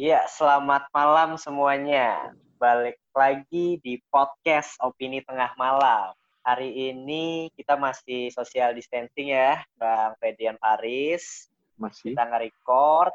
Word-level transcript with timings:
Iya, 0.00 0.24
selamat 0.32 0.88
malam 0.96 1.36
semuanya. 1.36 2.32
Balik 2.56 2.96
lagi 3.12 3.76
di 3.84 4.00
podcast 4.08 4.80
Opini 4.80 5.20
Tengah 5.20 5.52
Malam. 5.60 6.16
Hari 6.40 6.88
ini 6.88 7.52
kita 7.52 7.76
masih 7.76 8.32
social 8.32 8.72
distancing 8.72 9.36
ya, 9.36 9.60
Bang 9.76 10.16
Fedian 10.16 10.56
Paris. 10.56 11.52
Masih. 11.76 12.16
Kita 12.16 12.32
nge-record. 12.32 13.12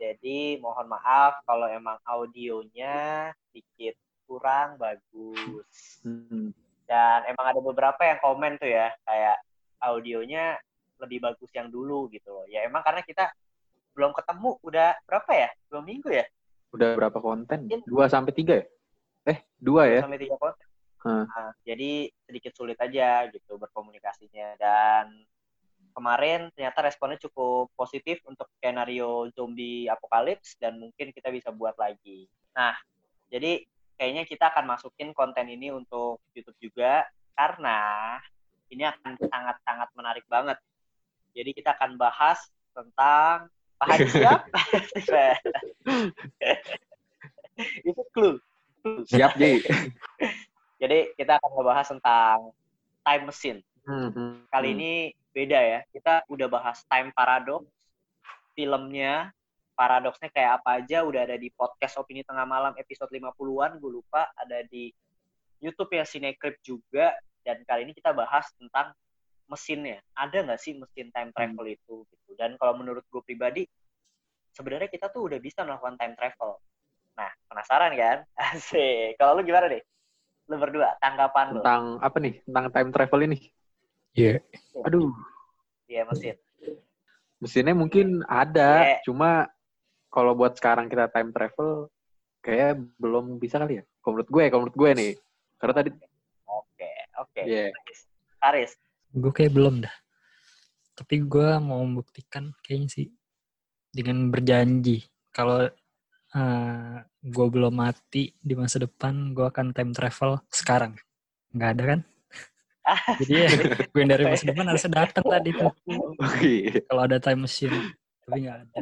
Jadi 0.00 0.56
mohon 0.64 0.88
maaf 0.88 1.44
kalau 1.44 1.68
emang 1.68 2.00
audionya 2.08 3.28
sedikit 3.52 3.92
kurang 4.24 4.80
bagus. 4.80 6.00
Hmm. 6.08 6.56
Dan 6.88 7.18
emang 7.28 7.52
ada 7.52 7.60
beberapa 7.60 8.00
yang 8.00 8.16
komen 8.24 8.56
tuh 8.56 8.72
ya, 8.72 8.96
kayak 9.04 9.44
audionya 9.76 10.56
lebih 11.04 11.20
bagus 11.20 11.52
yang 11.52 11.68
dulu 11.68 12.08
gitu. 12.08 12.48
Ya 12.48 12.64
emang 12.64 12.80
karena 12.80 13.04
kita 13.04 13.28
belum 13.94 14.12
ketemu 14.12 14.50
udah 14.60 14.90
berapa 15.06 15.30
ya? 15.32 15.50
Dua 15.70 15.80
minggu 15.80 16.10
ya? 16.10 16.26
Udah 16.74 16.98
berapa 16.98 17.18
konten? 17.22 17.70
Dua 17.86 18.10
sampai 18.10 18.34
tiga 18.34 18.60
ya? 18.60 18.66
Eh, 19.30 19.38
dua 19.56 19.86
ya? 19.88 20.00
Sampai 20.02 20.20
tiga 20.20 20.36
konten. 20.36 20.66
Hah. 21.04 21.24
Nah, 21.28 21.50
jadi 21.62 22.08
sedikit 22.26 22.52
sulit 22.56 22.76
aja 22.80 23.28
gitu 23.30 23.60
berkomunikasinya 23.60 24.56
dan 24.56 25.12
kemarin 25.94 26.50
ternyata 26.56 26.82
responnya 26.82 27.20
cukup 27.22 27.70
positif 27.78 28.18
untuk 28.26 28.50
skenario 28.58 29.30
zombie 29.36 29.86
apokalips 29.86 30.58
dan 30.58 30.80
mungkin 30.80 31.14
kita 31.14 31.30
bisa 31.30 31.54
buat 31.54 31.78
lagi. 31.78 32.26
Nah, 32.56 32.74
jadi 33.30 33.62
kayaknya 33.94 34.26
kita 34.26 34.50
akan 34.50 34.74
masukin 34.74 35.14
konten 35.14 35.46
ini 35.46 35.70
untuk 35.70 36.18
YouTube 36.34 36.58
juga 36.58 37.06
karena 37.38 38.18
ini 38.72 38.82
akan 38.82 39.14
sangat-sangat 39.22 39.88
menarik 39.94 40.26
banget. 40.26 40.58
Jadi 41.34 41.50
kita 41.54 41.78
akan 41.78 41.94
bahas 41.94 42.42
tentang 42.74 43.46
Pak 43.78 43.86
Haji 43.90 44.06
siap? 44.10 44.40
Itu 47.82 48.02
clue. 48.14 48.38
Siap, 49.08 49.40
Ji. 49.40 49.64
Jadi 50.82 50.98
kita 51.16 51.40
akan 51.40 51.50
ngebahas 51.56 51.86
tentang 51.88 52.38
time 53.04 53.24
machine. 53.24 53.60
Hmm, 53.84 54.44
Kali 54.48 54.68
hmm. 54.72 54.76
ini 54.76 54.92
beda 55.32 55.58
ya. 55.60 55.80
Kita 55.88 56.24
udah 56.28 56.48
bahas 56.48 56.84
time 56.88 57.08
paradox, 57.16 57.64
filmnya, 58.52 59.32
paradoksnya 59.74 60.30
kayak 60.30 60.62
apa 60.62 60.82
aja 60.82 61.02
udah 61.02 61.26
ada 61.26 61.36
di 61.40 61.50
podcast 61.50 61.98
Opini 61.98 62.22
Tengah 62.22 62.46
Malam 62.46 62.72
episode 62.78 63.10
50-an, 63.10 63.82
gue 63.82 63.90
lupa 63.90 64.30
ada 64.38 64.62
di 64.70 64.92
YouTube 65.58 65.96
ya 65.96 66.04
Cinecrip 66.04 66.60
juga 66.60 67.16
dan 67.44 67.60
kali 67.64 67.88
ini 67.88 67.92
kita 67.92 68.12
bahas 68.12 68.48
tentang 68.56 68.94
mesinnya. 69.50 70.00
Ada 70.16 70.44
nggak 70.44 70.60
sih 70.60 70.76
mesin 70.76 71.12
time 71.12 71.30
travel 71.32 71.66
itu 71.68 72.04
gitu. 72.34 72.42
Dan 72.42 72.58
kalau 72.58 72.74
menurut 72.74 73.06
gue 73.06 73.22
pribadi 73.22 73.62
sebenarnya 74.50 74.90
kita 74.90 75.10
tuh 75.14 75.30
udah 75.30 75.38
bisa 75.38 75.62
melakukan 75.62 75.94
time 75.94 76.14
travel. 76.18 76.58
Nah, 77.14 77.30
penasaran 77.46 77.94
kan? 77.94 78.18
Asik. 78.50 79.14
Kalau 79.14 79.38
lu 79.38 79.46
gimana 79.46 79.70
nih? 79.70 79.82
Lu 80.50 80.58
berdua, 80.58 80.98
tanggapan 80.98 81.54
lu? 81.54 81.62
Tentang 81.62 82.02
apa 82.02 82.16
nih? 82.18 82.34
Tentang 82.42 82.66
time 82.74 82.90
travel 82.90 83.20
ini. 83.30 83.38
Iya. 84.14 84.42
Aduh, 84.82 85.10
Iya, 85.84 86.02
mesin. 86.08 86.36
mesinnya 87.38 87.76
mungkin 87.76 88.24
ada, 88.24 88.88
Iya. 88.88 89.04
cuma 89.04 89.46
kalau 90.08 90.32
buat 90.32 90.56
sekarang 90.56 90.88
kita 90.88 91.12
time 91.12 91.28
travel 91.28 91.92
kayak 92.40 92.80
belum 92.96 93.36
bisa 93.36 93.60
kali 93.60 93.78
ya. 93.80 93.84
Kalau 94.00 94.16
menurut 94.16 94.30
gue, 94.32 94.44
kalau 94.48 94.60
menurut 94.64 94.78
gue 94.78 94.90
nih. 94.96 95.12
Karena 95.60 95.74
tadi 95.76 95.90
Oke, 96.44 96.90
oke. 97.20 97.40
Iya. 97.44 97.68
Haris. 98.40 98.76
Gue 99.12 99.32
kayak 99.32 99.52
belum 99.52 99.84
dah. 99.84 99.94
Tapi 100.94 101.26
gue 101.26 101.48
mau 101.58 101.82
membuktikan 101.82 102.54
kayaknya 102.62 102.88
sih 102.90 103.06
dengan 103.90 104.30
berjanji 104.30 105.02
kalau 105.34 105.66
eh 106.34 106.96
gue 107.22 107.46
belum 107.46 107.74
mati 107.74 108.34
di 108.38 108.54
masa 108.58 108.82
depan, 108.82 109.34
gue 109.34 109.46
akan 109.46 109.70
time 109.70 109.94
travel 109.94 110.42
sekarang. 110.50 110.98
Nggak 111.54 111.70
ada 111.78 111.84
kan? 111.94 112.00
Jadi 113.22 113.32
ya, 113.32 113.48
gue 113.90 114.00
yang 114.02 114.10
dari 114.10 114.24
masa 114.28 114.44
depan 114.44 114.66
harusnya 114.68 114.92
datang 114.92 115.24
tadi 115.24 115.50
tuh. 115.54 115.72
Kalau 116.90 117.02
ada 117.06 117.16
time 117.22 117.40
machine. 117.46 117.74
Tapi 118.26 118.38
nggak 118.44 118.56
ada. 118.60 118.76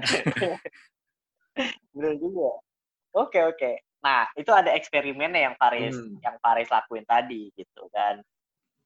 Bener 1.92 2.14
juga. 2.16 2.50
Oke, 3.12 3.40
oke. 3.44 3.72
Nah, 4.02 4.26
itu 4.34 4.50
ada 4.50 4.74
eksperimennya 4.74 5.52
yang 5.52 5.54
Faris 5.54 5.94
Hmm. 5.94 6.18
yang 6.18 6.36
Faris 6.42 6.66
lakuin 6.72 7.06
tadi 7.06 7.54
gitu 7.54 7.86
dan 7.94 8.24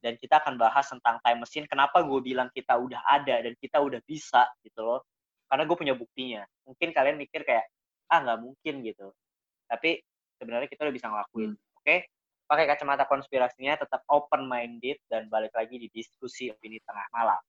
dan 0.07 0.15
kita 0.23 0.39
akan 0.39 0.55
bahas 0.55 0.87
tentang 0.87 1.19
time 1.19 1.43
machine. 1.43 1.67
Kenapa 1.67 2.07
gue 2.07 2.23
bilang 2.23 2.47
kita 2.55 2.79
udah 2.79 3.03
ada 3.03 3.43
dan 3.43 3.59
kita 3.59 3.83
udah 3.83 3.99
bisa 4.07 4.47
gitu 4.63 4.87
loh. 4.87 5.03
Karena 5.51 5.67
gue 5.67 5.75
punya 5.75 5.99
buktinya. 5.99 6.47
Mungkin 6.63 6.95
kalian 6.95 7.19
mikir 7.19 7.43
kayak 7.43 7.67
ah 8.07 8.23
nggak 8.23 8.39
mungkin 8.39 8.87
gitu. 8.87 9.11
Tapi 9.67 9.99
sebenarnya 10.39 10.71
kita 10.71 10.87
udah 10.87 10.95
bisa 10.95 11.11
ngelakuin. 11.11 11.59
Oke? 11.83 12.07
Pakai 12.47 12.71
kacamata 12.71 13.11
konspirasinya 13.11 13.75
tetap 13.75 14.07
open 14.07 14.47
minded 14.47 15.03
dan 15.11 15.27
balik 15.27 15.51
lagi 15.51 15.83
di 15.83 15.91
diskusi 15.91 16.55
opini 16.55 16.79
tengah 16.87 17.11
malam. 17.11 17.43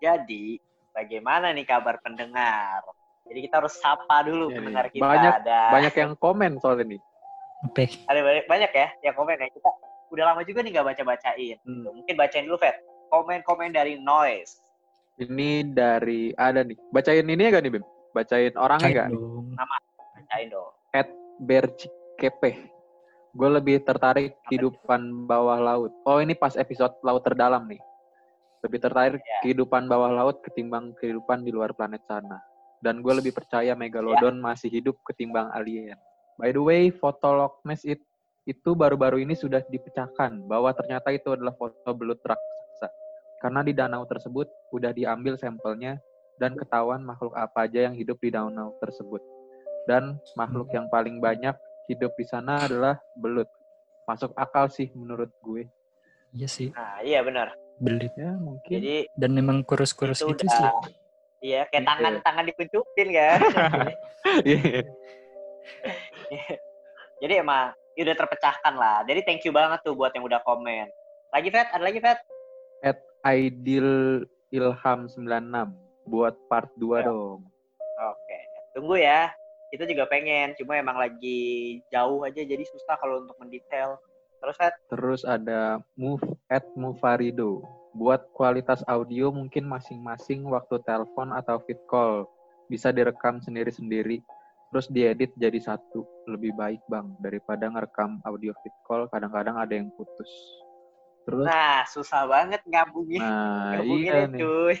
Jadi 0.00 0.44
bagaimana 0.90 1.52
nih 1.52 1.68
kabar 1.68 2.00
pendengar? 2.00 2.82
Jadi 3.28 3.38
kita 3.46 3.62
harus 3.62 3.78
sapa 3.78 4.26
dulu 4.26 4.50
nih. 4.50 4.56
pendengar 4.58 4.86
kita. 4.90 5.04
Banyak- 5.06 5.34
ada 5.44 5.60
Banyak 5.70 5.94
yang 5.94 6.12
komen 6.18 6.52
soal 6.58 6.80
ini. 6.82 6.98
Oke. 7.60 7.92
ada 8.08 8.20
banyak, 8.24 8.44
banyak 8.48 8.70
ya 8.72 8.88
yang 9.04 9.14
komen 9.14 9.36
ya. 9.36 9.46
Kita 9.52 9.70
udah 10.10 10.24
lama 10.32 10.40
juga 10.42 10.64
nih 10.64 10.70
nggak 10.74 10.86
baca-bacain. 10.90 11.56
Hmm. 11.62 11.84
Mungkin 11.92 12.14
bacain 12.16 12.44
dulu, 12.48 12.56
Fet. 12.58 12.80
Komen-komen 13.12 13.70
dari 13.70 14.00
Noise. 14.00 14.64
Ini 15.20 15.68
dari 15.76 16.32
ada 16.32 16.64
nih. 16.64 16.78
Bacain 16.88 17.26
ini 17.28 17.42
ya 17.44 17.52
gak 17.52 17.62
nih, 17.68 17.72
Bim? 17.76 17.84
Bacain 18.16 18.54
orangnya 18.56 19.04
gak? 19.04 19.08
dong. 19.12 19.52
Bacain 20.16 20.48
dong. 20.48 20.72
Bercikepe. 21.40 22.50
Gue 23.36 23.48
lebih 23.52 23.84
tertarik 23.84 24.34
kehidupan 24.48 25.28
bawah 25.28 25.60
laut. 25.60 25.92
Oh 26.08 26.18
ini 26.18 26.32
pas 26.32 26.56
episode 26.56 26.96
laut 27.04 27.22
terdalam 27.22 27.68
nih. 27.68 27.78
Lebih 28.60 28.78
tertarik 28.80 29.22
Ya. 29.24 29.38
kehidupan 29.44 29.88
bawah 29.88 30.12
laut 30.12 30.44
ketimbang 30.44 30.92
kehidupan 31.00 31.44
di 31.44 31.50
luar 31.52 31.72
planet 31.72 32.04
sana. 32.04 32.40
Dan 32.80 33.04
gue 33.04 33.12
lebih 33.12 33.32
percaya 33.36 33.76
Megalodon 33.76 34.40
masih 34.40 34.72
hidup 34.72 34.96
ketimbang 35.04 35.52
alien. 35.52 35.96
By 36.40 36.52
the 36.52 36.62
way, 36.64 36.88
foto 36.88 37.36
Loch 37.36 37.60
Ness 37.68 37.84
it- 37.84 38.04
itu 38.48 38.72
baru-baru 38.72 39.20
ini 39.20 39.36
sudah 39.36 39.60
dipecahkan 39.68 40.48
bahwa 40.48 40.72
ternyata 40.72 41.12
itu 41.12 41.28
adalah 41.28 41.52
foto 41.52 41.92
belut 41.92 42.20
raksasa. 42.24 42.88
Karena 43.40 43.60
di 43.60 43.76
danau 43.76 44.08
tersebut 44.08 44.48
udah 44.72 44.96
diambil 44.96 45.36
sampelnya 45.36 46.00
dan 46.40 46.56
ketahuan 46.56 47.04
makhluk 47.04 47.36
apa 47.36 47.68
aja 47.68 47.88
yang 47.88 47.94
hidup 47.96 48.16
di 48.20 48.32
danau 48.32 48.72
tersebut. 48.80 49.20
Dan 49.84 50.16
makhluk 50.36 50.72
yang 50.72 50.88
paling 50.88 51.20
banyak 51.20 51.52
hidup 51.88 52.16
di 52.16 52.24
sana 52.24 52.64
adalah 52.64 52.96
belut. 53.16 53.48
Masuk 54.08 54.32
akal 54.36 54.72
sih 54.72 54.88
menurut 54.96 55.28
gue. 55.44 55.68
Iya 56.32 56.48
sih. 56.48 56.72
Nah, 56.72 57.04
iya 57.04 57.20
benar. 57.20 57.52
Belit. 57.80 58.12
Ya 58.14 58.36
mungkin. 58.36 58.76
Jadi 58.76 59.08
Dan 59.16 59.30
memang 59.32 59.64
kurus-kurus 59.64 60.20
itu 60.20 60.30
gitu 60.36 60.44
udah 60.46 60.52
sih. 60.52 60.70
Iya, 61.40 61.60
kayak 61.72 61.80
Iya. 61.84 61.88
tangan-tangan 61.88 62.44
dikuncupin 62.52 63.08
kan. 63.16 63.38
Iya. 64.44 64.82
Jadi 67.20 67.34
emang 67.36 67.72
ya 67.96 68.02
udah 68.06 68.16
terpecahkan 68.16 68.74
lah. 68.76 68.96
Jadi 69.04 69.20
thank 69.24 69.42
you 69.44 69.52
banget 69.52 69.80
tuh 69.80 69.96
buat 69.96 70.12
yang 70.12 70.24
udah 70.24 70.40
komen. 70.44 70.88
Lagi 71.32 71.48
Fet, 71.48 71.68
ada 71.72 71.84
lagi 71.84 72.00
Fet? 72.00 72.20
Ideal 73.20 74.24
Ilham 74.48 75.00
96 75.04 75.28
buat 76.08 76.32
part 76.48 76.72
2 76.80 77.04
Ya. 77.04 77.12
dong. 77.12 77.44
Oke, 78.00 78.38
tunggu 78.72 78.96
ya. 78.96 79.28
Kita 79.68 79.84
juga 79.86 80.08
pengen, 80.08 80.56
cuma 80.56 80.74
emang 80.74 80.96
lagi 80.96 81.78
jauh 81.92 82.24
aja 82.24 82.40
jadi 82.40 82.64
susah 82.64 82.96
kalau 82.96 83.22
untuk 83.22 83.36
mendetail. 83.38 84.00
Terus 84.40 84.56
Fet, 84.56 84.74
Terus 84.88 85.20
ada 85.28 85.84
Move 86.00 86.24
at 86.48 86.64
Mufarido. 86.72 87.60
Buat 87.92 88.24
kualitas 88.32 88.80
audio 88.88 89.28
mungkin 89.28 89.68
masing-masing 89.68 90.48
waktu 90.48 90.80
telepon 90.88 91.36
atau 91.36 91.60
fit 91.68 91.78
call. 91.84 92.24
Bisa 92.72 92.88
direkam 92.94 93.44
sendiri-sendiri 93.44 94.24
terus 94.70 94.86
diedit 94.88 95.34
jadi 95.36 95.58
satu. 95.60 96.06
Lebih 96.30 96.54
baik 96.56 96.80
bang 96.88 97.12
daripada 97.20 97.68
ngerekam 97.68 98.22
audio 98.24 98.56
fit 98.64 98.72
call. 98.88 99.10
Kadang-kadang 99.12 99.58
ada 99.60 99.74
yang 99.76 99.92
putus. 99.92 100.30
Terus? 101.28 101.44
Nah 101.44 101.84
susah 101.84 102.24
banget 102.24 102.64
ngambungin, 102.64 103.20
nah 103.20 103.76
ngambunginnya 103.76 104.14
iya 104.16 104.20
nih. 104.24 104.40
cuy. 104.40 104.78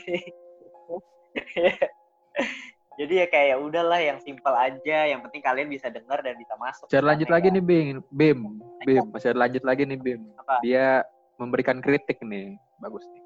Jadi 3.00 3.16
ya 3.16 3.26
kayak 3.32 3.56
udahlah 3.64 3.96
yang 3.96 4.20
simpel 4.20 4.52
aja, 4.52 5.08
yang 5.08 5.24
penting 5.24 5.40
kalian 5.40 5.72
bisa 5.72 5.88
dengar 5.88 6.20
dan 6.20 6.36
bisa 6.36 6.52
masuk. 6.60 6.84
Ada 6.92 7.00
lanjut 7.00 7.32
Aneh 7.32 7.36
lagi 7.40 7.48
kan? 7.48 7.54
nih 7.56 7.64
Bim, 7.64 7.96
Bim, 8.12 8.38
Bim, 8.84 9.04
masih 9.08 9.32
ada 9.32 9.40
lanjut 9.48 9.64
lagi 9.64 9.82
nih 9.88 9.96
Bim. 9.96 10.20
Apa? 10.36 10.60
Dia 10.60 11.00
memberikan 11.40 11.80
kritik 11.80 12.20
nih, 12.20 12.60
bagus 12.76 13.00
nih. 13.08 13.24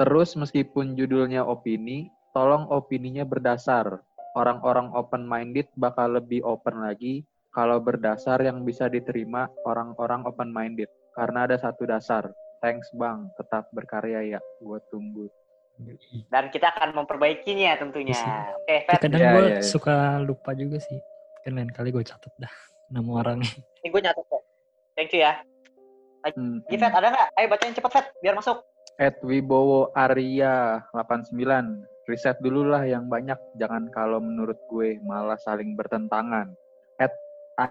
Terus 0.00 0.32
meskipun 0.40 0.96
judulnya 0.96 1.44
opini, 1.44 2.08
tolong 2.32 2.64
opininya 2.72 3.28
berdasar. 3.28 4.00
Orang-orang 4.32 4.88
open-minded 4.96 5.68
bakal 5.76 6.16
lebih 6.16 6.40
open 6.48 6.80
lagi 6.80 7.20
kalau 7.52 7.76
berdasar 7.84 8.40
yang 8.40 8.64
bisa 8.64 8.88
diterima 8.88 9.52
orang-orang 9.68 10.24
open-minded. 10.24 10.88
Karena 11.12 11.44
ada 11.44 11.60
satu 11.60 11.84
dasar. 11.84 12.32
Thanks 12.64 12.88
bang, 12.96 13.28
tetap 13.36 13.68
berkarya 13.76 14.36
ya. 14.36 14.40
Gue 14.64 14.80
tunggu. 14.88 15.28
Dan 16.32 16.44
kita 16.48 16.72
akan 16.72 16.96
memperbaikinya 16.96 17.76
tentunya. 17.76 18.16
Oke, 18.56 18.88
Fat. 18.88 19.00
kadang 19.04 19.20
Iya, 19.20 19.30
gue 19.32 19.44
iya, 19.44 19.56
iya. 19.60 19.62
suka 19.62 20.20
lupa 20.24 20.56
juga 20.56 20.80
sih. 20.80 20.98
Kan 21.44 21.60
lain 21.60 21.70
kali 21.70 21.92
gue 21.92 22.02
catat 22.02 22.32
dah 22.40 22.52
nama 22.88 23.10
orangnya. 23.20 23.52
Ini 23.84 23.88
gue 23.92 24.02
nyatet 24.02 24.24
kok. 24.26 24.42
Thank 24.96 25.12
you 25.12 25.20
ya. 25.22 25.36
Hmm. 26.26 26.64
Ini 26.66 26.76
Fat, 26.80 26.94
ada 26.96 27.08
nggak? 27.12 27.28
Ayo 27.36 27.46
bacain 27.52 27.74
cepet, 27.76 27.92
Fat. 27.92 28.06
Biar 28.24 28.34
masuk. 28.34 28.58
At 28.96 29.20
Wibowo 29.20 29.92
Arya 29.92 30.80
89. 30.96 31.36
Riset 32.08 32.38
dulu 32.40 32.72
lah 32.72 32.82
yang 32.88 33.12
banyak. 33.12 33.36
Jangan 33.60 33.92
kalau 33.92 34.18
menurut 34.22 34.56
gue 34.72 34.96
malah 35.04 35.36
saling 35.36 35.76
bertentangan. 35.76 36.56
At 36.96 37.12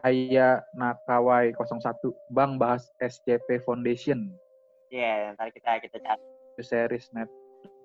Aya 0.06 0.62
Nakawai 0.78 1.58
01. 1.58 1.82
Bang 2.30 2.62
bahas 2.62 2.86
SCP 3.02 3.66
Foundation. 3.66 4.30
Ya, 4.94 5.34
ntar 5.34 5.50
kita 5.50 5.82
kita 5.82 5.98
cari. 6.00 6.24
Series 6.62 7.12
net 7.12 7.28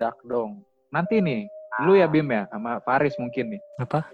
dark 0.01 0.17
dong. 0.25 0.65
Nanti 0.89 1.21
nih, 1.21 1.45
lu 1.85 1.93
ya 1.93 2.09
Bim 2.09 2.25
ya 2.33 2.49
sama 2.49 2.81
Faris 2.81 3.13
mungkin 3.21 3.53
nih. 3.55 3.61
Apa? 3.77 4.09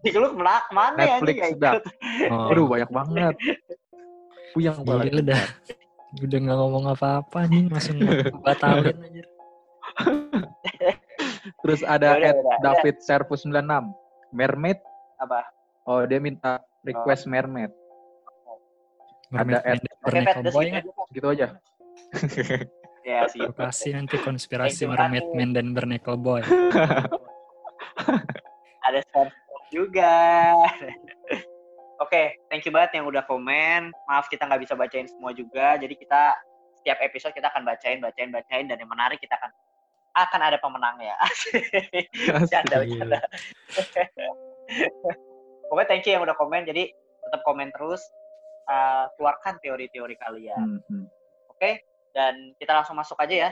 Di 0.00 0.08
lu 0.16 0.32
ke 0.32 0.36
mana, 0.40 0.64
ke 0.64 0.72
mana 0.72 0.96
ya? 1.04 1.20
Netflix 1.20 1.38
dak. 1.60 1.72
ikut. 1.76 1.84
Oh, 2.32 2.48
Aduh 2.48 2.64
banyak 2.64 2.88
banget. 2.88 3.34
Puyang 4.56 4.80
kepala. 4.80 5.04
gila 5.04 5.22
dah. 5.36 5.44
Udah 6.16 6.38
nggak 6.40 6.56
ngomong 6.56 6.84
apa-apa 6.96 7.44
nih, 7.44 7.68
langsung 7.68 8.00
batalin 8.40 8.96
aja. 9.04 9.24
Terus 11.62 11.80
ada 11.84 12.16
Yaudah, 12.16 12.32
at. 12.32 12.60
David 12.64 12.96
Servus 13.04 13.44
96. 13.44 13.92
Mermaid. 14.32 14.80
Apa? 15.20 15.44
Oh 15.86 16.02
dia 16.08 16.18
minta 16.18 16.64
request 16.82 17.28
mermaid. 17.28 17.70
Mermaid 19.30 19.60
Ada 19.60 19.66
dan 19.66 19.76
Oke, 19.76 19.90
Bernacle 20.02 20.32
Fat. 20.32 20.40
Udah 20.40 20.52
Boy 20.54 20.66
segitu 21.12 21.28
kan? 21.36 21.52
Ya, 23.06 23.22
sih. 23.30 23.38
Lokasi 23.38 23.94
nanti 23.94 24.18
konspirasi 24.18 24.82
Thank 24.82 24.82
you, 24.82 24.90
Mermaid 24.90 25.26
Ratu. 25.30 25.38
Man 25.38 25.50
dan 25.54 25.66
Bernacle 25.70 26.18
Boy. 26.18 26.42
ada 28.86 28.98
sponsor 29.06 29.62
juga. 29.70 30.10
Oke, 32.02 32.34
thank 32.50 32.66
you 32.66 32.74
banget 32.74 32.98
yang 32.98 33.06
udah 33.06 33.22
komen. 33.30 33.94
Maaf 34.10 34.26
kita 34.26 34.50
nggak 34.50 34.66
bisa 34.66 34.74
bacain 34.74 35.06
semua 35.06 35.30
juga. 35.30 35.78
Jadi 35.78 35.94
kita 35.94 36.34
setiap 36.82 36.98
episode 36.98 37.30
kita 37.30 37.46
akan 37.54 37.62
bacain, 37.62 38.02
bacain, 38.02 38.34
bacain 38.34 38.66
dan 38.66 38.82
yang 38.82 38.90
menarik 38.90 39.22
kita 39.22 39.38
akan 39.38 39.54
akan 40.16 40.40
ada 40.42 40.58
pemenangnya. 40.58 41.14
Bercanda, 42.34 42.82
bercanda. 42.82 43.20
Pokoknya 45.70 45.86
thank 45.86 46.02
you 46.10 46.18
yang 46.18 46.26
udah 46.26 46.34
komen. 46.34 46.66
Jadi 46.66 46.90
tetap 47.22 47.46
komen 47.46 47.70
terus. 47.70 48.02
Uh, 48.66 49.06
keluarkan 49.14 49.62
teori-teori 49.62 50.18
kalian. 50.18 50.58
Hmm, 50.58 50.82
hmm. 50.90 51.06
Oke, 51.54 51.86
dan 52.16 52.56
kita 52.56 52.72
langsung 52.72 52.96
masuk 52.96 53.20
aja 53.20 53.48
ya. 53.48 53.50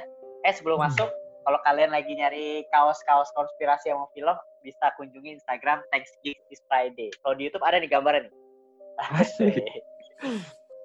Eh 0.48 0.54
sebelum 0.56 0.80
Hmm. 0.80 0.88
masuk, 0.88 1.12
kalau 1.44 1.60
kalian 1.68 1.92
lagi 1.92 2.16
nyari 2.16 2.64
kaos-kaos 2.72 3.28
konspirasi 3.36 3.92
sama 3.92 4.08
film, 4.16 4.32
bisa 4.64 4.88
kunjungi 4.96 5.36
Instagram 5.36 5.84
Thanks 5.92 6.16
is 6.24 6.64
Friday. 6.72 7.12
Kalau 7.20 7.36
di 7.36 7.52
YouTube 7.52 7.68
ada 7.68 7.76
nih 7.76 7.92
gambarnya 7.92 8.26
nih. 8.26 8.34
Asik. 9.20 9.60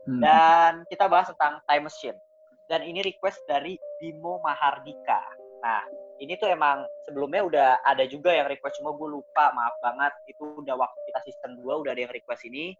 Hmm. 0.09 0.25
Dan 0.25 0.71
kita 0.89 1.05
bahas 1.05 1.29
tentang 1.29 1.61
time 1.69 1.85
machine. 1.85 2.17
Dan 2.65 2.81
ini 2.81 3.05
request 3.05 3.37
dari 3.45 3.77
Bimo 4.01 4.41
Mahardika. 4.41 5.21
Nah, 5.61 5.85
ini 6.17 6.33
tuh 6.41 6.49
emang 6.49 6.81
sebelumnya 7.05 7.45
udah 7.45 7.69
ada 7.85 8.09
juga 8.09 8.33
yang 8.33 8.49
request 8.49 8.81
cuma 8.81 8.97
gue 8.97 9.05
lupa, 9.05 9.53
maaf 9.53 9.75
banget. 9.85 10.09
Itu 10.33 10.65
udah 10.65 10.73
waktu 10.81 10.97
kita 11.13 11.19
season 11.29 11.61
2 11.61 11.85
udah 11.85 11.93
ada 11.93 12.01
yang 12.09 12.13
request 12.15 12.41
ini. 12.49 12.73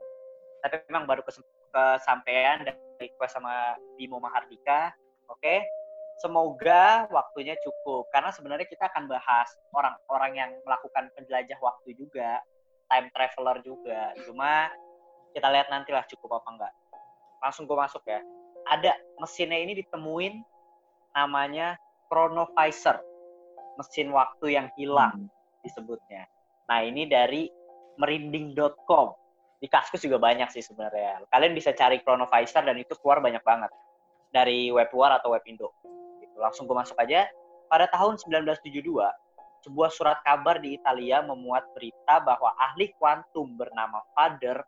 Tapi 0.65 0.89
memang 0.89 1.05
baru 1.05 1.21
kesampaian 1.21 2.65
dan 2.65 2.73
request 2.99 3.39
sama 3.39 3.75
Bimo 3.95 4.19
Mahardika. 4.19 4.93
Oke. 5.31 5.63
Semoga 6.19 7.07
waktunya 7.15 7.55
cukup 7.63 8.11
karena 8.11 8.27
sebenarnya 8.35 8.67
kita 8.67 8.91
akan 8.91 9.07
bahas 9.07 9.47
orang-orang 9.71 10.31
yang 10.35 10.51
melakukan 10.67 11.07
penjelajah 11.15 11.55
waktu 11.63 11.95
juga, 11.95 12.43
time 12.91 13.07
traveler 13.15 13.63
juga. 13.63 14.11
Cuma 14.27 14.67
kita 15.31 15.47
lihat 15.47 15.71
nantilah 15.71 16.03
cukup 16.11 16.43
apa 16.43 16.49
enggak. 16.59 16.73
Langsung 17.39 17.63
gue 17.71 17.77
masuk 17.79 18.03
ya. 18.03 18.19
Ada 18.67 18.99
mesinnya 19.23 19.63
ini 19.63 19.79
ditemuin 19.79 20.43
namanya 21.15 21.79
chronovisor. 22.11 22.99
Mesin 23.79 24.11
waktu 24.11 24.59
yang 24.59 24.67
hilang 24.75 25.31
disebutnya. 25.63 26.27
Nah, 26.67 26.83
ini 26.83 27.07
dari 27.07 27.47
merinding.com. 27.95 29.07
Di 29.59 29.67
Kaskus 29.67 29.99
juga 29.99 30.15
banyak 30.15 30.47
sih 30.55 30.63
sebenarnya. 30.63 31.27
Kalian 31.27 31.51
bisa 31.51 31.75
cari 31.75 31.99
chronovisor 31.99 32.63
dan 32.63 32.79
itu 32.79 32.95
keluar 33.03 33.19
banyak 33.19 33.43
banget 33.43 33.71
dari 34.31 34.71
web 34.71 34.87
luar 34.95 35.19
atau 35.19 35.35
web 35.35 35.43
Indo. 35.43 35.75
Gitu. 36.23 36.35
Langsung 36.39 36.63
gue 36.63 36.75
masuk 36.75 36.95
aja. 36.95 37.27
Pada 37.67 37.85
tahun 37.91 38.17
1972, 38.17 39.03
sebuah 39.67 39.89
surat 39.91 40.17
kabar 40.23 40.63
di 40.63 40.79
Italia 40.79 41.19
memuat 41.21 41.67
berita 41.75 42.23
bahwa 42.23 42.55
ahli 42.55 42.95
kuantum 42.95 43.59
bernama 43.59 43.99
Father 44.15 44.63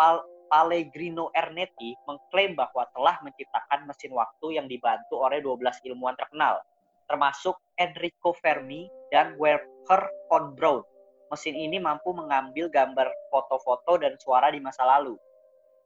Pal- 0.00 0.24
Pellegrino 0.52 1.32
Ernetti 1.32 1.96
mengklaim 2.04 2.52
bahwa 2.52 2.84
telah 2.92 3.16
menciptakan 3.24 3.88
mesin 3.88 4.12
waktu 4.12 4.60
yang 4.60 4.68
dibantu 4.68 5.16
oleh 5.24 5.40
12 5.40 5.80
ilmuwan 5.88 6.12
terkenal, 6.12 6.60
termasuk 7.08 7.56
Enrico 7.80 8.36
Fermi 8.36 8.84
dan 9.08 9.32
Werner 9.40 10.12
von 10.28 10.52
Braun. 10.52 10.84
Mesin 11.32 11.56
ini 11.56 11.80
mampu 11.80 12.12
mengambil 12.12 12.68
gambar 12.68 13.08
foto-foto 13.32 13.96
dan 13.96 14.20
suara 14.20 14.52
di 14.52 14.60
masa 14.60 14.84
lalu. 14.84 15.16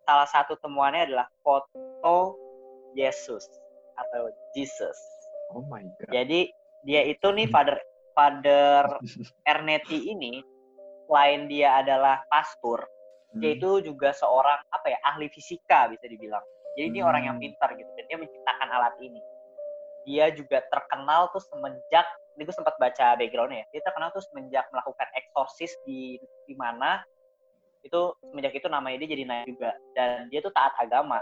Salah 0.03 0.27
satu 0.27 0.59
temuannya 0.59 1.07
adalah 1.07 1.31
foto 1.47 2.35
Yesus 2.99 3.47
atau 3.95 4.27
Jesus. 4.59 4.99
Oh 5.55 5.63
my 5.71 5.87
god. 6.03 6.11
Jadi 6.11 6.51
dia 6.83 7.07
itu 7.07 7.31
nih 7.31 7.47
Father 7.47 7.79
Father 8.11 8.91
Ernetti 9.55 10.11
ini 10.11 10.43
selain 11.07 11.47
dia 11.47 11.79
adalah 11.79 12.27
pastor, 12.27 12.83
dia 13.39 13.55
Hmm. 13.55 13.59
itu 13.63 13.71
juga 13.87 14.11
seorang 14.11 14.59
apa 14.75 14.91
ya 14.91 14.99
ahli 15.07 15.31
fisika 15.31 15.87
bisa 15.87 16.11
dibilang. 16.11 16.43
Jadi 16.75 16.91
ini 16.91 17.07
orang 17.07 17.23
yang 17.23 17.37
Hmm. 17.39 17.47
pintar 17.47 17.71
gitu 17.79 17.87
dan 17.95 18.05
dia 18.11 18.19
menciptakan 18.19 18.69
alat 18.75 18.99
ini. 18.99 19.23
Dia 20.07 20.31
juga 20.31 20.63
terkenal 20.71 21.29
tuh 21.35 21.43
semenjak 21.43 22.07
ini 22.37 22.45
gue 22.47 22.55
sempat 22.55 22.79
baca 22.79 23.17
backgroundnya 23.19 23.65
ya. 23.65 23.67
Dia 23.75 23.83
terkenal 23.83 24.15
tuh 24.15 24.23
semenjak 24.23 24.69
melakukan 24.71 25.09
eksorsis 25.19 25.73
di 25.83 26.21
di 26.47 26.55
mana 26.55 27.03
itu 27.83 28.15
semenjak 28.31 28.55
itu 28.55 28.67
namanya 28.71 29.03
dia 29.03 29.09
jadi 29.19 29.25
naik 29.27 29.47
juga 29.51 29.71
dan 29.99 30.31
dia 30.31 30.39
tuh 30.43 30.55
taat 30.55 30.73
agama 30.79 31.19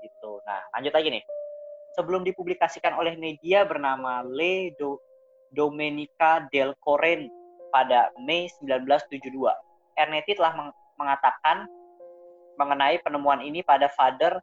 gitu. 0.00 0.40
Nah 0.48 0.64
lanjut 0.72 0.92
lagi 0.96 1.08
nih. 1.12 1.24
Sebelum 1.96 2.24
dipublikasikan 2.28 2.92
oleh 2.96 3.16
media 3.16 3.64
bernama 3.64 4.20
Le 4.24 4.72
Do- 4.76 5.00
Domenica 5.52 6.44
del 6.52 6.76
Corren 6.84 7.28
pada 7.72 8.12
Mei 8.20 8.48
1972, 8.60 9.32
Ernetti 9.96 10.36
telah 10.36 10.52
meng- 10.52 10.76
mengatakan 11.00 11.64
mengenai 12.60 13.00
penemuan 13.00 13.40
ini 13.40 13.64
pada 13.64 13.88
Father 13.96 14.40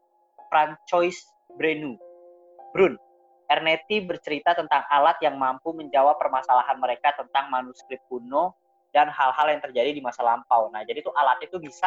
Francois 0.49 1.17
Brenu. 1.57 1.97
Brun. 2.73 2.97
Ernetti 3.53 4.01
bercerita 4.01 4.57
tentang 4.57 4.81
alat 4.89 5.21
yang 5.21 5.37
mampu 5.37 5.69
menjawab 5.77 6.17
permasalahan 6.17 6.81
mereka 6.81 7.13
tentang 7.13 7.53
manuskrip 7.53 8.01
kuno 8.09 8.57
dan 8.89 9.13
hal-hal 9.13 9.53
yang 9.53 9.61
terjadi 9.61 9.93
di 9.93 10.01
masa 10.01 10.25
lampau. 10.25 10.73
Nah, 10.73 10.81
jadi 10.81 11.05
tuh 11.05 11.13
alat 11.13 11.37
itu 11.45 11.61
bisa 11.61 11.85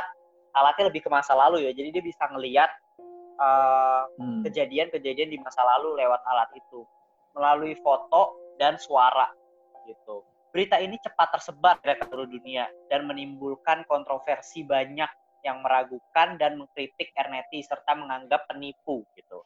alatnya 0.55 0.87
lebih 0.87 1.03
ke 1.03 1.11
masa 1.11 1.35
lalu 1.35 1.67
ya. 1.67 1.75
Jadi 1.75 1.89
dia 1.91 2.05
bisa 2.07 2.23
ngelihat 2.31 2.71
eh, 3.37 4.03
Hmm. 4.17 4.41
kejadian-kejadian 4.49 5.29
di 5.29 5.37
masa 5.43 5.61
lalu 5.61 6.01
lewat 6.01 6.25
alat 6.25 6.49
itu 6.57 6.89
melalui 7.37 7.77
foto 7.85 8.33
dan 8.57 8.81
suara 8.81 9.29
gitu. 9.85 10.25
Berita 10.57 10.81
ini 10.81 10.97
cepat 10.97 11.37
tersebar 11.37 11.77
ke 11.85 12.01
seluruh 12.09 12.25
dunia 12.25 12.65
dan 12.89 13.05
menimbulkan 13.05 13.85
kontroversi 13.85 14.65
banyak 14.65 15.09
yang 15.45 15.61
meragukan 15.61 16.41
dan 16.41 16.57
mengkritik 16.57 17.13
Ernetti 17.13 17.61
serta 17.61 17.93
menganggap 17.93 18.49
penipu 18.49 19.05
gitu. 19.15 19.45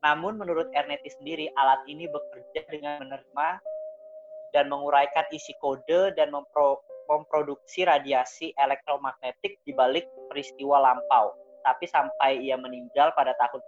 Namun 0.00 0.40
menurut 0.40 0.72
Ernetti 0.72 1.12
sendiri 1.12 1.52
alat 1.60 1.84
ini 1.84 2.08
bekerja 2.08 2.64
dengan 2.72 3.04
menerima 3.04 3.48
dan 4.56 4.72
menguraikan 4.72 5.28
isi 5.28 5.52
kode 5.60 6.16
dan 6.16 6.32
mempro- 6.32 6.80
memproduksi 7.06 7.84
radiasi 7.84 8.56
elektromagnetik 8.56 9.60
di 9.66 9.72
balik 9.76 10.08
peristiwa 10.32 10.80
lampau. 10.80 11.36
Tapi 11.60 11.84
sampai 11.84 12.40
ia 12.40 12.56
meninggal 12.56 13.12
pada 13.12 13.36
tahun 13.36 13.60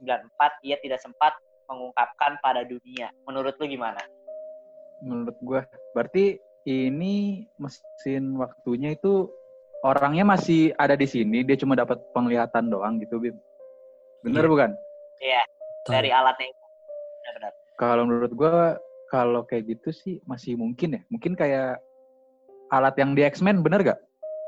1994, 0.00 0.64
ia 0.64 0.80
tidak 0.80 1.00
sempat 1.04 1.36
mengungkapkan 1.68 2.40
pada 2.40 2.64
dunia. 2.64 3.12
Menurut 3.28 3.52
lu 3.60 3.68
gimana? 3.68 4.00
Menurut 5.04 5.36
gua, 5.44 5.60
berarti 5.92 6.40
ini 6.64 7.44
mesin 7.60 8.38
waktunya 8.38 8.94
itu 8.96 9.28
orangnya 9.82 10.22
masih 10.24 10.72
ada 10.78 10.94
di 10.94 11.10
sini, 11.10 11.42
dia 11.42 11.58
cuma 11.58 11.74
dapat 11.74 11.98
penglihatan 12.14 12.70
doang 12.70 13.02
gitu, 13.02 13.18
Bim. 13.18 13.36
Bener 14.22 14.46
Iya. 14.46 14.50
bukan? 14.50 14.70
Iya, 15.22 15.42
Tahu. 15.86 15.92
dari 15.94 16.10
alatnya 16.10 16.50
itu. 16.50 16.64
Benar-benar. 17.22 17.52
Kalau 17.78 18.02
menurut 18.04 18.32
gue, 18.34 18.54
kalau 19.08 19.40
kayak 19.46 19.64
gitu 19.70 19.94
sih 19.94 20.14
masih 20.26 20.58
mungkin 20.58 20.98
ya. 20.98 21.02
Mungkin 21.08 21.38
kayak 21.38 21.78
alat 22.68 22.94
yang 22.98 23.14
di 23.14 23.22
X-Men 23.22 23.62
bener 23.62 23.86
gak? 23.86 24.00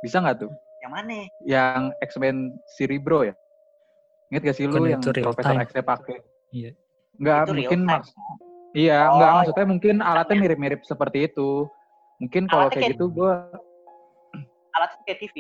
Bisa 0.03 0.19
nggak 0.19 0.43
tuh? 0.43 0.53
Yang 0.83 0.93
mana? 0.93 1.15
Yang 1.47 1.81
X-Men 2.03 2.37
Cerebro 2.75 3.23
ya? 3.23 3.35
Ingat 4.35 4.43
gak 4.51 4.57
sih 4.59 4.67
lu 4.67 4.83
yang 4.85 4.99
Profesor 5.01 5.55
time. 5.55 5.63
X 5.63 5.71
pakai? 5.79 6.19
Iya. 6.51 6.71
Enggak, 7.15 7.55
mungkin 7.55 7.81
mas. 7.87 8.11
Iya, 8.75 9.07
Oh, 9.07 9.15
enggak 9.17 9.31
maksudnya 9.39 9.67
mungkin 9.71 9.95
alatnya 10.03 10.35
mirip-mirip 10.35 10.81
seperti 10.83 11.31
itu. 11.31 11.71
Mungkin 12.19 12.51
kalau 12.51 12.67
kayak 12.67 12.75
kayak- 12.75 12.93
gitu 12.99 13.07
gue 13.15 13.33
Alatnya 14.75 14.99
kayak 15.07 15.19
TV. 15.23 15.37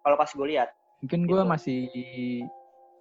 Kalau 0.00 0.16
pas 0.16 0.30
gue 0.32 0.46
lihat. 0.48 0.72
mungkin 0.98 1.30
gue 1.30 1.38
Gitu. 1.38 1.46
masih 1.46 1.80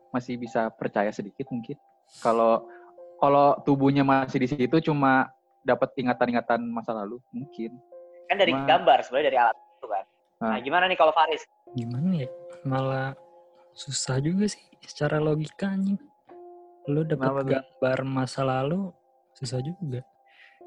masih 0.10 0.40
bisa 0.40 0.72
percaya 0.72 1.12
sedikit 1.12 1.48
mungkin. 1.50 1.76
Kalau 2.24 2.66
kalau 3.18 3.58
tubuhnya 3.66 4.06
masih 4.06 4.40
di 4.40 4.48
situ 4.48 4.78
cuma 4.82 5.28
dapat 5.66 5.92
ingatan-ingatan 5.98 6.64
masa 6.64 6.96
lalu 6.96 7.20
mungkin. 7.34 7.76
Kan 8.30 8.38
dari 8.38 8.54
Ma- 8.54 8.64
gambar 8.64 9.04
sebenarnya 9.04 9.28
dari 9.28 9.40
alat 9.40 9.58
itu 9.58 9.88
kan. 9.88 10.06
Nah, 10.38 10.48
Ah. 10.54 10.60
gimana 10.62 10.86
nih 10.86 10.98
kalau 11.00 11.12
Faris? 11.12 11.44
Gimana 11.74 12.24
ya? 12.24 12.30
Malah 12.64 13.18
susah 13.74 14.22
juga 14.22 14.46
sih 14.48 14.62
secara 14.86 15.18
logika 15.18 15.68
anjing. 15.68 15.98
Lu 16.88 17.04
dapat 17.04 17.44
tuh? 17.44 17.52
gambar 17.52 17.98
masa 18.08 18.46
lalu 18.46 18.94
susah 19.36 19.60
juga. 19.60 20.06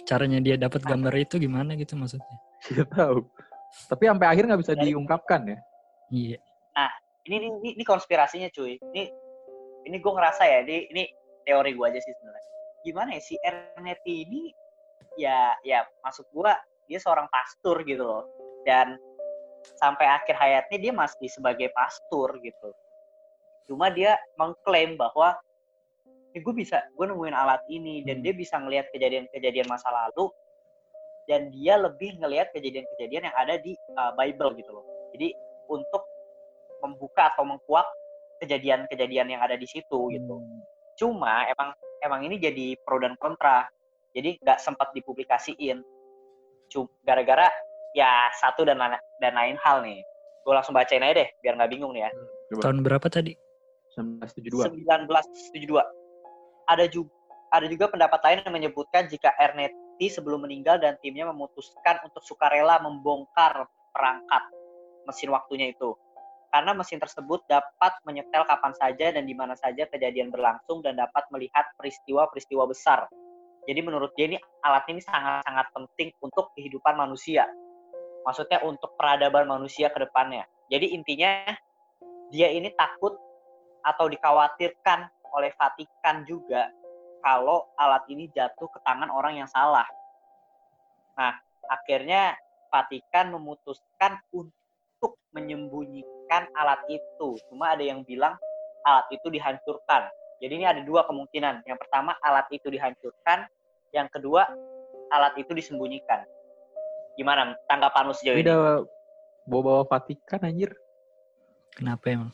Caranya 0.04 0.40
dia 0.40 0.56
dapat 0.56 0.84
gambar 0.84 1.12
itu 1.16 1.36
gimana 1.38 1.76
gitu 1.76 1.96
maksudnya? 1.96 2.38
Tidak 2.60 2.88
tahu. 2.92 3.24
Tapi 3.88 4.04
sampai 4.04 4.26
akhir 4.26 4.44
nggak 4.50 4.60
bisa 4.60 4.74
Dari- 4.74 4.90
diungkapkan 4.90 5.40
ya. 5.48 5.58
Iya. 6.10 6.38
Ini 7.20 7.36
ini, 7.36 7.46
ini, 7.52 7.70
ini 7.76 7.84
konspirasinya 7.84 8.48
cuy. 8.48 8.80
Ini 8.80 9.02
ini 9.86 9.96
gue 10.00 10.12
ngerasa 10.12 10.42
ya, 10.44 10.58
ini, 10.66 10.90
ini 10.92 11.04
teori 11.44 11.72
gue 11.72 11.86
aja 11.86 12.00
sih 12.00 12.12
sebenarnya. 12.16 12.50
Gimana 12.84 13.08
ya 13.16 13.22
si 13.22 13.34
Ernesti 13.40 14.14
ini 14.24 14.42
ya 15.18 15.52
ya 15.66 15.84
masuk 16.00 16.24
gue 16.32 16.52
dia 16.88 16.98
seorang 16.98 17.28
pastor 17.28 17.84
gitu 17.84 18.02
loh. 18.04 18.24
Dan 18.64 18.96
sampai 19.76 20.08
akhir 20.08 20.36
hayatnya 20.36 20.78
dia 20.80 20.92
masih 20.92 21.28
sebagai 21.28 21.68
pastor 21.76 22.36
gitu. 22.40 22.70
Cuma 23.68 23.92
dia 23.92 24.16
mengklaim 24.40 24.96
bahwa 24.96 25.36
eh, 26.34 26.40
gue 26.40 26.54
bisa 26.54 26.82
gue 26.94 27.06
nemuin 27.06 27.36
alat 27.36 27.62
ini 27.68 28.02
dan 28.06 28.20
Hmm. 28.20 28.24
dia 28.24 28.34
bisa 28.34 28.56
ngelihat 28.58 28.86
kejadian-kejadian 28.94 29.68
masa 29.68 29.90
lalu 29.90 30.30
dan 31.28 31.50
dia 31.54 31.78
lebih 31.78 32.18
ngelihat 32.18 32.50
kejadian-kejadian 32.50 33.30
yang 33.30 33.36
ada 33.38 33.54
di 33.62 33.78
uh, 33.94 34.10
Bible 34.18 34.58
gitu 34.58 34.70
loh. 34.74 34.84
Jadi 35.14 35.30
untuk 35.70 36.02
membuka 36.82 37.30
atau 37.30 37.46
mengkuak 37.46 37.86
kejadian-kejadian 38.40 39.36
yang 39.36 39.40
ada 39.44 39.54
di 39.54 39.68
situ 39.68 40.10
gitu. 40.10 40.36
Hmm. 40.40 40.60
Cuma 40.96 41.46
emang 41.46 41.76
emang 42.02 42.20
ini 42.24 42.40
jadi 42.40 42.76
pro 42.82 42.98
dan 42.98 43.14
kontra. 43.20 43.68
Jadi 44.16 44.40
nggak 44.42 44.58
sempat 44.58 44.90
dipublikasiin. 44.96 45.78
Cuma 46.72 46.90
gara-gara 47.06 47.46
ya 47.94 48.30
satu 48.40 48.66
dan 48.66 48.80
lain, 48.80 48.98
dan 49.22 49.32
lain 49.36 49.56
hal 49.62 49.84
nih. 49.84 50.00
Gue 50.42 50.54
langsung 50.56 50.74
bacain 50.74 51.04
aja 51.04 51.20
deh 51.20 51.28
biar 51.44 51.54
nggak 51.60 51.70
bingung 51.70 51.92
nih 51.94 52.08
ya. 52.08 52.10
Coba. 52.50 52.62
Tahun 52.66 52.78
berapa 52.82 53.06
tadi? 53.06 53.32
1972. 53.94 54.88
1972. 54.88 55.78
Ada 56.70 56.86
juga 56.90 57.12
ada 57.50 57.66
juga 57.66 57.90
pendapat 57.90 58.20
lain 58.22 58.38
yang 58.46 58.54
menyebutkan 58.54 59.10
jika 59.10 59.34
Ernetti 59.34 60.06
sebelum 60.06 60.46
meninggal 60.46 60.78
dan 60.78 60.94
timnya 61.02 61.26
memutuskan 61.26 61.98
untuk 62.06 62.22
sukarela 62.22 62.78
membongkar 62.78 63.66
perangkat 63.90 64.42
mesin 65.10 65.34
waktunya 65.34 65.74
itu. 65.74 65.98
Karena 66.50 66.74
mesin 66.74 66.98
tersebut 66.98 67.46
dapat 67.46 67.94
menyetel 68.02 68.42
kapan 68.42 68.74
saja 68.74 69.14
dan 69.14 69.22
di 69.22 69.34
mana 69.38 69.54
saja 69.54 69.86
kejadian 69.86 70.34
berlangsung 70.34 70.82
dan 70.82 70.98
dapat 70.98 71.22
melihat 71.30 71.62
peristiwa-peristiwa 71.78 72.66
besar. 72.66 73.06
Jadi 73.70 73.80
menurut 73.86 74.10
dia 74.18 74.34
ini 74.34 74.38
alat 74.66 74.82
ini 74.90 74.98
sangat-sangat 74.98 75.66
penting 75.70 76.10
untuk 76.18 76.50
kehidupan 76.58 76.98
manusia. 76.98 77.46
Maksudnya 78.26 78.66
untuk 78.66 78.98
peradaban 78.98 79.46
manusia 79.46 79.94
ke 79.94 80.02
depannya. 80.02 80.42
Jadi 80.66 80.90
intinya 80.90 81.54
dia 82.34 82.50
ini 82.50 82.74
takut 82.74 83.14
atau 83.86 84.10
dikhawatirkan 84.10 85.06
oleh 85.30 85.54
Vatikan 85.54 86.26
juga 86.26 86.66
kalau 87.22 87.70
alat 87.78 88.02
ini 88.10 88.26
jatuh 88.34 88.66
ke 88.74 88.82
tangan 88.82 89.12
orang 89.14 89.38
yang 89.38 89.48
salah. 89.48 89.86
Nah, 91.14 91.38
akhirnya 91.70 92.34
Vatikan 92.74 93.30
memutuskan 93.30 94.18
untuk 94.34 95.14
menyembunyikan 95.30 96.19
alat 96.54 96.80
itu. 96.86 97.38
Cuma 97.50 97.74
ada 97.74 97.82
yang 97.82 98.06
bilang 98.06 98.38
alat 98.86 99.06
itu 99.10 99.26
dihancurkan. 99.26 100.06
Jadi 100.40 100.52
ini 100.56 100.66
ada 100.66 100.80
dua 100.86 101.04
kemungkinan. 101.04 101.66
Yang 101.66 101.78
pertama 101.82 102.16
alat 102.22 102.48
itu 102.54 102.70
dihancurkan, 102.70 103.50
yang 103.92 104.08
kedua 104.08 104.46
alat 105.10 105.34
itu 105.36 105.52
disembunyikan. 105.52 106.22
Gimana 107.18 107.58
tanggapan 107.66 108.08
lu 108.08 108.14
sejauh 108.14 108.38
Ini 108.38 108.46
udah 108.46 108.86
bawa-bawa 109.44 109.82
Vatikan 109.84 110.40
anjir. 110.46 110.72
Kenapa 111.74 112.06
emang? 112.08 112.32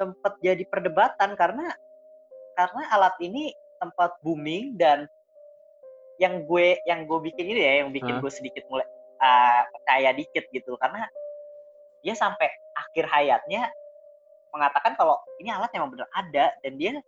sempat 0.00 0.40
jadi 0.40 0.64
perdebatan 0.64 1.36
karena 1.36 1.76
karena 2.56 2.82
alat 2.96 3.12
ini 3.20 3.52
sempat 3.76 4.16
booming 4.24 4.80
dan 4.80 5.04
yang 6.16 6.48
gue 6.48 6.80
yang 6.88 7.04
gue 7.04 7.18
bikin 7.28 7.52
ini 7.52 7.60
ya 7.60 7.72
yang 7.84 7.92
bikin 7.92 8.16
Hah? 8.16 8.20
gue 8.24 8.32
sedikit 8.32 8.64
mulai 8.72 8.88
uh, 9.20 9.62
percaya 9.68 10.16
dikit 10.16 10.48
gitu 10.56 10.72
karena 10.80 11.04
dia 12.00 12.14
sampai 12.14 12.48
akhir 12.74 13.04
hayatnya 13.06 13.68
mengatakan 14.50 14.94
kalau 14.94 15.14
ini 15.38 15.48
alat 15.48 15.70
memang 15.70 15.90
benar 15.90 16.08
ada 16.10 16.50
dan 16.58 16.72
dia 16.74 16.98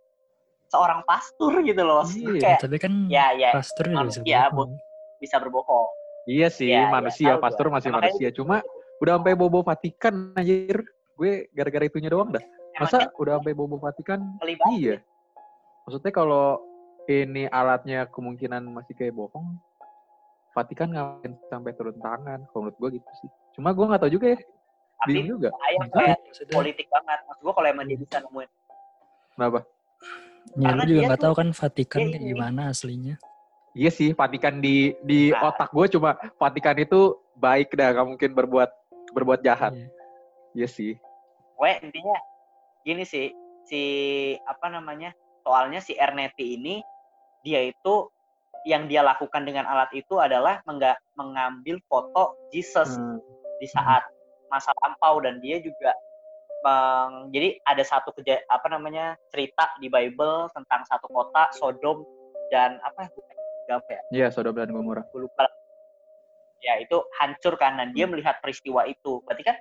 seorang 0.67 1.03
pastor 1.03 1.59
gitu 1.61 1.81
loh 1.81 2.01
Iya. 2.07 2.39
kayak 2.39 2.59
Tapi 2.61 2.77
kan 2.77 2.93
ya 3.07 3.33
ya 3.33 3.51
pastor 3.51 3.85
juga 3.85 3.93
bisa 3.93 3.99
manusia, 4.21 4.39
bohong. 4.49 4.71
bisa 5.19 5.35
berbohong 5.37 5.89
Iya 6.23 6.47
sih, 6.47 6.71
Iya, 6.71 6.87
iya, 6.87 6.87
manusia, 6.87 7.31
pastor 7.35 7.67
gua. 7.67 7.75
masih 7.75 7.89
Makanya 7.91 7.99
manusia. 8.07 8.27
gitu. 8.31 8.47
Cuma 8.47 8.63
udah 9.03 9.13
sampai 9.19 9.35
bobo 9.35 9.59
Vatikan 9.59 10.31
anjir. 10.33 10.79
Gue 11.13 11.51
gara-gara 11.51 11.83
itunya 11.83 12.07
doang 12.07 12.31
dah. 12.31 12.39
Masa 12.79 13.11
udah 13.19 13.43
sampai 13.43 13.51
bobo 13.51 13.75
Vatikan? 13.75 14.23
kelibat 14.39 14.71
Iya. 14.71 14.95
Maksudnya 15.83 16.15
kalau 16.15 16.63
ini 17.11 17.43
alatnya 17.51 18.07
kemungkinan 18.07 18.63
masih 18.63 18.95
kayak 18.95 19.11
bohong, 19.11 19.59
Vatikan 20.55 20.95
ngapain 20.95 21.35
sampai 21.51 21.75
turun 21.75 21.99
tangan? 21.99 22.39
Kalau 22.47 22.71
menurut 22.71 22.77
gue 22.79 22.89
gitu 23.03 23.11
sih. 23.19 23.29
Cuma 23.51 23.75
gue 23.75 23.83
nggak 23.83 24.07
tahu 24.07 24.13
juga 24.15 24.27
ya. 24.31 24.39
Tapi 25.03 25.11
Bingung 25.11 25.29
juga. 25.35 25.49
Makanya 25.51 25.87
kayak 25.91 26.17
maksudnya, 26.23 26.53
politik 26.55 26.87
banget 26.87 27.19
maksud 27.27 27.41
gue 27.43 27.53
kalau 27.53 27.67
emang 27.67 27.85
dia 27.85 27.97
bisa 27.99 28.15
nemuin 28.23 28.49
Kenapa? 29.35 29.59
ya 30.53 30.67
karena 30.69 30.81
lu 30.83 30.89
juga 30.89 31.01
nggak 31.07 31.21
tahu 31.23 31.33
kan 31.35 31.47
Vatikan 31.51 31.99
dia 31.99 32.09
kayak 32.15 32.25
gimana 32.31 32.61
aslinya. 32.69 33.15
Iya 33.73 33.89
sih, 33.89 34.09
Vatikan 34.13 34.61
di 34.61 34.93
di 35.01 35.33
Nah. 35.33 35.49
otak 35.49 35.73
gue 35.73 35.85
cuma 35.91 36.13
Vatikan 36.37 36.77
itu 36.77 37.17
baik 37.35 37.73
dah, 37.73 37.89
nggak 37.91 38.07
mungkin 38.07 38.31
berbuat 38.31 38.69
berbuat 39.11 39.39
jahat. 39.41 39.73
Iya. 39.73 39.87
Iya 40.53 40.67
sih. 40.69 40.93
gue 41.53 41.71
intinya 41.79 42.17
gini 42.83 43.03
sih 43.03 43.31
si 43.63 43.81
apa 44.43 44.67
namanya 44.67 45.15
soalnya 45.41 45.79
si 45.79 45.95
Ernetti 45.95 46.59
ini 46.59 46.83
dia 47.41 47.63
itu 47.63 48.11
yang 48.67 48.85
dia 48.85 48.99
lakukan 48.99 49.47
dengan 49.47 49.63
alat 49.65 49.91
itu 49.95 50.19
adalah 50.19 50.59
mengambil 51.15 51.79
foto 51.87 52.35
Jesus 52.51 52.93
Hmm. 52.93 53.19
di 53.57 53.67
saat 53.71 54.03
masa 54.53 54.69
lampau 54.85 55.17
dan 55.17 55.41
dia 55.41 55.57
juga 55.57 55.89
meng- 56.61 57.33
jadi 57.33 57.57
ada 57.65 57.81
satu 57.81 58.13
keja, 58.13 58.37
apa 58.47 58.69
namanya 58.69 59.17
cerita 59.33 59.73
di 59.81 59.89
Bible 59.89 60.47
tentang 60.53 60.85
satu 60.85 61.09
kota 61.09 61.49
Sodom 61.57 62.05
dan 62.53 62.77
apa 62.85 63.09
apa 63.73 63.89
ya? 63.89 64.01
Iya, 64.13 64.27
Sodom 64.29 64.53
dan 64.53 64.69
Gomora. 64.69 65.01
gue 65.09 65.25
lupa 65.25 65.49
ya 66.63 66.79
itu 66.79 66.95
hancur 67.19 67.59
kan 67.59 67.75
dan 67.75 67.91
dia 67.91 68.07
melihat 68.07 68.39
peristiwa 68.39 68.87
itu. 68.87 69.19
Berarti 69.27 69.43
kan 69.43 69.57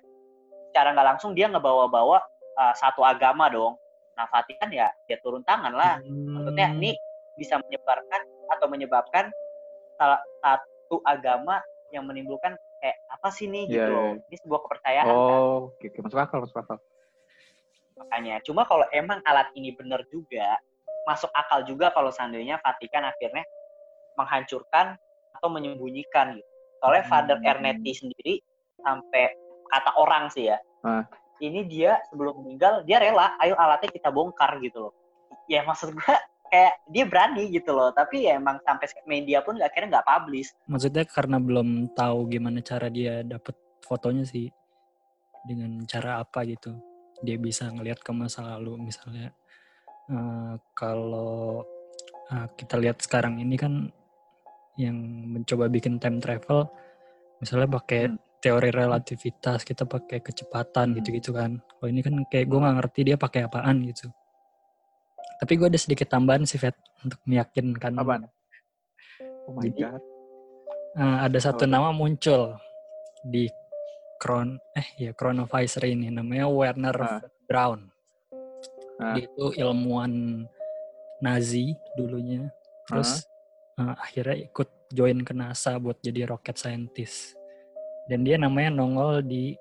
secara 0.71 0.95
nggak 0.95 1.09
langsung 1.17 1.33
dia 1.35 1.51
ngebawa-bawa 1.51 2.23
uh, 2.61 2.75
satu 2.79 3.03
agama 3.03 3.51
dong. 3.51 3.75
Nah 4.15 4.29
Vatikan 4.31 4.71
ya 4.71 4.93
dia 5.09 5.19
turun 5.25 5.43
tangan 5.43 5.73
lah. 5.75 5.99
Maksudnya 6.07 6.71
Hmm. 6.71 6.79
ini 6.79 6.95
bisa 7.35 7.59
menyebarkan 7.59 8.23
atau 8.55 8.67
menyebabkan 8.71 9.33
salah 9.99 10.21
satu 10.45 11.01
agama 11.03 11.59
yang 11.91 12.07
menimbulkan 12.07 12.55
kayak 12.83 12.99
apa 13.09 13.29
sih 13.31 13.47
nih 13.47 13.65
Iya, 13.65 13.75
gitu 13.79 13.91
loh 13.91 14.03
iya. 14.11 14.27
ini 14.27 14.37
sebuah 14.43 14.61
kepercayaan 14.61 15.07
kan 15.07 15.15
Oh, 15.39 15.71
oke, 15.71 15.87
oke. 15.87 15.99
masuk 16.03 16.19
akal, 16.21 16.39
masuk 16.43 16.59
akal. 16.59 16.79
makanya 17.95 18.35
cuma 18.43 18.63
kalau 18.65 18.87
emang 18.91 19.23
alat 19.23 19.47
ini 19.53 19.71
benar 19.71 20.03
juga 20.09 20.59
masuk 21.05 21.31
akal 21.33 21.63
juga 21.63 21.91
kalau 21.91 22.11
seandainya 22.11 22.59
Vatikan 22.59 23.05
akhirnya 23.05 23.47
menghancurkan 24.15 24.99
atau 25.33 25.49
menyembunyikan 25.49 26.35
gitu 26.35 26.49
soalnya 26.79 27.05
Father 27.05 27.39
Hmm. 27.39 27.47
Ernetti 27.49 27.93
sendiri 27.95 28.35
sampai 28.77 29.31
kata 29.69 29.95
orang 29.95 30.27
sih 30.29 30.51
ya 30.51 30.59
Ah. 30.83 31.07
ini 31.39 31.63
dia 31.65 32.03
sebelum 32.11 32.43
meninggal 32.43 32.83
dia 32.83 32.99
rela 32.99 33.39
ayo 33.39 33.55
alatnya 33.55 33.87
kita 33.89 34.11
bongkar 34.11 34.59
gitu 34.59 34.91
loh 34.91 34.93
ya 35.47 35.63
maksud 35.63 35.95
gua 35.95 36.19
kayak 36.53 36.85
dia 36.85 37.05
berani 37.09 37.49
gitu 37.49 37.73
loh 37.73 37.89
tapi 37.97 38.29
ya 38.29 38.37
emang 38.37 38.61
sampai 38.61 38.85
media 39.09 39.41
pun 39.41 39.57
akhirnya 39.57 39.99
nggak 39.99 40.09
publish 40.13 40.53
Maksudnya 40.69 41.09
karena 41.09 41.41
belum 41.41 41.97
tahu 41.97 42.29
gimana 42.29 42.61
cara 42.61 42.93
dia 42.93 43.25
dapet 43.25 43.57
fotonya 43.81 44.29
sih. 44.29 44.53
Dengan 45.49 45.81
cara 45.89 46.21
apa 46.21 46.45
gitu. 46.45 46.77
Dia 47.25 47.41
bisa 47.41 47.73
ngelihat 47.73 48.05
ke 48.05 48.13
masa 48.13 48.45
lalu 48.45 48.79
misalnya. 48.93 49.33
eh, 50.11 50.55
kalau 50.77 51.63
uh, 52.29 52.47
kita 52.59 52.75
lihat 52.77 52.99
sekarang 53.01 53.39
ini 53.39 53.55
kan 53.55 53.89
yang 54.75 54.99
mencoba 55.31 55.71
bikin 55.71 55.97
time 56.03 56.19
travel 56.19 56.69
misalnya 57.39 57.69
pakai 57.71 58.11
Hmm. 58.11 58.19
teori 58.43 58.71
relativitas 58.75 59.63
kita 59.63 59.87
pakai 59.87 60.19
kecepatan 60.19 60.91
Hmm. 60.91 60.95
gitu-gitu 60.99 61.31
kan 61.31 61.63
kalau 61.79 61.87
ini 61.87 62.03
kan 62.03 62.19
kayak 62.27 62.51
gue 62.51 62.59
nggak 62.59 62.77
ngerti 62.83 63.01
dia 63.07 63.17
pakai 63.17 63.47
apaan 63.47 63.87
gitu 63.87 64.11
tapi 65.43 65.59
gue 65.59 65.67
ada 65.67 65.75
sedikit 65.75 66.07
tambahan 66.07 66.47
sih 66.47 66.55
Vet 66.55 66.79
untuk 67.03 67.19
meyakinkan 67.27 67.99
Apaan? 67.99 68.31
Oh 69.51 69.59
my 69.59 69.67
Jadi, 69.67 69.83
god. 69.83 70.03
Uh, 70.95 71.19
ada 71.27 71.39
satu 71.43 71.67
Apa 71.67 71.67
tuh? 71.67 71.73
nama 71.75 71.91
muncul 71.91 72.55
di 73.27 73.51
Kron 74.23 74.55
eh 74.79 74.87
ya 75.03 75.11
Chronovisor 75.19 75.83
ini 75.83 76.15
namanya 76.15 76.47
Werner 76.47 76.95
Ah. 76.95 77.19
Braun. 77.51 77.91
Ah. 79.03 79.19
Dia 79.19 79.27
itu 79.27 79.51
ilmuwan 79.59 80.47
Nazi 81.19 81.75
dulunya. 81.99 82.47
Terus 82.87 83.27
uh, 83.83 83.99
akhirnya 83.99 84.47
ikut 84.47 84.95
join 84.95 85.27
ke 85.27 85.35
NASA 85.35 85.75
buat 85.83 85.99
jadi 85.99 86.31
rocket 86.31 86.55
scientist. 86.55 87.35
Dan 88.07 88.23
dia 88.23 88.39
namanya 88.39 88.71
nongol 88.79 89.27
di 89.27 89.59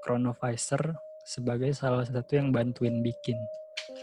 Chronovisor 0.00 0.96
sebagai 1.28 1.76
salah 1.76 2.08
satu 2.08 2.40
yang 2.40 2.56
bantuin 2.56 3.04
bikin. 3.04 3.36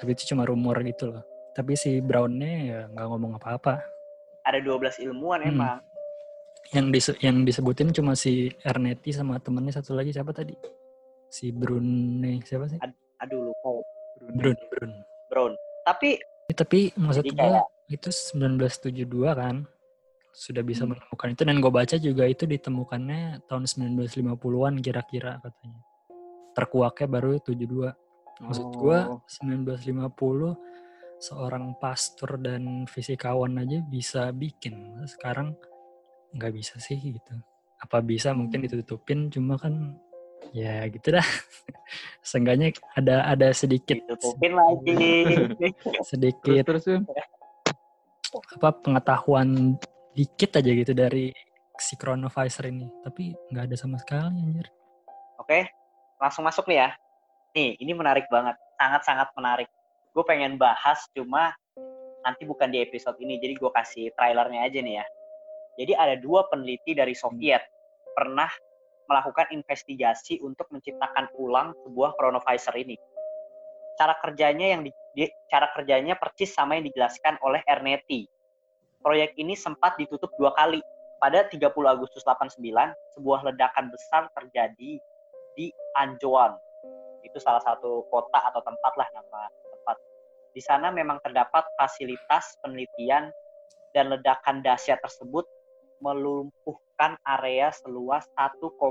Tapi 0.01 0.09
itu 0.11 0.25
cuma 0.27 0.43
rumor 0.43 0.81
gitu 0.81 1.07
loh. 1.07 1.21
Tapi 1.53 1.77
si 1.77 2.01
Brownnya 2.01 2.51
ya 2.65 2.79
nggak 2.89 3.05
ngomong 3.05 3.37
apa-apa. 3.37 3.77
Ada 4.41 4.57
12 4.59 4.97
ilmuwan 4.99 5.41
Hmm. 5.41 5.51
emang. 5.53 5.77
yang 6.71 6.87
dise- 6.87 7.19
yang 7.19 7.43
disebutin 7.43 7.91
cuma 7.91 8.15
si 8.15 8.47
Ernesti 8.61 9.11
sama 9.11 9.35
temennya 9.37 9.75
satu 9.75 9.91
lagi 9.91 10.09
siapa 10.09 10.31
tadi 10.31 10.55
si 11.27 11.51
Brune 11.51 12.39
siapa 12.41 12.63
sih 12.65 12.79
Aduh 13.19 13.51
lupa. 13.51 13.83
Brun 14.31 14.55
Brun 14.71 14.91
Brown. 15.27 15.51
Tapi 15.83 16.15
tapi 16.49 16.95
maksud 16.95 17.21
Jadi 17.21 17.35
gue 17.35 17.43
kayak- 17.43 17.67
itu 17.89 18.07
1972 18.07 19.35
kan 19.35 19.67
sudah 20.31 20.63
bisa 20.63 20.87
Hmm. 20.87 20.95
menemukan 20.95 21.27
itu 21.29 21.43
dan 21.43 21.59
gue 21.59 21.71
baca 21.73 21.95
juga 21.97 22.23
itu 22.23 22.47
ditemukannya 22.47 23.21
tahun 23.45 23.63
1950-an 23.67 24.79
kira-kira 24.79 25.43
katanya 25.43 25.81
terkuaknya 26.51 27.07
baru 27.09 27.35
72 27.37 27.91
maksud 28.41 28.67
gue 28.73 28.97
Oh. 29.07 29.21
1950 29.29 30.57
seorang 31.21 31.77
pastor 31.77 32.41
dan 32.41 32.89
fisikawan 32.89 33.61
aja 33.61 33.77
bisa 33.85 34.33
bikin. 34.33 35.05
Sekarang 35.05 35.53
nggak 36.33 36.51
bisa 36.51 36.81
sih 36.81 36.97
gitu. 36.97 37.37
Apa 37.77 38.01
bisa? 38.01 38.33
Mungkin 38.33 38.65
Hmm. 38.65 38.67
ditutupin 38.69 39.29
cuma 39.29 39.55
kan 39.55 39.93
ya 40.51 40.89
gitu 40.89 41.13
dah. 41.13 41.21
Seenggaknya 42.25 42.73
ada 42.97 43.29
ada 43.29 43.53
sedikit. 43.53 44.01
Ditutupin 44.01 44.53
lagi. 44.57 44.97
sedikit. 46.11 46.63
Terus 46.65 46.83
terus 46.89 47.05
apa 48.57 48.69
pengetahuan 48.81 49.75
dikit 50.11 50.57
aja 50.57 50.71
gitu 50.71 50.93
dari 50.95 51.29
si 51.77 51.93
Chronovisor 51.97 52.65
ini. 52.65 52.89
Tapi 53.05 53.29
nggak 53.53 53.65
ada 53.69 53.75
sama 53.77 54.01
sekali 54.01 54.41
anjir. 54.41 54.67
Oke, 55.37 55.69
langsung 56.17 56.45
masuk 56.45 56.65
nih 56.65 56.85
ya. 56.85 56.89
Nih, 57.51 57.75
ini 57.83 57.91
menarik 57.91 58.31
banget. 58.31 58.55
Sangat-sangat 58.79 59.35
menarik. 59.35 59.67
Gue 60.15 60.23
pengen 60.23 60.55
bahas, 60.55 61.03
cuma 61.11 61.51
nanti 62.23 62.47
bukan 62.47 62.71
di 62.71 62.79
episode 62.79 63.19
ini. 63.19 63.35
Jadi 63.43 63.59
gue 63.59 63.71
kasih 63.75 64.07
trailernya 64.15 64.71
aja 64.71 64.79
nih 64.79 64.95
ya. 65.03 65.05
Jadi 65.75 65.93
ada 65.95 66.15
dua 66.19 66.47
peneliti 66.47 66.95
dari 66.95 67.11
Soviet 67.11 67.63
pernah 68.15 68.47
melakukan 69.07 69.51
investigasi 69.51 70.39
untuk 70.39 70.71
menciptakan 70.71 71.27
ulang 71.35 71.75
sebuah 71.83 72.15
chronovisor 72.15 72.75
ini. 72.79 72.95
Cara 73.99 74.15
kerjanya 74.23 74.71
yang 74.71 74.87
di, 74.87 74.91
cara 75.51 75.67
kerjanya 75.75 76.15
persis 76.15 76.55
sama 76.55 76.79
yang 76.79 76.87
dijelaskan 76.87 77.35
oleh 77.43 77.59
Ernesti. 77.67 78.23
Proyek 79.03 79.35
ini 79.35 79.59
sempat 79.59 79.99
ditutup 79.99 80.31
dua 80.39 80.55
kali. 80.55 80.79
Pada 81.21 81.45
30 81.45 81.69
Agustus 81.85 82.25
89, 82.25 82.65
sebuah 83.13 83.45
ledakan 83.45 83.93
besar 83.93 84.25
terjadi 84.33 84.97
di 85.53 85.67
Anjouan. 85.93 86.57
Itu 87.21 87.37
salah 87.37 87.61
satu 87.61 88.05
kota 88.09 88.39
atau 88.51 88.61
tempat 88.65 88.93
lah 88.97 89.07
nama 89.13 89.47
tempat. 89.49 89.97
Di 90.51 90.61
sana 90.61 90.91
memang 90.91 91.21
terdapat 91.23 91.63
fasilitas 91.79 92.59
penelitian 92.59 93.31
dan 93.95 94.11
ledakan 94.11 94.63
dahsyat 94.63 94.99
tersebut 94.99 95.47
melumpuhkan 96.01 97.15
area 97.23 97.69
seluas 97.71 98.25
1,25 98.35 98.81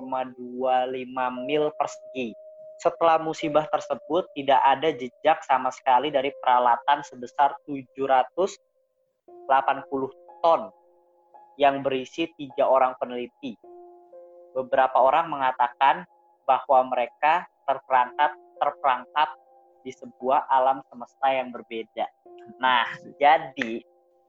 mil 1.45 1.65
persegi. 1.75 2.33
Setelah 2.81 3.21
musibah 3.21 3.69
tersebut, 3.69 4.25
tidak 4.33 4.61
ada 4.65 4.89
jejak 4.97 5.45
sama 5.45 5.69
sekali 5.69 6.09
dari 6.09 6.33
peralatan 6.41 7.05
sebesar 7.05 7.53
780 7.69 8.57
ton 10.41 10.73
yang 11.61 11.85
berisi 11.85 12.25
tiga 12.41 12.65
orang 12.65 12.97
peneliti. 12.97 13.53
Beberapa 14.57 14.97
orang 14.97 15.29
mengatakan 15.29 16.09
bahwa 16.51 16.91
mereka 16.91 17.47
terperangkap 17.63 18.35
terperangkap 18.59 19.31
di 19.87 19.95
sebuah 19.95 20.51
alam 20.51 20.83
semesta 20.91 21.31
yang 21.31 21.55
berbeda. 21.55 22.11
Nah, 22.59 22.85
jadi 23.23 23.81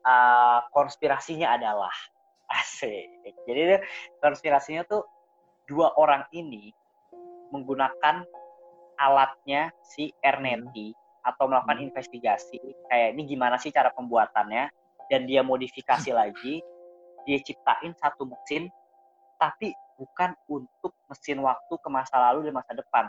uh, 0.06 0.62
konspirasinya 0.70 1.58
adalah 1.58 1.92
asik. 2.62 3.10
Jadi 3.50 3.82
konspirasinya 4.22 4.86
tuh 4.86 5.02
dua 5.66 5.90
orang 5.98 6.30
ini 6.30 6.70
menggunakan 7.50 8.24
alatnya 9.02 9.74
si 9.82 10.14
Ernesti 10.22 10.94
atau 11.22 11.50
melakukan 11.50 11.78
Hmm. 11.82 11.88
investigasi 11.90 12.58
kayak 12.90 13.14
ini 13.18 13.24
gimana 13.30 13.58
sih 13.62 13.70
cara 13.70 13.94
pembuatannya 13.94 14.70
dan 15.10 15.22
dia 15.30 15.46
modifikasi 15.46 16.10
lagi 16.22 16.62
dia 17.26 17.38
ciptain 17.42 17.94
satu 18.02 18.26
mesin 18.26 18.70
tapi 19.38 19.74
bukan 20.02 20.34
untuk 20.50 20.98
mesin 21.06 21.38
waktu 21.46 21.74
ke 21.78 21.90
masa 21.94 22.18
lalu 22.18 22.50
dan 22.50 22.58
masa 22.58 22.74
depan. 22.74 23.06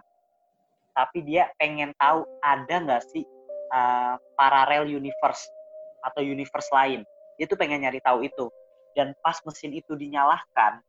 Tapi 0.92 1.24
dia 1.24 1.48
pengen 1.56 1.96
tahu 1.96 2.28
ada 2.44 2.74
nggak 2.84 3.02
sih 3.08 3.24
uh, 3.72 4.20
paralel 4.36 4.84
universe 4.84 5.48
atau 6.04 6.20
universe 6.20 6.68
lain. 6.68 7.00
Dia 7.40 7.48
tuh 7.48 7.56
pengen 7.56 7.80
nyari 7.88 8.04
tahu 8.04 8.28
itu. 8.28 8.52
Dan 8.92 9.16
pas 9.24 9.40
mesin 9.48 9.72
itu 9.72 9.96
dinyalahkan 9.96 10.84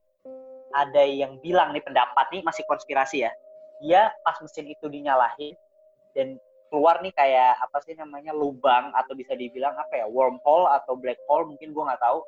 ada 0.76 1.04
yang 1.08 1.40
bilang 1.40 1.72
nih 1.72 1.80
pendapat 1.80 2.28
nih 2.36 2.44
masih 2.44 2.68
konspirasi 2.68 3.24
ya. 3.24 3.32
Dia 3.80 4.12
pas 4.28 4.36
mesin 4.44 4.68
itu 4.68 4.92
dinyalahin 4.92 5.56
dan 6.12 6.36
keluar 6.68 7.00
nih 7.00 7.16
kayak 7.16 7.64
apa 7.64 7.80
sih 7.86 7.96
namanya 7.96 8.36
lubang 8.36 8.92
atau 8.98 9.16
bisa 9.16 9.38
dibilang 9.40 9.78
apa 9.80 10.04
ya 10.04 10.10
wormhole 10.10 10.68
atau 10.68 10.98
black 11.00 11.22
hole 11.30 11.46
mungkin 11.46 11.70
gue 11.70 11.84
nggak 11.86 12.02
tahu 12.02 12.20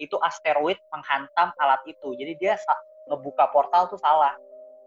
itu 0.00 0.16
asteroid 0.24 0.80
menghantam 0.88 1.52
alat 1.60 1.84
itu. 1.84 2.16
Jadi 2.16 2.32
dia 2.40 2.56
ngebuka 3.06 3.52
portal 3.52 3.86
tuh 3.92 4.00
salah. 4.00 4.32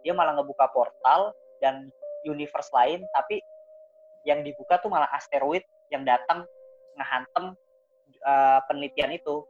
Dia 0.02 0.12
malah 0.18 0.36
ngebuka 0.42 0.74
portal 0.74 1.32
dan 1.62 1.94
universe 2.26 2.74
lain 2.74 3.06
tapi 3.14 3.40
yang 4.26 4.42
dibuka 4.42 4.82
tuh 4.82 4.90
malah 4.90 5.08
asteroid 5.14 5.62
yang 5.94 6.02
datang 6.04 6.44
ngehantem 6.98 7.54
uh, 8.26 8.60
penelitian 8.66 9.14
itu. 9.14 9.46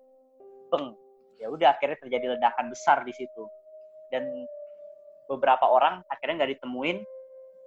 Beng. 0.68 0.94
Ya 1.40 1.48
udah 1.48 1.74
akhirnya 1.74 1.98
terjadi 2.04 2.38
ledakan 2.38 2.68
besar 2.68 3.08
di 3.08 3.16
situ. 3.16 3.48
Dan 4.12 4.28
beberapa 5.32 5.66
orang 5.66 6.04
akhirnya 6.12 6.44
nggak 6.44 6.52
ditemuin 6.60 6.98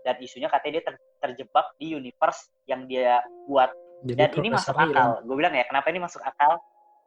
dan 0.04 0.14
isunya 0.22 0.46
katanya 0.46 0.78
dia 0.78 0.84
ter- 0.92 1.06
terjebak 1.18 1.66
di 1.80 1.96
universe 1.96 2.52
yang 2.70 2.86
dia 2.86 3.24
buat. 3.50 3.72
Dan 4.06 4.30
ini 4.38 4.54
masuk 4.54 4.76
akal. 4.76 5.24
Gue 5.24 5.36
bilang 5.40 5.56
ya, 5.56 5.64
kenapa 5.66 5.90
ini 5.90 5.98
masuk 5.98 6.22
akal? 6.22 6.60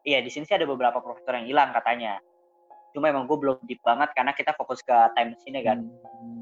Iya, 0.09 0.25
di 0.25 0.33
sini 0.33 0.49
sih 0.49 0.57
ada 0.57 0.65
beberapa 0.65 0.97
profesor 1.05 1.37
yang 1.37 1.45
hilang 1.45 1.69
katanya. 1.69 2.17
Cuma 2.97 3.13
emang 3.13 3.29
gue 3.29 3.37
belum 3.37 3.61
deep 3.69 3.77
banget 3.85 4.09
karena 4.17 4.33
kita 4.33 4.57
fokus 4.57 4.81
ke 4.81 4.97
time 5.13 5.37
machine 5.37 5.61
kan. 5.61 5.85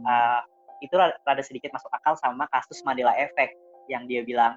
Uh, 0.07 0.39
itu 0.79 0.95
ra- 0.95 1.19
rada 1.27 1.43
sedikit 1.43 1.75
masuk 1.75 1.91
akal 1.91 2.15
sama 2.15 2.47
kasus 2.47 2.79
Mandela 2.87 3.11
Effect 3.19 3.59
yang 3.91 4.07
dia 4.07 4.23
bilang 4.23 4.55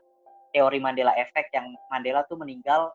teori 0.54 0.78
Mandela 0.78 1.10
Effect 1.18 1.50
yang 1.50 1.74
Mandela 1.90 2.22
tuh 2.30 2.38
meninggal 2.38 2.94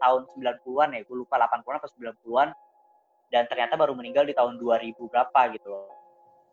tahun 0.00 0.24
90-an 0.32 0.96
ya, 0.96 1.00
gue 1.04 1.16
lupa 1.20 1.36
80-an 1.36 1.76
atau 1.76 1.90
90-an 1.92 2.48
dan 3.28 3.44
ternyata 3.52 3.76
baru 3.76 3.92
meninggal 3.92 4.24
di 4.24 4.32
tahun 4.32 4.56
2000 4.56 4.96
berapa 4.96 5.40
gitu 5.52 5.68
loh. 5.68 5.92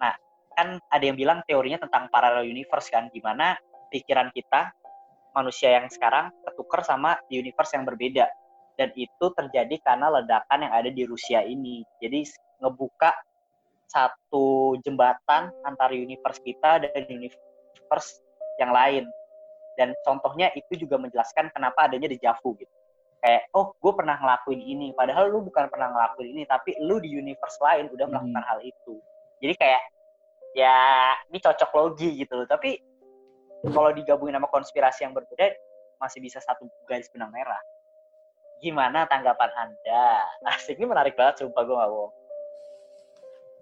Nah, 0.04 0.12
kan 0.52 0.84
ada 0.92 1.04
yang 1.08 1.16
bilang 1.16 1.40
teorinya 1.48 1.80
tentang 1.80 2.12
parallel 2.12 2.44
universe 2.44 2.92
kan, 2.92 3.08
gimana 3.16 3.56
pikiran 3.88 4.36
kita 4.36 4.76
manusia 5.32 5.80
yang 5.80 5.88
sekarang 5.88 6.34
ketuker 6.44 6.84
sama 6.84 7.16
di 7.32 7.40
universe 7.40 7.72
yang 7.72 7.88
berbeda 7.88 8.28
dan 8.76 8.92
itu 8.96 9.26
terjadi 9.36 9.76
karena 9.84 10.12
ledakan 10.12 10.68
yang 10.68 10.74
ada 10.76 10.90
di 10.92 11.04
Rusia 11.08 11.44
ini. 11.44 11.84
Jadi 12.04 12.28
ngebuka 12.60 13.12
satu 13.88 14.76
jembatan 14.84 15.52
antara 15.64 15.96
universe 15.96 16.44
kita 16.44 16.84
dan 16.84 17.04
universe 17.08 18.20
yang 18.60 18.72
lain. 18.76 19.08
Dan 19.76 19.92
contohnya 20.08 20.52
itu 20.56 20.88
juga 20.88 20.96
menjelaskan 20.96 21.52
kenapa 21.52 21.88
adanya 21.88 22.08
dejavu 22.08 22.56
gitu. 22.56 22.72
Kayak, 23.20 23.50
oh 23.58 23.76
gue 23.76 23.94
pernah 23.96 24.16
ngelakuin 24.20 24.62
ini. 24.62 24.88
Padahal 24.96 25.32
lu 25.32 25.44
bukan 25.44 25.68
pernah 25.68 25.92
ngelakuin 25.92 26.30
ini, 26.36 26.44
tapi 26.48 26.78
lu 26.80 27.02
di 27.02 27.12
universe 27.12 27.60
lain 27.60 27.92
udah 27.92 28.06
melakukan 28.08 28.44
hal 28.46 28.60
itu. 28.64 29.02
Jadi 29.44 29.54
kayak, 29.60 29.82
ya 30.56 30.76
ini 31.28 31.40
cocok 31.44 31.72
logi 31.76 32.10
gitu 32.24 32.40
loh. 32.40 32.48
Tapi 32.48 32.80
kalau 33.66 33.92
digabungin 33.92 34.38
sama 34.40 34.48
konspirasi 34.48 35.10
yang 35.10 35.14
berbeda, 35.18 35.52
masih 36.00 36.20
bisa 36.22 36.40
satu 36.40 36.70
garis 36.86 37.10
benang 37.12 37.34
merah. 37.34 37.60
Gimana 38.64 39.06
tanggapan 39.06 39.52
Anda? 39.56 40.26
Asik 40.48 40.80
ini 40.80 40.88
menarik 40.90 41.16
banget, 41.20 41.44
sumpah 41.44 41.62
gue 41.64 41.76
gak 41.76 41.92
bohong. 41.92 42.14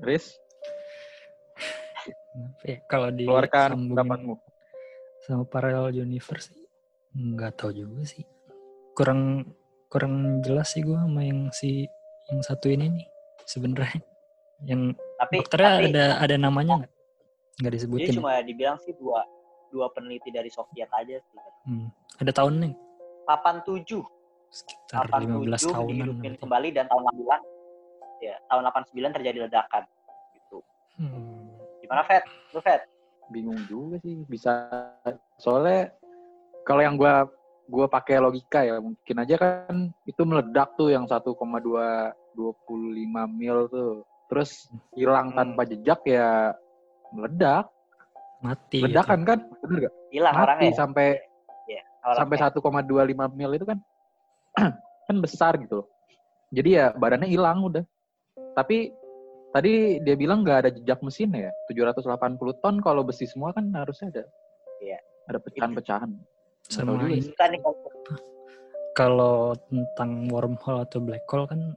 Riz, 0.03 0.35
ya? 2.65 2.77
Kalau 2.89 3.09
di 3.13 3.23
keluarkan 3.23 3.93
pendapatmu. 3.93 4.35
sama 5.23 5.47
parallel 5.47 6.03
universe 6.03 6.51
nggak 7.15 7.55
tahu 7.55 7.71
juga 7.71 8.03
sih. 8.03 8.27
Kurang 8.91 9.47
kurang 9.87 10.43
jelas 10.43 10.75
sih 10.75 10.83
gue 10.83 10.97
sama 10.97 11.23
yang 11.23 11.47
si 11.55 11.87
yang 12.27 12.43
satu 12.43 12.67
ini 12.67 12.91
nih 12.91 13.07
sebenarnya. 13.47 14.01
Yang 14.63 14.99
Tapi, 15.19 15.35
dokternya 15.39 15.71
tapi 15.75 15.85
ada 15.91 16.05
ada 16.19 16.35
namanya 16.35 16.73
nggak? 16.83 16.93
Nggak 17.63 17.73
disebutin. 17.77 18.11
ya? 18.11 18.17
cuma 18.19 18.31
dibilang 18.43 18.77
sih 18.83 18.91
dua 18.99 19.23
dua 19.71 19.87
peneliti 19.95 20.27
dari 20.31 20.51
Soviet 20.51 20.91
aja 20.91 21.19
sih. 21.19 21.39
Hmm. 21.67 21.87
Ada 22.19 22.31
tahun 22.43 22.53
nih 22.67 22.73
87, 23.23 24.03
sekitar 24.53 25.09
15 25.09 25.49
87 25.57 25.65
tahunan. 25.67 25.89
dihidupin 25.89 26.33
kembali 26.37 26.69
dan 26.71 26.85
tahun 26.85 27.01
89 27.09 27.41
ya 28.21 28.35
tahun 28.45 28.61
89 28.63 29.17
terjadi 29.17 29.37
ledakan 29.43 29.83
gitu. 30.33 30.57
Hmm. 30.95 31.49
Gimana 31.79 32.05
Fed? 32.05 32.23
Lu 32.53 32.61
Fed? 32.61 32.81
bingung 33.25 33.57
juga 33.65 33.97
sih 33.97 34.19
bisa 34.23 34.67
soalnya 35.35 35.89
kalau 36.61 36.79
yang 36.79 36.93
gua 36.93 37.25
gua 37.65 37.87
pakai 37.87 38.19
logika 38.19 38.61
ya 38.61 38.77
mungkin 38.77 39.15
aja 39.17 39.35
kan 39.35 39.75
itu 40.03 40.21
meledak 40.21 40.75
tuh 40.75 40.87
yang 40.87 41.07
1,2 41.07 41.23
25 42.35 42.93
mil 43.31 43.57
tuh 43.67 44.03
terus 44.27 44.67
hilang 44.91 45.31
Hmm. 45.31 45.37
tanpa 45.39 45.65
jejak 45.65 46.03
ya 46.03 46.51
meledak 47.09 47.71
Mati. 48.39 48.83
ledakan 48.83 49.23
kan 49.23 49.39
bener 49.61 49.77
gak 49.81 49.93
Hilang 50.11 50.33
mati 50.35 50.45
orangnya. 50.45 50.71
sampai 50.75 51.07
Ya, 51.65 51.81
orangnya. 52.03 52.19
sampai 52.19 52.35
1,25 52.37 53.31
mil 53.31 53.51
itu 53.51 53.63
kan 53.63 53.79
kan 55.07 55.17
besar 55.19 55.57
gitu. 55.59 55.83
Loh. 55.83 55.87
jadi 56.53 56.69
ya 56.69 56.85
badannya 56.93 57.29
hilang 57.29 57.65
udah. 57.65 57.83
Tapi 58.53 58.93
tadi 59.53 60.01
dia 60.01 60.15
bilang 60.17 60.41
nggak 60.45 60.57
ada 60.65 60.69
jejak 60.69 61.01
mesin 61.01 61.33
ya. 61.33 61.49
780 61.69 62.37
ton 62.61 62.75
kalau 62.81 63.01
besi 63.01 63.25
semua 63.25 63.53
kan 63.53 63.69
harusnya 63.73 64.09
ada. 64.13 64.25
Iya. 64.83 64.99
ada 65.23 65.39
pecahan-pecahan. 65.39 66.11
Sama 66.67 66.99
kalau 68.93 69.57
tentang 69.67 70.29
wormhole 70.29 70.85
atau 70.85 71.01
black 71.01 71.25
hole 71.25 71.49
kan 71.49 71.73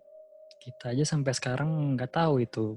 kita 0.60 0.92
aja 0.92 1.16
sampai 1.16 1.32
sekarang 1.32 1.96
nggak 1.96 2.12
tahu 2.12 2.44
itu 2.44 2.76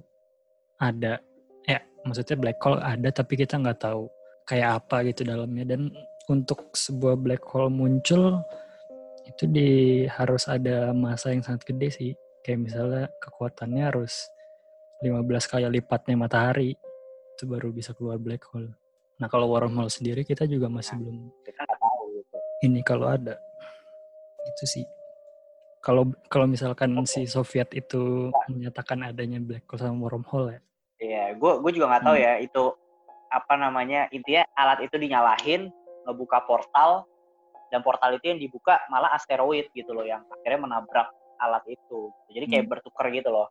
ada. 0.79 1.19
Ya 1.67 1.83
maksudnya 2.07 2.39
black 2.39 2.59
hole 2.63 2.79
ada 2.79 3.09
tapi 3.11 3.35
kita 3.35 3.59
nggak 3.59 3.83
tahu 3.83 4.07
kayak 4.47 4.83
apa 4.83 5.03
gitu 5.11 5.27
dalamnya. 5.27 5.75
Dan 5.75 5.91
untuk 6.31 6.71
sebuah 6.71 7.19
black 7.19 7.43
hole 7.49 7.67
muncul 7.67 8.39
itu 9.29 9.45
di 9.45 9.69
harus 10.09 10.49
ada 10.49 10.89
masa 10.91 11.29
yang 11.31 11.45
sangat 11.45 11.69
gede 11.69 11.87
sih. 11.93 12.11
Kayak 12.41 12.59
misalnya 12.65 13.03
kekuatannya 13.21 13.83
harus 13.85 14.25
15 15.05 15.21
kali 15.47 15.63
lipatnya 15.69 16.15
matahari 16.17 16.73
itu 17.37 17.43
baru 17.47 17.71
bisa 17.71 17.93
keluar 17.95 18.19
black 18.19 18.43
hole. 18.51 18.67
Nah 19.21 19.27
kalau 19.31 19.47
wormhole 19.51 19.91
sendiri 19.91 20.25
kita 20.25 20.43
juga 20.49 20.67
masih 20.67 20.99
belum 20.99 21.17
kita 21.45 21.63
tahu 21.67 22.19
gitu. 22.19 22.37
ini 22.67 22.79
kalau 22.83 23.07
ada. 23.07 23.37
Itu 24.55 24.65
sih. 24.65 24.85
Kalau 25.79 26.11
kalau 26.27 26.43
misalkan 26.43 26.91
si 27.07 27.23
Soviet 27.23 27.71
itu 27.71 28.33
menyatakan 28.51 28.99
adanya 29.07 29.39
black 29.39 29.63
hole 29.69 29.79
sama 29.79 29.95
wormhole 30.09 30.51
ya. 30.51 30.59
Iya, 30.99 31.23
gue 31.39 31.51
gue 31.63 31.71
juga 31.71 31.95
nggak 31.95 32.03
tahu 32.03 32.17
Hmm. 32.19 32.25
ya 32.27 32.33
itu 32.43 32.63
apa 33.29 33.53
namanya 33.55 34.09
intinya 34.11 34.43
alat 34.57 34.83
itu 34.83 34.99
dinyalahin 34.99 35.71
ngebuka 36.03 36.43
portal 36.43 37.05
dan 37.69 37.81
portal 37.81 38.13
itu 38.13 38.25
yang 38.27 38.37
dibuka 38.37 38.81
malah 38.87 39.13
asteroid 39.13 39.69
gitu 39.71 39.93
loh 39.93 40.03
yang 40.03 40.25
akhirnya 40.29 40.65
menabrak 40.65 41.07
alat 41.37 41.63
itu. 41.65 42.11
Jadi 42.27 42.45
kayak 42.47 42.63
Hmm. 42.65 42.71
bertukar 42.73 43.05
gitu 43.09 43.29
loh. 43.29 43.47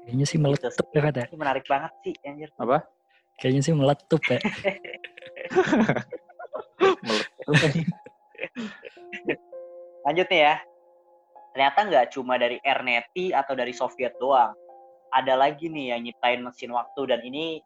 kayaknya 0.00 0.24
sih 0.24 0.34
Gitu 0.34 0.44
meletup 0.48 0.72
sih. 0.72 0.96
ya 0.96 1.00
kata 1.04 1.20
Ini 1.28 1.36
menarik 1.36 1.64
banget 1.68 1.92
sih 2.00 2.14
anjir. 2.24 2.48
apa 2.56 2.78
kayaknya 3.36 3.60
sih 3.60 3.74
meletup 3.74 4.22
ya 4.24 4.38
Lanjut 10.00 10.26
nih 10.28 10.40
ya. 10.40 10.54
Ternyata 11.50 11.78
nggak 11.84 12.06
cuma 12.14 12.38
dari 12.38 12.56
Erneti 12.62 13.34
atau 13.34 13.52
dari 13.52 13.74
Soviet 13.74 14.14
doang. 14.16 14.54
Ada 15.10 15.34
lagi 15.34 15.66
nih 15.66 15.92
yang 15.92 16.00
nyiptain 16.06 16.40
mesin 16.40 16.70
waktu 16.70 17.00
dan 17.04 17.20
ini 17.20 17.58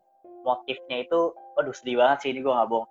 motifnya 0.42 1.05
itu, 1.05 1.20
waduh 1.55 1.73
sedih 1.73 2.01
banget 2.01 2.25
sih 2.25 2.31
ini 2.33 2.40
gue 2.40 2.51
nggak 2.51 2.66
bohong. 2.66 2.88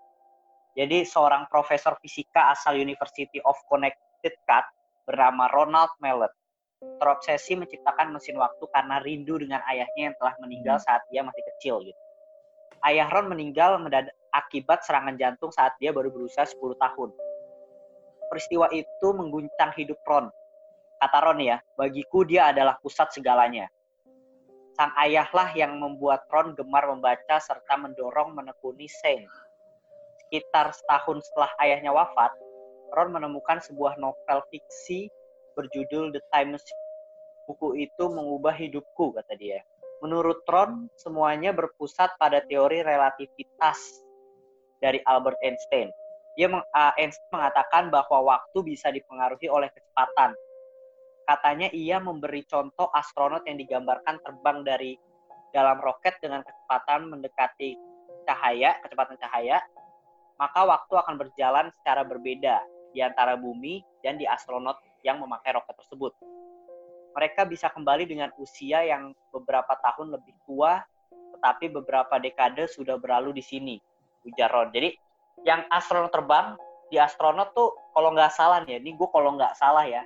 Jadi 0.74 1.06
seorang 1.06 1.46
profesor 1.54 1.94
fisika 2.02 2.50
asal 2.50 2.82
University 2.82 3.38
of 3.46 3.58
Connecticut 3.70 4.66
bernama 5.06 5.46
Ronald 5.54 5.94
Mallet 6.02 6.34
terobsesi 7.00 7.56
menciptakan 7.56 8.12
mesin 8.12 8.36
waktu 8.36 8.64
karena 8.72 9.00
rindu 9.00 9.40
dengan 9.40 9.64
ayahnya 9.72 10.12
yang 10.12 10.16
telah 10.20 10.36
meninggal 10.44 10.78
saat 10.84 11.00
dia 11.08 11.24
masih 11.24 11.44
kecil 11.56 11.80
gitu. 11.84 12.02
Ayah 12.84 13.08
Ron 13.08 13.32
meninggal 13.32 13.80
akibat 14.36 14.84
serangan 14.84 15.16
jantung 15.16 15.56
saat 15.56 15.72
dia 15.80 15.96
baru 15.96 16.12
berusia 16.12 16.44
10 16.44 16.60
tahun. 16.76 17.10
Peristiwa 18.28 18.68
itu 18.76 19.08
mengguncang 19.16 19.72
hidup 19.80 20.00
Ron. 20.04 20.28
Kata 21.00 21.20
Ron 21.24 21.40
ya, 21.40 21.64
bagiku 21.80 22.28
dia 22.28 22.52
adalah 22.52 22.76
pusat 22.84 23.16
segalanya. 23.16 23.72
Sang 24.76 24.92
ayahlah 25.00 25.54
yang 25.56 25.80
membuat 25.80 26.28
Ron 26.28 26.58
gemar 26.60 26.90
membaca 26.92 27.40
serta 27.40 27.80
mendorong 27.80 28.36
menekuni 28.36 28.90
Saint. 28.90 29.30
Sekitar 30.34 30.74
setahun 30.74 31.30
setelah 31.30 31.54
ayahnya 31.62 31.94
wafat, 31.94 32.34
Ron 32.98 33.14
menemukan 33.14 33.62
sebuah 33.62 34.02
novel 34.02 34.42
fiksi 34.50 35.06
berjudul 35.54 36.10
The 36.10 36.26
Time 36.34 36.58
Machine. 36.58 36.86
Buku 37.46 37.78
itu 37.78 38.10
mengubah 38.10 38.58
hidupku, 38.58 39.14
kata 39.14 39.38
dia. 39.38 39.62
Menurut 40.02 40.42
Ron, 40.50 40.90
semuanya 40.98 41.54
berpusat 41.54 42.18
pada 42.18 42.42
teori 42.50 42.82
relativitas 42.82 43.78
dari 44.82 44.98
Albert 45.06 45.38
Einstein. 45.46 45.94
Dia 46.34 46.50
meng- 46.50 46.66
ah, 46.74 46.98
Einstein 46.98 47.30
mengatakan 47.30 47.94
bahwa 47.94 48.34
waktu 48.34 48.58
bisa 48.66 48.90
dipengaruhi 48.90 49.54
oleh 49.54 49.70
kecepatan. 49.70 50.34
Katanya 51.30 51.70
ia 51.70 52.02
memberi 52.02 52.42
contoh 52.50 52.90
astronot 52.90 53.46
yang 53.46 53.62
digambarkan 53.62 54.18
terbang 54.26 54.66
dari 54.66 54.98
dalam 55.54 55.78
roket 55.78 56.18
dengan 56.26 56.42
kecepatan 56.42 57.06
mendekati 57.06 57.78
cahaya, 58.26 58.82
kecepatan 58.82 59.14
cahaya, 59.22 59.62
maka 60.38 60.66
waktu 60.66 60.94
akan 60.98 61.16
berjalan 61.20 61.70
secara 61.82 62.02
berbeda 62.04 62.62
di 62.94 63.02
antara 63.02 63.34
bumi 63.34 63.82
dan 64.06 64.18
di 64.22 64.26
astronot 64.30 64.78
yang 65.02 65.20
memakai 65.20 65.58
roket 65.58 65.76
tersebut. 65.82 66.14
Mereka 67.14 67.46
bisa 67.46 67.70
kembali 67.70 68.10
dengan 68.10 68.34
usia 68.42 68.82
yang 68.82 69.14
beberapa 69.30 69.78
tahun 69.82 70.18
lebih 70.18 70.34
tua, 70.50 70.82
tetapi 71.38 71.70
beberapa 71.70 72.18
dekade 72.18 72.66
sudah 72.66 72.98
berlalu 72.98 73.38
di 73.38 73.44
sini, 73.46 73.76
ujar 74.26 74.50
Ron. 74.50 74.74
Jadi 74.74 74.98
yang 75.46 75.66
astronot 75.70 76.10
terbang, 76.10 76.58
di 76.90 76.98
astronot 76.98 77.54
tuh 77.54 77.74
kalau 77.94 78.14
nggak 78.14 78.34
salah 78.34 78.66
nih, 78.66 78.78
ya, 78.78 78.80
ini 78.82 78.92
gue 78.98 79.10
kalau 79.14 79.38
nggak 79.38 79.54
salah 79.58 79.86
ya, 79.86 80.02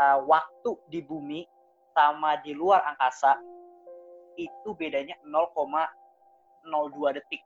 uh, 0.00 0.18
waktu 0.24 0.70
di 0.88 1.00
bumi 1.04 1.44
sama 1.92 2.36
di 2.44 2.52
luar 2.52 2.84
angkasa 2.84 3.40
itu 4.36 4.76
bedanya 4.76 5.16
0,02 5.24 7.16
detik. 7.16 7.40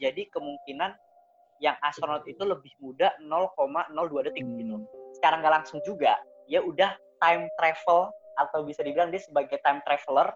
Jadi 0.00 0.32
kemungkinan 0.32 0.90
yang 1.60 1.76
astronot 1.84 2.24
itu 2.24 2.40
lebih 2.40 2.72
muda 2.80 3.12
0,02 3.20 4.26
detik 4.26 4.48
gitu. 4.56 4.80
Secara 5.12 5.44
nggak 5.44 5.54
langsung 5.60 5.78
juga, 5.84 6.16
ya 6.48 6.64
udah 6.64 6.96
time 7.20 7.52
travel 7.60 8.08
atau 8.40 8.64
bisa 8.64 8.80
dibilang 8.80 9.12
dia 9.12 9.20
sebagai 9.20 9.60
time 9.60 9.84
traveler 9.84 10.32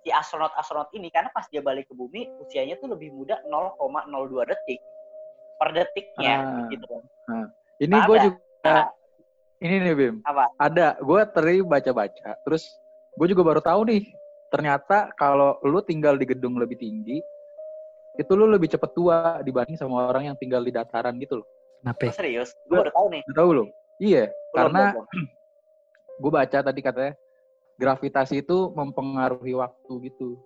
si 0.00 0.08
astronot-astronot 0.08 0.88
ini 0.96 1.12
karena 1.12 1.28
pas 1.36 1.44
dia 1.52 1.60
balik 1.60 1.84
ke 1.84 1.92
bumi 1.92 2.24
usianya 2.40 2.80
tuh 2.80 2.88
lebih 2.88 3.12
muda 3.12 3.36
0,02 3.44 4.48
detik 4.48 4.80
per 5.60 5.76
detiknya 5.76 6.34
Ah. 6.40 6.68
gitu 6.72 6.84
kan. 6.88 7.02
ini 7.76 7.96
gue 8.00 8.16
juga 8.24 8.38
Nah, 8.60 8.88
ini 9.60 9.76
nih 9.76 9.92
Bim 9.92 10.14
apa? 10.24 10.48
ada 10.56 10.96
gue 10.96 11.20
tadi 11.28 11.60
baca-baca 11.60 12.32
terus 12.48 12.64
gue 13.16 13.26
juga 13.28 13.44
baru 13.44 13.60
tahu 13.60 13.92
nih 13.92 14.08
ternyata 14.48 15.12
kalau 15.20 15.60
lu 15.68 15.84
tinggal 15.84 16.16
di 16.16 16.24
gedung 16.24 16.56
lebih 16.56 16.80
tinggi 16.80 17.20
itu 18.18 18.32
lu 18.34 18.50
lebih 18.50 18.72
cepet 18.72 18.90
tua 18.96 19.38
dibanding 19.44 19.78
sama 19.78 20.10
orang 20.10 20.32
yang 20.32 20.36
tinggal 20.36 20.62
di 20.64 20.74
dataran 20.74 21.14
gitu 21.20 21.44
loh 21.44 21.48
kenapa? 21.82 22.10
Oh, 22.10 22.14
serius? 22.16 22.50
Gue 22.68 22.82
baru 22.82 22.92
tahu 22.92 23.06
nih. 23.12 23.22
Lu 23.28 23.34
tahu 23.36 23.50
lo 23.54 23.64
iya 24.00 24.24
Belum, 24.28 24.56
karena 24.72 24.82
gue 26.18 26.30
baca 26.38 26.58
tadi 26.64 26.80
katanya 26.80 27.12
gravitasi 27.80 28.34
itu 28.44 28.58
mempengaruhi 28.76 29.54
waktu 29.56 29.92
gitu 30.10 30.36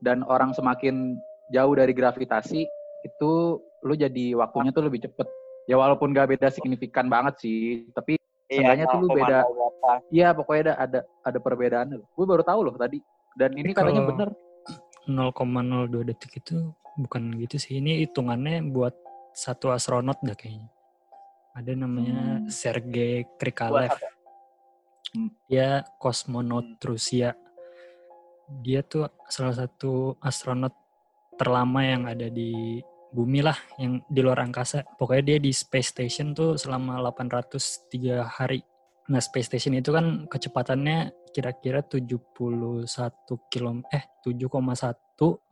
dan 0.00 0.24
orang 0.24 0.56
semakin 0.56 1.16
jauh 1.52 1.74
dari 1.76 1.92
gravitasi 1.92 2.64
itu 3.02 3.32
lu 3.82 3.94
jadi 3.98 4.38
waktunya 4.38 4.70
tuh 4.70 4.86
lebih 4.86 5.04
cepet 5.04 5.26
ya 5.66 5.76
walaupun 5.76 6.14
gak 6.14 6.32
beda 6.32 6.48
signifikan 6.54 7.10
banget 7.10 7.34
sih 7.42 7.86
tapi 7.92 8.16
Seenggaknya 8.52 8.84
tuh 8.92 8.98
lu 9.00 9.08
0,0 9.08 9.16
beda. 9.16 9.38
Iya 10.12 10.28
pokoknya 10.36 10.62
ada 10.62 10.74
ada 10.76 11.00
ada 11.24 11.38
perbedaan. 11.40 11.96
Gue 11.96 12.26
baru 12.28 12.44
tahu 12.44 12.68
loh 12.68 12.76
tadi. 12.76 13.00
Dan 13.32 13.56
ini 13.56 13.72
katanya 13.72 14.04
bener. 14.04 14.28
0,02 15.08 16.04
detik 16.06 16.38
itu 16.38 16.70
bukan 16.96 17.32
gitu 17.40 17.56
sih 17.56 17.80
ini 17.80 18.04
hitungannya 18.04 18.64
buat 18.68 18.92
satu 19.32 19.72
astronot 19.72 20.20
dah 20.20 20.36
kayaknya 20.36 20.68
Ada 21.52 21.76
namanya 21.76 22.40
Hmm. 22.40 22.48
Sergei 22.48 23.28
Krikalev. 23.36 23.92
Dia 25.52 25.84
kosmonot 26.00 26.80
Rusia. 26.80 27.36
Dia 28.64 28.80
tuh 28.80 29.12
salah 29.28 29.52
satu 29.52 30.16
astronot 30.24 30.72
terlama 31.36 31.84
yang 31.84 32.08
ada 32.08 32.32
di 32.32 32.80
bumi 33.12 33.44
lah, 33.44 33.56
yang 33.76 34.00
di 34.08 34.20
luar 34.24 34.40
angkasa. 34.48 34.80
Pokoknya 34.96 35.36
dia 35.36 35.38
di 35.44 35.52
space 35.52 35.92
station 35.92 36.32
tuh 36.32 36.56
selama 36.56 37.04
803 37.12 38.24
hari. 38.24 38.64
Nah, 39.12 39.20
space 39.20 39.52
station 39.52 39.76
itu 39.76 39.92
kan 39.92 40.24
kecepatannya 40.32 41.28
kira-kira 41.36 41.84
71 41.84 42.32
km 43.52 43.78
eh 43.92 44.08
7,1 44.24 45.51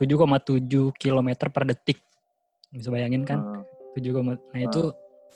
7,7 0.00 0.96
km 0.96 1.28
per 1.52 1.64
detik. 1.68 2.00
Bisa 2.72 2.88
bayangin 2.88 3.28
kan? 3.28 3.44
Hmm. 3.44 3.62
7, 3.92 4.16
nah 4.24 4.60
itu 4.62 4.82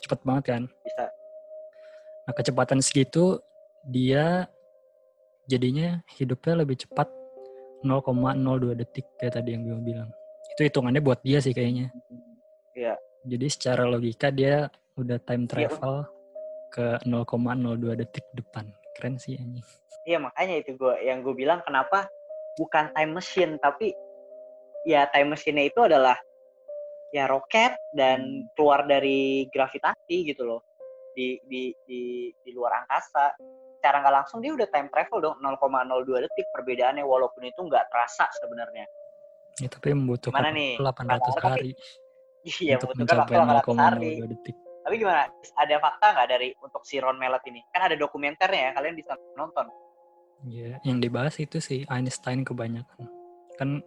cepet 0.01 0.19
banget 0.25 0.43
kan? 0.57 0.63
Bisa. 0.81 1.05
Nah, 2.25 2.33
kecepatan 2.33 2.81
segitu 2.81 3.37
dia 3.85 4.49
jadinya 5.45 6.01
hidupnya 6.17 6.65
lebih 6.65 6.81
cepat 6.81 7.05
0,02 7.85 8.73
detik 8.73 9.05
kayak 9.21 9.37
tadi 9.37 9.53
yang 9.53 9.61
gue 9.61 9.77
bilang. 9.93 10.09
Itu 10.57 10.65
hitungannya 10.65 11.05
buat 11.05 11.21
dia 11.21 11.37
sih 11.37 11.53
kayaknya. 11.53 11.93
Iya. 12.73 12.97
Jadi 13.29 13.47
secara 13.53 13.85
logika 13.85 14.33
dia 14.33 14.65
udah 14.97 15.21
time 15.21 15.45
Iya, 15.45 15.69
travel 15.69 15.95
ke 16.73 16.87
0,02 17.05 18.01
detik 18.01 18.25
depan. 18.33 18.65
Keren 18.97 19.21
sih 19.21 19.37
ini. 19.37 19.61
Iya 20.05 20.21
makanya 20.21 20.61
itu 20.61 20.77
gue 20.77 20.93
yang 21.01 21.21
gue 21.21 21.33
bilang 21.33 21.61
kenapa 21.65 22.09
bukan 22.57 22.93
time 22.93 23.11
machine 23.13 23.57
tapi 23.57 23.93
ya 24.85 25.09
time 25.09 25.33
machine 25.33 25.65
itu 25.65 25.81
adalah 25.81 26.15
ya 27.09 27.25
roket 27.25 27.73
dan 27.97 28.45
keluar 28.53 28.85
dari 28.85 29.49
gravitasi 29.49 30.29
gitu 30.29 30.45
loh 30.45 30.61
di 31.17 31.41
di 31.49 31.73
di 31.89 32.29
di 32.31 32.49
luar 32.53 32.85
angkasa. 32.85 33.33
Cara 33.81 34.01
nggak 34.01 34.15
langsung 34.23 34.41
dia 34.41 34.53
udah 34.53 34.65
time 34.69 34.89
travel 34.89 35.19
dong 35.21 35.37
0,02 35.41 36.25
detik 36.25 36.47
perbedaannya 36.49 37.05
walaupun 37.05 37.45
itu 37.45 37.61
nggak 37.61 37.85
terasa 37.89 38.25
sebenarnya. 38.41 38.85
Ya, 39.61 39.67
tapi 39.71 39.95
membutuhkan 39.95 40.51
nih? 40.51 40.75
800 40.81 41.31
Tapi- 41.37 41.41
hari 41.43 41.71
Iya 42.45 42.77
membutuhkan 42.77 43.25
waktu 43.25 43.33
mencapai 43.33 43.73
800 43.73 43.85
hari. 43.89 44.11
0,02 44.21 44.33
detik. 44.37 44.55
Tapi 44.85 44.95
gimana? 45.01 45.21
Ada 45.57 45.75
fakta 45.81 46.05
nggak 46.13 46.27
dari 46.29 46.49
untuk 46.61 46.81
si 46.85 46.95
Ron 47.01 47.17
Mellet 47.17 47.41
ini? 47.49 47.61
Kan 47.73 47.81
ada 47.89 47.95
dokumenternya 47.97 48.61
ya, 48.69 48.71
kalian 48.77 48.93
bisa 48.93 49.13
nonton. 49.33 49.65
Ya, 50.45 50.77
yang 50.85 51.01
dibahas 51.01 51.41
itu 51.41 51.57
sih 51.57 51.89
Einstein 51.89 52.45
kebanyakan. 52.45 53.09
Kan 53.57 53.81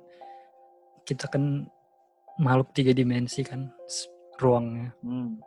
kita 1.09 1.25
kan 1.33 1.64
makhluk 2.37 2.77
tiga 2.77 2.92
dimensi 2.92 3.40
kan 3.40 3.73
ruangnya. 4.37 4.92
Hmm. 5.01 5.40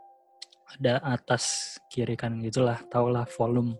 Ada 0.80 1.04
atas, 1.06 1.78
kiri 1.91 2.17
kan 2.17 2.41
gitulah, 2.41 2.82
tahulah 2.89 3.30
volume. 3.38 3.78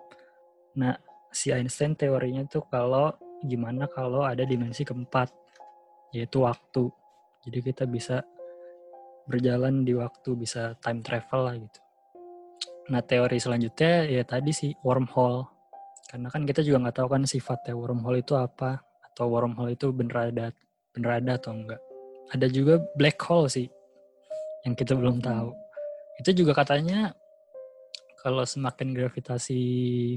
Nah, 0.78 0.94
si 1.34 1.50
Einstein 1.50 1.98
teorinya 1.98 2.46
tuh 2.46 2.68
kalau 2.70 3.16
gimana 3.42 3.90
kalau 3.90 4.22
ada 4.22 4.46
dimensi 4.46 4.86
keempat, 4.86 5.34
yaitu 6.14 6.46
waktu. 6.46 6.92
Jadi 7.48 7.60
kita 7.74 7.84
bisa 7.90 8.22
berjalan 9.26 9.82
di 9.88 9.96
waktu, 9.96 10.36
bisa 10.38 10.76
time 10.84 11.02
travel 11.02 11.42
lah 11.48 11.56
gitu. 11.58 11.80
Nah, 12.92 13.02
teori 13.02 13.40
selanjutnya 13.40 14.06
ya 14.06 14.24
tadi 14.28 14.52
sih 14.52 14.72
wormhole. 14.84 15.48
Karena 16.12 16.28
kan 16.28 16.44
kita 16.44 16.60
juga 16.60 16.86
nggak 16.86 16.98
tahu 17.02 17.08
kan 17.08 17.24
sifatnya 17.24 17.72
wormhole 17.72 18.20
itu 18.20 18.36
apa, 18.36 18.84
atau 19.00 19.32
wormhole 19.32 19.80
itu 19.80 19.96
bener 19.96 20.18
ada, 20.28 20.52
bener 20.92 21.24
ada 21.24 21.40
atau 21.40 21.52
enggak. 21.56 21.82
Ada 22.32 22.48
juga 22.48 22.80
black 22.96 23.20
hole 23.28 23.48
sih, 23.52 23.68
yang 24.64 24.76
kita 24.76 24.96
belum 24.96 25.20
tahu. 25.20 25.52
Itu 26.20 26.32
juga 26.32 26.56
katanya 26.56 27.12
kalau 28.22 28.46
semakin 28.46 28.94
gravitasi 28.94 29.60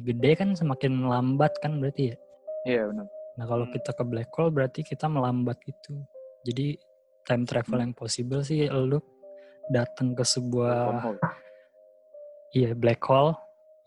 gede 0.05 0.31
kan 0.37 0.53
semakin 0.53 1.09
lambat 1.09 1.57
kan 1.59 1.81
berarti 1.81 2.13
ya. 2.13 2.17
Iya 2.65 2.83
benar. 2.93 3.07
Nah 3.35 3.45
kalau 3.49 3.65
Hmm. 3.67 3.75
kita 3.75 3.91
ke 3.91 4.05
black 4.07 4.31
hole 4.37 4.53
berarti 4.53 4.81
kita 4.85 5.09
melambat 5.09 5.59
gitu. 5.65 5.97
Jadi 6.45 6.77
time 7.25 7.49
travel 7.49 7.81
Hmm. 7.81 7.85
yang 7.89 7.95
possible 7.97 8.45
sih 8.45 8.69
lu 8.69 9.01
datang 9.73 10.13
ke 10.13 10.21
sebuah 10.23 11.17
iya 12.53 12.77
black 12.77 13.01
hole 13.01 13.33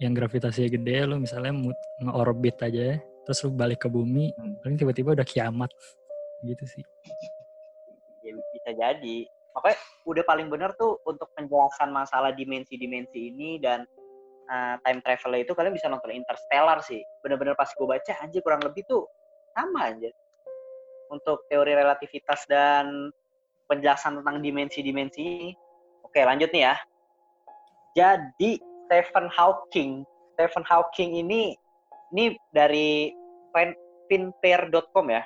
yang 0.01 0.17
gravitasinya 0.17 0.73
gede 0.73 1.05
lu 1.05 1.21
misalnya 1.21 1.53
nge-orbit 2.01 2.57
aja 2.65 2.97
terus 3.23 3.45
lu 3.45 3.53
balik 3.53 3.85
ke 3.85 3.87
bumi 3.87 4.33
Hmm. 4.33 4.57
paling 4.65 4.77
tiba-tiba 4.77 5.13
udah 5.13 5.27
kiamat 5.27 5.69
gitu 6.45 6.65
sih. 6.67 6.83
ya 8.25 8.33
bisa 8.53 8.71
jadi. 8.75 9.17
Makanya 9.55 9.77
udah 10.05 10.23
paling 10.27 10.47
bener 10.53 10.69
tuh 10.77 11.01
untuk 11.07 11.31
penjelasan 11.33 11.89
masalah 11.89 12.29
dimensi-dimensi 12.35 13.33
ini 13.33 13.57
dan 13.57 13.87
uh, 14.51 14.75
time 14.85 14.99
travel 15.01 15.33
itu 15.39 15.51
kalian 15.57 15.73
bisa 15.73 15.89
nonton 15.89 16.13
Interstellar 16.13 16.77
sih. 16.85 17.01
Bener-bener 17.25 17.57
pas 17.57 17.69
gue 17.71 17.87
baca 17.87 18.13
anjir 18.21 18.45
kurang 18.45 18.61
lebih 18.61 18.85
tuh 18.85 19.07
sama 19.57 19.89
aja 19.89 20.13
untuk 21.09 21.47
teori 21.49 21.73
relativitas 21.73 22.45
dan 22.45 23.09
penjelasan 23.65 24.21
tentang 24.21 24.43
dimensi-dimensi 24.43 25.55
oke 26.05 26.19
lanjut 26.21 26.51
nih 26.53 26.63
ya. 26.69 26.75
Jadi 27.97 28.61
Stephen 28.85 29.27
Hawking. 29.33 30.05
Stephen 30.37 30.63
Hawking 30.69 31.17
ini 31.17 31.57
ini 32.13 32.37
dari 32.53 33.09
finpair.com 34.07 35.09
ya 35.09 35.25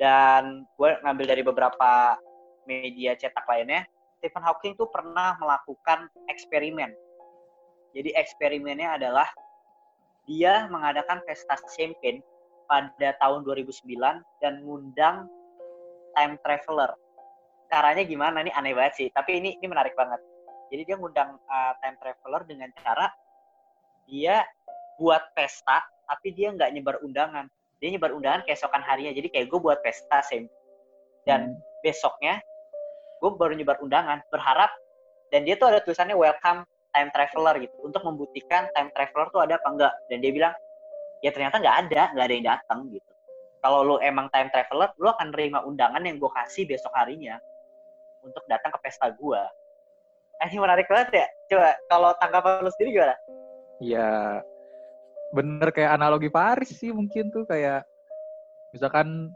dan 0.00 0.64
gue 0.80 0.90
ngambil 1.04 1.26
dari 1.28 1.42
beberapa 1.44 2.16
media 2.64 3.12
cetak 3.12 3.44
lainnya, 3.44 3.84
Stephen 4.16 4.40
Hawking 4.40 4.72
tuh 4.80 4.88
pernah 4.88 5.36
melakukan 5.36 6.08
eksperimen. 6.32 6.88
Jadi 7.92 8.16
eksperimennya 8.16 8.96
adalah 8.96 9.28
dia 10.24 10.64
mengadakan 10.72 11.20
pesta 11.28 11.60
champagne 11.76 12.24
pada 12.64 13.12
tahun 13.20 13.44
2009 13.44 13.84
dan 14.40 14.64
ngundang 14.64 15.28
time 16.16 16.40
traveler. 16.40 16.96
Caranya 17.68 18.02
gimana 18.08 18.40
nih 18.40 18.54
aneh 18.56 18.72
banget 18.72 18.94
sih, 19.04 19.08
tapi 19.12 19.36
ini 19.36 19.60
ini 19.60 19.66
menarik 19.68 19.92
banget. 19.92 20.18
Jadi 20.72 20.82
dia 20.88 20.96
ngundang 20.96 21.36
uh, 21.44 21.72
time 21.84 21.98
traveler 22.00 22.42
dengan 22.48 22.70
cara 22.80 23.10
dia 24.08 24.42
buat 24.96 25.22
pesta 25.36 25.86
tapi 26.10 26.34
dia 26.34 26.50
nggak 26.50 26.70
nyebar 26.74 26.98
undangan 27.06 27.46
dia 27.80 27.88
nyebar 27.92 28.12
undangan 28.12 28.44
keesokan 28.44 28.84
harinya. 28.84 29.10
Jadi 29.10 29.32
kayak 29.32 29.46
gue 29.48 29.60
buat 29.60 29.80
pesta 29.80 30.20
same. 30.24 30.46
Dan 31.24 31.56
besoknya 31.80 32.40
gue 33.20 33.30
baru 33.36 33.56
nyebar 33.56 33.80
undangan 33.80 34.24
berharap 34.32 34.72
dan 35.28 35.44
dia 35.44 35.56
tuh 35.56 35.68
ada 35.68 35.84
tulisannya 35.84 36.16
welcome 36.16 36.64
time 36.92 37.10
traveler 37.12 37.54
gitu. 37.60 37.76
Untuk 37.84 38.04
membuktikan 38.04 38.68
time 38.76 38.92
traveler 38.92 39.28
tuh 39.32 39.40
ada 39.44 39.56
apa 39.56 39.68
enggak. 39.68 39.94
Dan 40.12 40.20
dia 40.20 40.32
bilang 40.32 40.54
ya 41.24 41.32
ternyata 41.32 41.60
nggak 41.60 41.76
ada 41.88 42.02
nggak 42.16 42.24
ada 42.24 42.34
yang 42.36 42.46
datang 42.46 42.78
gitu. 42.92 43.10
Kalau 43.60 43.84
lo 43.84 43.96
emang 44.00 44.28
time 44.32 44.48
traveler 44.52 44.88
lo 44.96 45.12
akan 45.16 45.32
nerima 45.32 45.60
undangan 45.64 46.00
yang 46.04 46.16
gue 46.16 46.30
kasih 46.32 46.64
besok 46.64 46.92
harinya 46.96 47.36
untuk 48.20 48.44
datang 48.48 48.72
ke 48.72 48.78
pesta 48.84 49.12
gue 49.12 49.42
ini 50.48 50.56
menarik 50.56 50.88
banget 50.88 51.08
ya. 51.12 51.26
Coba 51.52 51.68
kalau 51.92 52.10
tanggapan 52.16 52.64
lo 52.64 52.70
sendiri 52.72 52.96
gimana? 52.96 53.16
Ya 53.80 54.40
bener 55.30 55.68
kayak 55.70 55.94
analogi 55.98 56.30
Paris 56.30 56.74
sih 56.74 56.90
mungkin 56.90 57.30
tuh 57.30 57.46
kayak 57.46 57.86
misalkan 58.74 59.30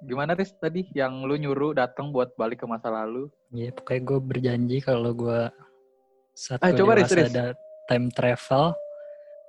gimana 0.00 0.32
Riz 0.32 0.56
tadi 0.56 0.88
yang 0.96 1.28
lu 1.28 1.36
nyuruh 1.36 1.76
datang 1.76 2.08
buat 2.08 2.32
balik 2.40 2.64
ke 2.64 2.66
masa 2.66 2.88
lalu. 2.88 3.28
Ya 3.52 3.68
pokoknya 3.68 4.00
gue 4.00 4.18
berjanji 4.20 4.76
kalau 4.80 5.12
gue 5.12 5.52
saat 6.32 6.60
Ah, 6.64 6.72
gue 6.72 6.80
coba, 6.80 6.96
Riz, 6.96 7.12
dewasa 7.12 7.20
Riz. 7.20 7.32
ada 7.36 7.46
time 7.84 8.08
travel, 8.08 8.64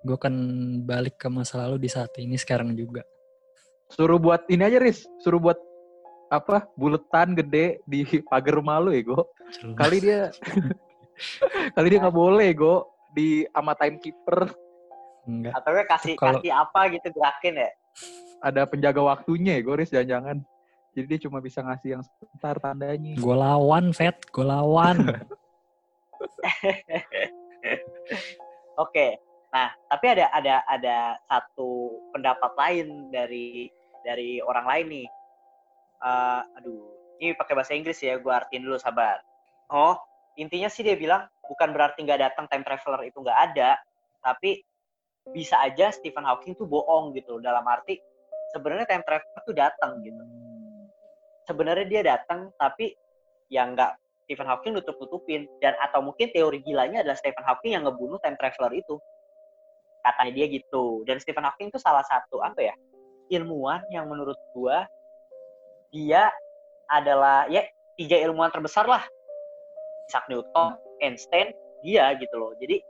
gue 0.04 0.16
akan 0.20 0.36
balik 0.84 1.16
ke 1.16 1.28
masa 1.32 1.64
lalu 1.64 1.88
di 1.88 1.90
saat 1.92 2.12
ini 2.20 2.36
sekarang 2.36 2.76
juga. 2.76 3.08
Suruh 3.92 4.20
buat 4.20 4.44
ini 4.52 4.64
aja 4.68 4.80
Riz, 4.80 5.08
suruh 5.24 5.40
buat 5.40 5.60
apa 6.32 6.68
buletan 6.80 7.36
gede 7.36 7.84
di 7.88 8.08
pagar 8.28 8.60
rumah 8.60 8.80
lu 8.80 8.92
ya 8.96 9.04
Go. 9.04 9.28
Jelas. 9.56 9.76
Kali 9.76 9.98
dia 10.04 10.20
kali 11.76 11.88
dia 11.92 12.00
nggak 12.04 12.16
boleh 12.16 12.50
Go 12.56 12.88
di 13.12 13.44
ama 13.52 13.76
timekeeper 13.76 14.48
Enggak. 15.30 15.54
atau 15.54 15.70
gue 15.74 15.86
kasih 15.86 16.14
Kalau- 16.18 16.42
kasih 16.42 16.52
apa 16.54 16.82
gitu 16.94 17.08
gerakin 17.14 17.56
ya 17.62 17.72
ada 18.42 18.66
penjaga 18.66 19.02
waktunya 19.06 19.62
ya 19.62 19.62
Go 19.62 19.78
Riz 19.78 19.94
jangan-jangan. 19.94 20.42
Jadi 20.92 21.06
dia 21.08 21.20
cuma 21.24 21.40
bisa 21.40 21.64
ngasih 21.64 21.90
yang 21.96 22.04
sebentar 22.04 22.60
tandanya. 22.60 23.16
Gue 23.16 23.36
lawan, 23.38 23.96
Fat. 23.96 24.18
Gue 24.28 24.44
lawan. 24.44 24.98
Oke. 28.84 29.22
Nah, 29.52 29.72
tapi 29.88 30.06
ada 30.08 30.32
ada 30.32 30.56
ada 30.68 30.98
satu 31.28 32.02
pendapat 32.12 32.52
lain 32.60 33.12
dari 33.14 33.72
dari 34.04 34.44
orang 34.44 34.66
lain 34.68 34.86
nih. 35.00 35.08
Eh, 36.02 36.42
aduh, 36.60 36.82
ini 37.22 37.38
pakai 37.38 37.54
bahasa 37.56 37.78
Inggris 37.78 38.02
ya, 38.02 38.18
gue 38.18 38.34
artiin 38.34 38.66
dulu 38.66 38.80
sabar. 38.82 39.22
Oh, 39.70 39.96
intinya 40.36 40.68
sih 40.68 40.82
dia 40.84 40.98
bilang 40.98 41.30
bukan 41.46 41.72
berarti 41.72 42.04
nggak 42.04 42.20
datang 42.20 42.46
time 42.50 42.66
traveler 42.66 43.06
itu 43.08 43.22
nggak 43.22 43.40
ada, 43.54 43.78
tapi 44.24 44.64
bisa 45.30 45.62
aja 45.62 45.94
Stephen 45.94 46.26
Hawking 46.26 46.58
tuh 46.58 46.66
bohong 46.66 47.14
gitu. 47.14 47.38
Dalam 47.38 47.62
arti 47.70 48.02
sebenarnya 48.52 48.90
time 48.90 49.06
traveler 49.06 49.42
tuh 49.46 49.56
datang 49.56 49.92
gitu. 50.02 50.24
Sebenarnya 51.46 51.86
dia 51.86 52.02
datang, 52.02 52.50
tapi 52.58 52.98
yang 53.54 53.78
nggak 53.78 53.94
Stephen 54.26 54.48
Hawking 54.48 54.74
nutup-nutupin 54.80 55.46
dan 55.60 55.76
atau 55.84 56.00
mungkin 56.00 56.32
teori 56.32 56.64
gilanya 56.64 57.04
adalah 57.04 57.20
Stephen 57.20 57.44
Hawking 57.44 57.76
yang 57.76 57.84
ngebunuh 57.84 58.18
time 58.24 58.40
traveler 58.40 58.72
itu 58.80 58.96
katanya 60.02 60.32
dia 60.34 60.46
gitu 60.48 61.04
dan 61.04 61.20
Stephen 61.20 61.44
Hawking 61.44 61.70
itu 61.70 61.78
salah 61.78 62.02
satu 62.08 62.40
apa 62.40 62.64
ya 62.64 62.74
ilmuwan 63.28 63.84
yang 63.92 64.08
menurut 64.08 64.40
gua 64.56 64.88
dia 65.92 66.32
adalah 66.88 67.46
ya 67.52 67.68
tiga 68.00 68.18
ilmuwan 68.24 68.50
terbesar 68.50 68.88
lah 68.88 69.04
Isaac 70.12 70.28
Newton, 70.28 70.76
Einstein, 71.00 71.56
dia 71.88 72.12
gitu 72.20 72.36
loh. 72.36 72.52
Jadi 72.60 72.84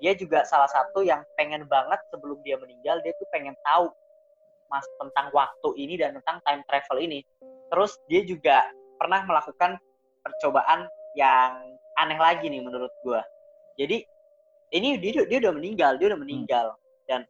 dia 0.00 0.12
juga 0.12 0.44
salah 0.44 0.68
satu 0.68 1.00
yang 1.00 1.24
pengen 1.40 1.64
banget 1.66 2.00
sebelum 2.12 2.36
dia 2.44 2.60
meninggal 2.60 3.00
dia 3.00 3.16
tuh 3.16 3.28
pengen 3.32 3.56
tahu 3.64 3.88
mas 4.66 4.84
tentang 4.98 5.30
waktu 5.30 5.68
ini 5.78 5.94
dan 5.94 6.18
tentang 6.18 6.42
time 6.42 6.62
travel 6.66 6.98
ini. 6.98 7.22
Terus 7.70 7.98
dia 8.10 8.22
juga 8.26 8.66
pernah 8.98 9.22
melakukan 9.22 9.78
percobaan 10.22 10.90
yang 11.14 11.78
aneh 11.96 12.18
lagi 12.18 12.50
nih 12.50 12.62
menurut 12.62 12.90
gua. 13.06 13.22
Jadi 13.78 14.02
ini 14.74 14.98
dia, 14.98 15.22
dia 15.24 15.38
udah 15.46 15.54
meninggal, 15.54 15.96
dia 15.96 16.10
udah 16.12 16.20
meninggal 16.20 16.66
dan 17.06 17.22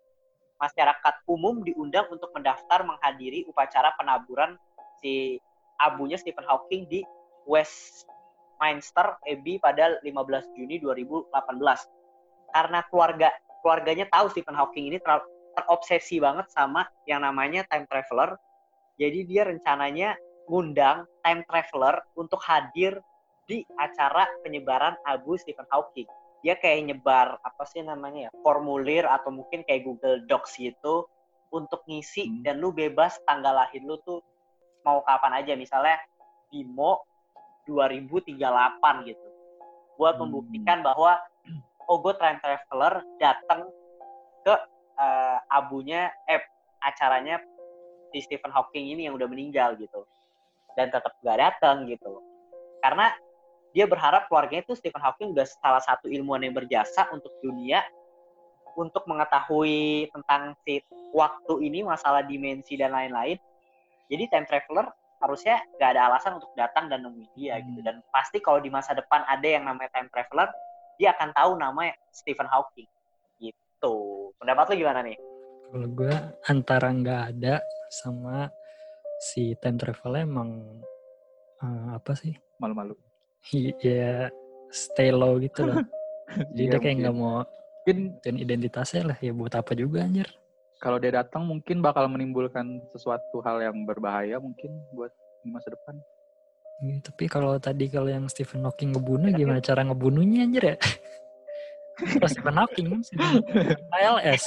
masyarakat 0.56 1.14
umum 1.28 1.60
diundang 1.60 2.08
untuk 2.08 2.32
mendaftar 2.32 2.80
menghadiri 2.80 3.44
upacara 3.44 3.92
penaburan 4.00 4.56
si 5.04 5.36
abunya 5.76 6.16
Stephen 6.16 6.48
Hawking 6.48 6.88
di 6.88 7.04
Westminster 7.44 9.20
Abbey 9.28 9.60
pada 9.60 10.00
15 10.00 10.56
Juni 10.56 10.80
2018. 10.80 11.95
Karena 12.56 12.80
keluarga 12.88 13.28
keluarganya 13.60 14.08
tahu 14.08 14.32
Stephen 14.32 14.56
Hawking 14.56 14.88
ini 14.88 14.96
ter 14.96 15.20
terobsesi 15.56 16.16
banget 16.16 16.48
sama 16.48 16.88
yang 17.04 17.20
namanya 17.20 17.68
time 17.68 17.84
traveler. 17.84 18.40
Jadi 18.96 19.28
dia 19.28 19.44
rencananya 19.44 20.16
ngundang 20.48 21.04
time 21.20 21.44
traveler 21.44 22.00
untuk 22.16 22.40
hadir 22.40 22.96
di 23.44 23.60
acara 23.76 24.24
penyebaran 24.40 24.96
abu 25.04 25.36
Stephen 25.36 25.68
Hawking. 25.68 26.08
Dia 26.40 26.56
kayak 26.56 26.88
nyebar 26.88 27.36
apa 27.44 27.62
sih 27.68 27.84
namanya 27.84 28.28
ya 28.28 28.32
formulir 28.40 29.04
atau 29.04 29.28
mungkin 29.28 29.60
kayak 29.68 29.84
Google 29.84 30.24
Docs 30.24 30.56
gitu 30.56 31.04
untuk 31.52 31.84
ngisi 31.86 32.26
hmm. 32.26 32.42
dan 32.42 32.58
lu 32.58 32.72
bebas 32.74 33.18
tanggal 33.24 33.54
lahir 33.54 33.82
lu 33.82 33.98
tuh 34.02 34.22
mau 34.82 35.02
kapan 35.02 35.42
aja 35.42 35.52
misalnya 35.58 35.98
Bimo 36.50 37.02
2038 37.66 38.38
gitu 39.10 39.28
buat 39.98 40.14
hmm. 40.14 40.22
membuktikan 40.22 40.78
bahwa 40.86 41.18
oh 41.86 41.98
gue 42.02 42.14
time 42.18 42.38
traveler 42.42 43.02
datang 43.22 43.66
ke 44.42 44.54
uh, 44.98 45.38
abunya 45.50 46.10
eh 46.26 46.42
acaranya 46.82 47.42
si 48.14 48.22
Stephen 48.22 48.54
Hawking 48.54 48.94
ini 48.94 49.10
yang 49.10 49.18
udah 49.18 49.26
meninggal 49.26 49.74
gitu. 49.78 50.06
Dan 50.76 50.92
tetap 50.92 51.16
gak 51.24 51.38
datang 51.40 51.88
gitu. 51.88 52.20
Karena 52.84 53.10
dia 53.72 53.88
berharap 53.88 54.28
keluarganya 54.28 54.64
itu 54.64 54.76
Stephen 54.76 55.02
Hawking 55.02 55.32
udah 55.32 55.46
salah 55.60 55.82
satu 55.82 56.08
ilmuwan 56.08 56.44
yang 56.44 56.54
berjasa 56.54 57.08
untuk 57.12 57.32
dunia 57.40 57.84
untuk 58.76 59.08
mengetahui 59.08 60.12
tentang 60.12 60.52
si 60.68 60.84
waktu 61.16 61.54
ini 61.64 61.80
masalah 61.80 62.20
dimensi 62.24 62.76
dan 62.76 62.92
lain-lain. 62.92 63.40
Jadi 64.12 64.24
time 64.28 64.46
traveler 64.46 64.86
harusnya 65.20 65.64
nggak 65.80 65.90
ada 65.96 66.02
alasan 66.12 66.36
untuk 66.36 66.52
datang 66.54 66.92
dan 66.92 67.00
nemuin 67.00 67.30
dia 67.34 67.56
hmm. 67.56 67.64
gitu 67.72 67.80
dan 67.80 68.04
pasti 68.12 68.38
kalau 68.38 68.60
di 68.60 68.68
masa 68.68 68.92
depan 68.92 69.24
ada 69.24 69.48
yang 69.48 69.64
namanya 69.64 69.88
time 69.96 70.12
traveler 70.12 70.48
dia 70.96 71.12
akan 71.16 71.30
tahu 71.32 71.50
nama 71.60 71.92
Stephen 72.12 72.48
Hawking. 72.48 72.88
Gitu. 73.40 73.96
Pendapat 74.40 74.72
lu 74.72 74.84
gimana 74.84 75.00
nih? 75.04 75.16
Kalau 75.66 75.88
gue 75.92 76.14
antara 76.48 76.88
nggak 76.92 77.22
ada 77.36 77.60
sama 77.92 78.48
si 79.20 79.56
time 79.60 79.78
traveler 79.80 80.24
emang 80.24 80.80
uh, 81.60 81.96
apa 81.96 82.12
sih? 82.16 82.32
Malu-malu. 82.60 82.96
Ya 83.80 84.32
stay 84.74 85.14
low 85.14 85.38
gitu 85.38 85.62
loh 85.62 85.78
jadi 86.50 86.62
iya, 86.66 86.70
dia 86.74 86.80
kayak 86.82 86.96
nggak 87.06 87.16
mau 87.16 87.46
mungkin 87.46 88.18
dan 88.18 88.34
identitasnya 88.34 89.02
lah. 89.14 89.18
Ya 89.22 89.30
buat 89.30 89.54
apa 89.54 89.72
juga 89.78 90.02
anjir. 90.02 90.26
kalau 90.76 91.00
dia 91.00 91.08
datang 91.08 91.48
mungkin 91.48 91.80
bakal 91.80 92.04
menimbulkan 92.04 92.84
sesuatu 92.92 93.40
hal 93.40 93.64
yang 93.64 93.88
berbahaya 93.88 94.36
mungkin 94.36 94.76
buat 94.92 95.08
di 95.40 95.48
masa 95.48 95.72
depan. 95.72 95.96
Ya, 96.76 97.00
tapi 97.00 97.24
kalau 97.24 97.56
tadi 97.56 97.88
kalau 97.88 98.12
yang 98.12 98.28
Stephen 98.28 98.60
Hawking 98.68 98.92
ngebunuh 98.92 99.32
gimana 99.32 99.64
cara 99.64 99.80
ngebunuhnya 99.80 100.44
anjir 100.44 100.64
ya? 100.74 100.76
Kalau 102.20 102.28
Stephen 102.28 102.56
Hawking 102.60 102.86
ALS. 103.96 104.44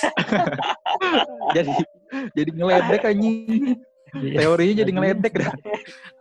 jadi 1.58 1.74
jadi 2.38 2.50
ngeledek 2.54 3.02
anjing. 3.10 3.82
Iya. 4.13 4.46
Teorinya 4.46 4.76
jadi 4.86 4.92
ngeledek 4.94 5.34
dah. 5.34 5.54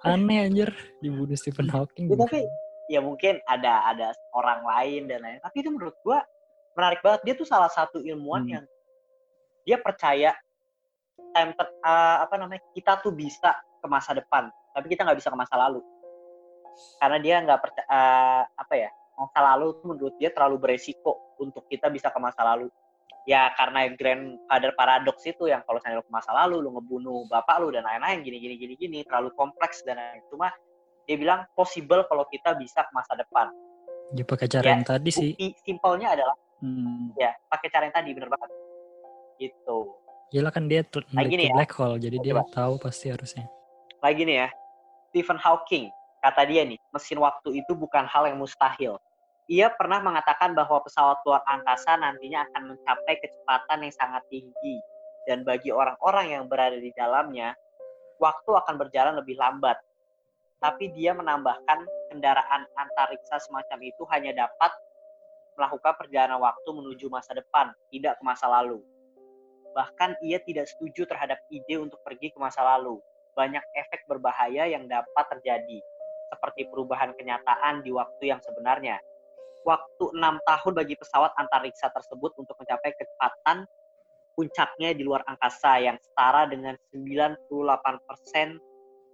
Aneh 0.08 0.48
anjir 0.48 0.72
dibunuh 1.04 1.36
Stephen 1.36 1.68
Hawking. 1.68 2.08
Ya, 2.08 2.16
tapi 2.16 2.48
ya 2.88 3.00
mungkin 3.04 3.44
ada 3.44 3.84
ada 3.92 4.16
orang 4.32 4.64
lain 4.64 5.12
dan 5.12 5.20
lain. 5.20 5.36
Tapi 5.44 5.60
itu 5.60 5.68
menurut 5.68 5.92
gua 6.00 6.24
menarik 6.72 7.04
banget. 7.04 7.20
Dia 7.28 7.34
tuh 7.36 7.44
salah 7.44 7.68
satu 7.68 8.00
ilmuwan 8.00 8.48
hmm. 8.48 8.52
yang 8.56 8.64
dia 9.68 9.76
percaya 9.76 10.32
time 11.36 11.52
uh, 11.60 12.24
apa 12.24 12.34
namanya 12.40 12.64
kita 12.72 12.96
tuh 13.04 13.12
bisa 13.12 13.52
ke 13.78 13.86
masa 13.86 14.16
depan 14.16 14.48
tapi 14.72 14.86
kita 14.94 15.04
nggak 15.04 15.18
bisa 15.18 15.28
ke 15.28 15.38
masa 15.38 15.54
lalu 15.58 15.82
karena 16.98 17.18
dia 17.18 17.34
nggak 17.42 17.60
percaya 17.60 17.86
uh, 17.88 18.42
apa 18.54 18.74
ya 18.74 18.90
masa 19.18 19.40
lalu 19.42 19.74
tuh 19.82 19.86
menurut 19.90 20.14
dia 20.16 20.30
terlalu 20.30 20.56
beresiko 20.62 21.34
untuk 21.42 21.66
kita 21.66 21.90
bisa 21.90 22.08
ke 22.14 22.18
masa 22.22 22.46
lalu 22.46 22.70
ya 23.26 23.50
karena 23.58 23.90
grandfather 23.92 24.72
paradox 24.78 25.20
itu 25.26 25.50
yang 25.50 25.60
kalau 25.66 25.82
misalnya 25.82 26.00
lu 26.00 26.06
ke 26.06 26.12
masa 26.14 26.30
lalu 26.32 26.56
lu 26.62 26.70
ngebunuh 26.78 27.20
bapak 27.26 27.56
lu 27.60 27.74
dan 27.74 27.82
lain-lain 27.84 28.22
gini 28.22 28.38
gini 28.38 28.54
gini 28.56 28.74
gini 28.78 28.98
terlalu 29.04 29.34
kompleks 29.34 29.82
dan 29.82 29.98
lain-lain 29.98 30.24
cuma 30.30 30.48
dia 31.04 31.16
bilang 31.18 31.44
possible 31.52 32.06
kalau 32.06 32.24
kita 32.30 32.54
bisa 32.56 32.86
ke 32.86 32.92
masa 32.94 33.18
depan 33.18 33.50
ya 34.14 34.24
pakai 34.24 34.46
cara 34.48 34.64
ya, 34.64 34.70
yang 34.78 34.84
tadi 34.86 35.10
sih 35.12 35.30
simpelnya 35.66 36.14
adalah 36.14 36.36
hmm. 36.62 37.18
ya 37.18 37.34
pakai 37.50 37.68
cara 37.68 37.82
yang 37.90 37.96
tadi 37.96 38.10
bener 38.16 38.30
banget 38.32 38.50
Gitu. 39.38 39.78
Gila 40.28 40.50
kan 40.52 40.68
dia 40.68 40.84
lagi 41.16 41.34
nih 41.40 41.48
ya. 41.48 41.54
black 41.56 41.72
hole, 41.72 41.96
jadi 41.96 42.20
dia 42.20 42.36
tahu 42.52 42.76
pasti 42.76 43.08
harusnya. 43.08 43.48
Lagi 44.04 44.28
nih 44.28 44.44
ya, 44.44 44.48
Stephen 45.08 45.40
Hawking, 45.40 45.88
kata 46.22 46.42
dia 46.46 46.66
nih, 46.66 46.78
mesin 46.90 47.18
waktu 47.22 47.62
itu 47.62 47.72
bukan 47.74 48.06
hal 48.06 48.26
yang 48.26 48.38
mustahil. 48.38 48.98
Ia 49.48 49.72
pernah 49.72 50.04
mengatakan 50.04 50.52
bahwa 50.52 50.84
pesawat 50.84 51.24
luar 51.24 51.40
angkasa 51.48 51.96
nantinya 51.96 52.44
akan 52.52 52.76
mencapai 52.76 53.16
kecepatan 53.24 53.80
yang 53.80 53.94
sangat 53.96 54.22
tinggi. 54.28 54.76
Dan 55.24 55.44
bagi 55.44 55.72
orang-orang 55.72 56.36
yang 56.36 56.44
berada 56.48 56.76
di 56.76 56.92
dalamnya, 56.92 57.56
waktu 58.20 58.50
akan 58.52 58.76
berjalan 58.76 59.16
lebih 59.16 59.40
lambat. 59.40 59.80
Tapi 60.60 60.92
dia 60.92 61.16
menambahkan 61.16 61.86
kendaraan 62.12 62.66
antariksa 62.76 63.40
semacam 63.40 63.78
itu 63.88 64.02
hanya 64.12 64.34
dapat 64.34 64.72
melakukan 65.56 65.94
perjalanan 65.96 66.38
waktu 66.38 66.68
menuju 66.68 67.06
masa 67.08 67.32
depan, 67.32 67.72
tidak 67.90 68.20
ke 68.20 68.22
masa 68.26 68.46
lalu. 68.46 68.84
Bahkan 69.72 70.18
ia 70.22 70.42
tidak 70.42 70.66
setuju 70.70 71.06
terhadap 71.06 71.38
ide 71.50 71.78
untuk 71.78 72.02
pergi 72.02 72.30
ke 72.34 72.38
masa 72.38 72.62
lalu. 72.62 72.98
Banyak 73.38 73.62
efek 73.78 74.06
berbahaya 74.10 74.66
yang 74.66 74.90
dapat 74.90 75.24
terjadi, 75.30 75.78
seperti 76.28 76.68
perubahan 76.68 77.16
kenyataan 77.16 77.82
di 77.82 77.90
waktu 77.90 78.32
yang 78.32 78.40
sebenarnya. 78.44 79.00
Waktu 79.66 80.04
enam 80.16 80.40
tahun 80.46 80.72
bagi 80.72 80.94
pesawat 80.96 81.34
antariksa 81.36 81.90
tersebut 81.92 82.32
untuk 82.38 82.56
mencapai 82.56 82.94
kecepatan 82.96 83.68
puncaknya 84.38 84.94
di 84.94 85.02
luar 85.02 85.26
angkasa 85.26 85.82
yang 85.82 85.98
setara 85.98 86.46
dengan 86.46 86.78
98% 86.94 87.42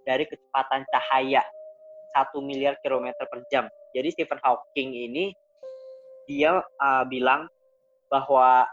dari 0.05 0.23
kecepatan 0.29 0.85
cahaya 0.93 1.41
1 2.13 2.29
miliar 2.45 2.77
kilometer 2.85 3.25
per 3.25 3.41
jam. 3.49 3.65
Jadi 3.91 4.13
Stephen 4.13 4.39
Hawking 4.45 4.93
ini 4.93 5.33
dia 6.29 6.61
uh, 6.61 7.03
bilang 7.09 7.49
bahwa 8.07 8.69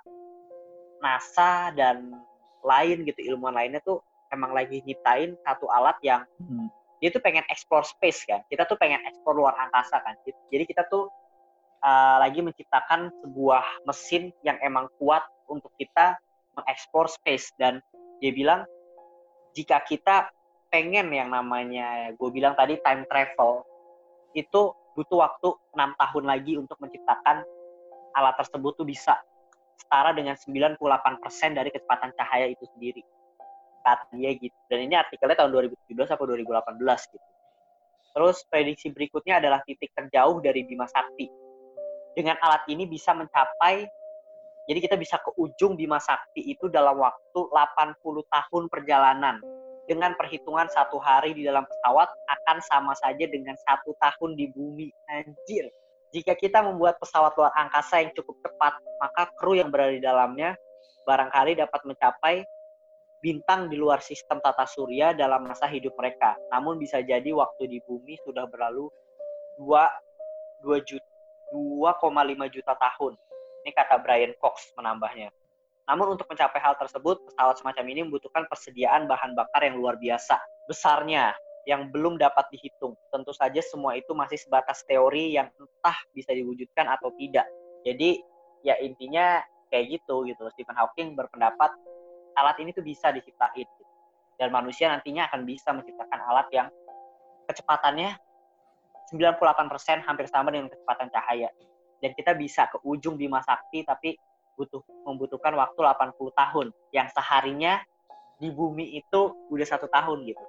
NASA 1.01 1.73
dan 1.75 2.15
lain 2.63 3.03
gitu 3.09 3.33
ilmuwan 3.35 3.59
lainnya 3.59 3.83
tuh 3.83 3.99
emang 4.31 4.55
lagi 4.55 4.81
nyiptain 4.87 5.35
satu 5.43 5.67
alat 5.73 5.99
yang 6.05 6.23
hmm. 6.39 6.69
Dia 7.03 7.11
tuh 7.11 7.19
pengen 7.19 7.43
explore 7.51 7.83
space 7.83 8.23
kan. 8.31 8.47
Kita 8.47 8.63
tuh 8.71 8.79
pengen 8.79 9.03
explore 9.11 9.43
luar 9.43 9.59
angkasa 9.59 9.99
kan. 10.07 10.15
Jadi 10.23 10.65
kita 10.71 10.87
tuh 10.87 11.11
uh, 11.83 12.23
lagi 12.23 12.39
menciptakan 12.47 13.11
sebuah 13.27 13.83
mesin 13.91 14.31
yang 14.47 14.55
emang 14.63 14.87
kuat 15.03 15.27
untuk 15.51 15.75
kita 15.83 16.15
mengeksplor 16.55 17.11
space. 17.11 17.51
Dan 17.59 17.83
dia 18.23 18.31
bilang 18.31 18.63
jika 19.59 19.83
kita 19.83 20.31
pengen 20.71 21.11
yang 21.11 21.29
namanya 21.35 22.15
gue 22.15 22.31
bilang 22.31 22.55
tadi 22.55 22.79
time 22.81 23.05
travel 23.11 23.67
itu 24.33 24.73
butuh 24.95 25.19
waktu 25.27 25.49
enam 25.77 25.93
tahun 25.99 26.25
lagi 26.25 26.57
untuk 26.57 26.79
menciptakan 26.81 27.45
alat 28.15 28.35
tersebut 28.41 28.73
tuh 28.79 28.87
bisa 28.87 29.19
setara 29.77 30.15
dengan 30.15 30.39
98% 30.39 30.79
dari 31.53 31.69
kecepatan 31.75 32.15
cahaya 32.17 32.47
itu 32.49 32.65
sendiri. 32.73 33.03
Kata 33.83 34.07
dia 34.15 34.31
gitu. 34.39 34.55
Dan 34.71 34.87
ini 34.87 34.95
artikelnya 34.95 35.37
tahun 35.43 35.51
2017 35.53 36.15
atau 36.15 36.25
2018 36.25 37.13
gitu. 37.13 37.29
Terus 38.13 38.37
prediksi 38.47 38.89
berikutnya 38.93 39.41
adalah 39.43 39.61
titik 39.67 39.91
terjauh 39.93 40.39
dari 40.41 40.63
Bima 40.65 40.87
Sakti. 40.87 41.27
Dengan 42.13 42.37
alat 42.45 42.69
ini 42.69 42.85
bisa 42.85 43.17
mencapai 43.17 43.89
jadi 44.71 44.79
kita 44.79 44.95
bisa 44.95 45.19
ke 45.19 45.35
ujung 45.35 45.75
Bima 45.75 45.99
Sakti 45.99 46.47
itu 46.47 46.71
dalam 46.71 47.03
waktu 47.03 47.41
80 47.51 47.99
tahun 48.31 48.63
perjalanan 48.71 49.43
dengan 49.91 50.15
perhitungan 50.15 50.71
satu 50.71 51.03
hari 51.03 51.35
di 51.35 51.43
dalam 51.43 51.67
pesawat 51.67 52.07
akan 52.07 52.59
sama 52.63 52.95
saja 52.95 53.27
dengan 53.27 53.59
satu 53.67 53.91
tahun 53.99 54.39
di 54.39 54.47
bumi. 54.55 54.89
Anjir. 55.11 55.67
Jika 56.13 56.37
kita 56.37 56.61
membuat 56.61 57.01
pesawat 57.01 57.33
luar 57.41 57.51
angkasa 57.57 58.05
yang 58.05 58.13
cukup 58.13 58.37
cepat, 58.45 58.77
maka 59.01 59.33
kru 59.41 59.57
yang 59.57 59.73
berada 59.73 59.97
di 59.97 60.03
dalamnya 60.05 60.55
barangkali 61.09 61.59
dapat 61.59 61.81
mencapai 61.89 62.45
bintang 63.23 63.71
di 63.71 63.79
luar 63.79 64.03
sistem 64.03 64.43
tata 64.43 64.67
surya 64.67 65.15
dalam 65.15 65.47
masa 65.47 65.71
hidup 65.71 65.95
mereka. 65.95 66.35
Namun 66.51 66.77
bisa 66.77 66.99
jadi 67.01 67.31
waktu 67.31 67.71
di 67.71 67.79
bumi 67.87 68.19
sudah 68.27 68.51
berlalu 68.51 68.91
2 69.63 70.67
2 70.67 70.83
juta 70.83 71.09
2,5 71.55 72.03
juta 72.51 72.73
tahun. 72.75 73.13
Ini 73.63 73.71
kata 73.77 74.03
Brian 74.03 74.35
Cox 74.43 74.75
menambahnya. 74.75 75.31
Namun 75.87 76.17
untuk 76.17 76.27
mencapai 76.27 76.59
hal 76.59 76.75
tersebut, 76.81 77.21
pesawat 77.29 77.61
semacam 77.61 77.85
ini 77.93 78.01
membutuhkan 78.09 78.49
persediaan 78.49 79.05
bahan 79.05 79.37
bakar 79.37 79.61
yang 79.61 79.77
luar 79.77 80.01
biasa. 80.01 80.41
Besarnya, 80.65 81.37
yang 81.67 81.91
belum 81.95 82.19
dapat 82.19 82.51
dihitung. 82.51 82.99
Tentu 83.13 83.31
saja 83.35 83.61
semua 83.63 83.95
itu 83.95 84.11
masih 84.17 84.39
sebatas 84.39 84.83
teori 84.87 85.37
yang 85.37 85.51
entah 85.55 85.99
bisa 86.11 86.35
diwujudkan 86.35 86.91
atau 86.91 87.15
tidak. 87.15 87.47
Jadi 87.87 88.19
ya 88.67 88.79
intinya 88.83 89.43
kayak 89.71 90.01
gitu 90.01 90.27
gitu. 90.27 90.43
Stephen 90.55 90.75
Hawking 90.75 91.15
berpendapat 91.15 91.71
alat 92.39 92.57
ini 92.61 92.71
tuh 92.73 92.85
bisa 92.85 93.11
diciptain. 93.11 93.67
Gitu. 93.67 93.85
Dan 94.37 94.49
manusia 94.51 94.91
nantinya 94.91 95.29
akan 95.31 95.47
bisa 95.47 95.71
menciptakan 95.71 96.21
alat 96.33 96.49
yang 96.51 96.69
kecepatannya 97.47 98.17
98% 99.13 100.09
hampir 100.09 100.27
sama 100.31 100.51
dengan 100.51 100.73
kecepatan 100.73 101.09
cahaya. 101.13 101.49
Dan 102.03 102.11
kita 102.19 102.35
bisa 102.35 102.67
ke 102.67 102.83
ujung 102.83 103.15
Bima 103.15 103.45
Sakti 103.45 103.87
tapi 103.87 104.17
butuh 104.59 104.83
membutuhkan 105.07 105.55
waktu 105.55 105.79
80 105.79 106.17
tahun. 106.35 106.67
Yang 106.91 107.09
seharinya 107.15 107.79
di 108.43 108.51
bumi 108.51 108.99
itu 108.99 109.21
udah 109.53 109.67
satu 109.69 109.87
tahun 109.87 110.27
gitu 110.27 110.43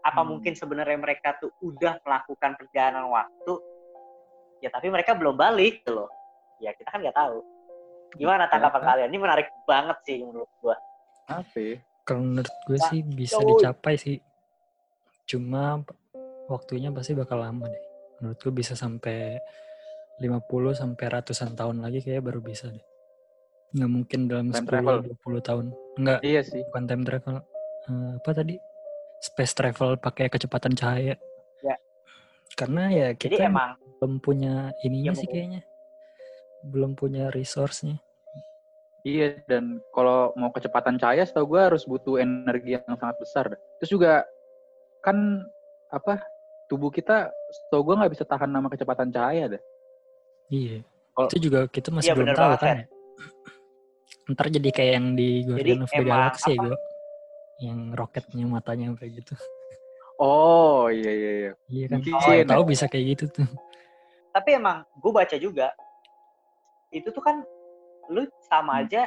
apa 0.00 0.20
hmm. 0.24 0.28
mungkin 0.28 0.52
sebenarnya 0.56 0.98
mereka 1.02 1.36
tuh 1.40 1.52
udah 1.60 2.00
melakukan 2.04 2.56
perjalanan 2.56 3.08
waktu 3.08 3.52
ya 4.64 4.68
tapi 4.72 4.88
mereka 4.88 5.16
belum 5.16 5.36
balik 5.36 5.84
gitu 5.84 6.04
loh 6.04 6.10
ya 6.60 6.72
kita 6.76 6.88
kan 6.88 7.00
nggak 7.04 7.16
tahu 7.16 7.44
gimana 8.16 8.48
iya, 8.48 8.52
tanggapan 8.52 8.82
kalian 8.84 9.08
ini 9.12 9.18
menarik 9.20 9.48
banget 9.64 9.96
sih 10.04 10.20
menurut 10.24 10.50
gua 10.60 10.76
apa 11.30 11.80
kalau 12.02 12.26
menurut 12.26 12.50
gue 12.66 12.78
nah, 12.78 12.88
sih 12.90 13.00
bisa 13.06 13.38
dicapai 13.38 13.94
sih 13.94 14.18
cuma 15.30 15.78
waktunya 16.50 16.90
pasti 16.90 17.14
bakal 17.14 17.38
lama 17.38 17.70
deh 17.70 17.84
menurut 18.18 18.38
gue 18.42 18.52
bisa 18.52 18.74
sampai 18.74 19.38
50 20.18 20.36
sampai 20.74 21.06
ratusan 21.06 21.54
tahun 21.54 21.80
lagi 21.80 22.02
kayak 22.02 22.26
baru 22.26 22.42
bisa 22.42 22.68
deh 22.68 22.84
nggak 23.70 23.90
mungkin 23.90 24.26
dalam 24.26 24.50
time 24.50 24.66
10 24.66 24.70
travel. 24.74 24.96
20 25.22 25.48
tahun 25.48 25.64
enggak 26.02 26.20
iya 26.26 26.42
sih 26.42 26.60
bukan 26.68 26.84
time 26.90 27.04
travel 27.06 27.36
uh, 27.86 28.18
apa 28.18 28.30
tadi 28.34 28.58
space 29.20 29.52
travel 29.52 30.00
pakai 30.00 30.32
kecepatan 30.32 30.72
cahaya. 30.72 31.14
Ya. 31.60 31.76
Karena 32.56 32.88
ya 32.88 33.08
kita 33.12 33.36
Jadi 33.36 33.46
emang 33.52 33.76
belum 34.00 34.14
punya 34.24 34.72
ininya 34.80 35.12
ya, 35.12 35.20
sih 35.20 35.28
kayaknya. 35.28 35.62
Belum 36.64 36.96
punya 36.96 37.28
resource-nya. 37.28 38.00
Iya, 39.00 39.40
dan 39.48 39.80
kalau 39.96 40.36
mau 40.36 40.52
kecepatan 40.52 41.00
cahaya, 41.00 41.24
setahu 41.24 41.56
gue 41.56 41.60
harus 41.72 41.88
butuh 41.88 42.20
energi 42.20 42.76
yang 42.76 42.84
sangat 43.00 43.16
besar. 43.16 43.46
Terus 43.80 43.90
juga 43.90 44.28
kan 45.00 45.40
apa 45.88 46.20
tubuh 46.68 46.92
kita, 46.92 47.32
setahu 47.48 47.92
gue 47.92 47.94
nggak 48.04 48.12
bisa 48.12 48.24
tahan 48.28 48.52
nama 48.52 48.68
kecepatan 48.68 49.08
cahaya 49.08 49.56
deh. 49.56 49.62
Iya. 50.52 50.84
Kalo, 51.16 51.26
itu 51.32 51.38
juga 51.48 51.60
kita 51.72 51.88
masih 51.88 52.12
iya, 52.12 52.14
belum 52.14 52.28
tahu 52.36 52.52
kan. 52.60 52.76
Ya. 52.76 52.86
Ntar 54.36 54.46
jadi 54.52 54.68
kayak 54.68 54.92
yang 55.00 55.06
di 55.16 55.28
Guardian 55.48 55.82
of 55.82 55.90
the 55.90 56.04
Galaxy 56.04 56.52
ya, 56.54 56.60
gue 56.60 56.76
yang 57.60 57.78
roketnya 57.96 58.44
matanya 58.48 58.92
kayak 58.96 59.24
gitu. 59.24 59.34
Oh 60.20 60.92
iya 60.92 61.08
iya 61.16 61.32
iya. 61.32 61.52
Iya 61.64 61.86
kan. 61.88 62.04
Mungkin 62.04 62.44
tahu 62.44 62.62
bisa 62.68 62.84
kayak 62.92 63.16
gitu 63.16 63.40
tuh. 63.40 63.48
Tapi 64.36 64.52
emang 64.52 64.84
gue 65.00 65.12
baca 65.16 65.32
juga 65.40 65.72
itu 66.92 67.08
tuh 67.08 67.24
kan 67.24 67.40
lu 68.10 68.26
sama 68.50 68.76
hmm. 68.76 68.80
aja 68.86 69.02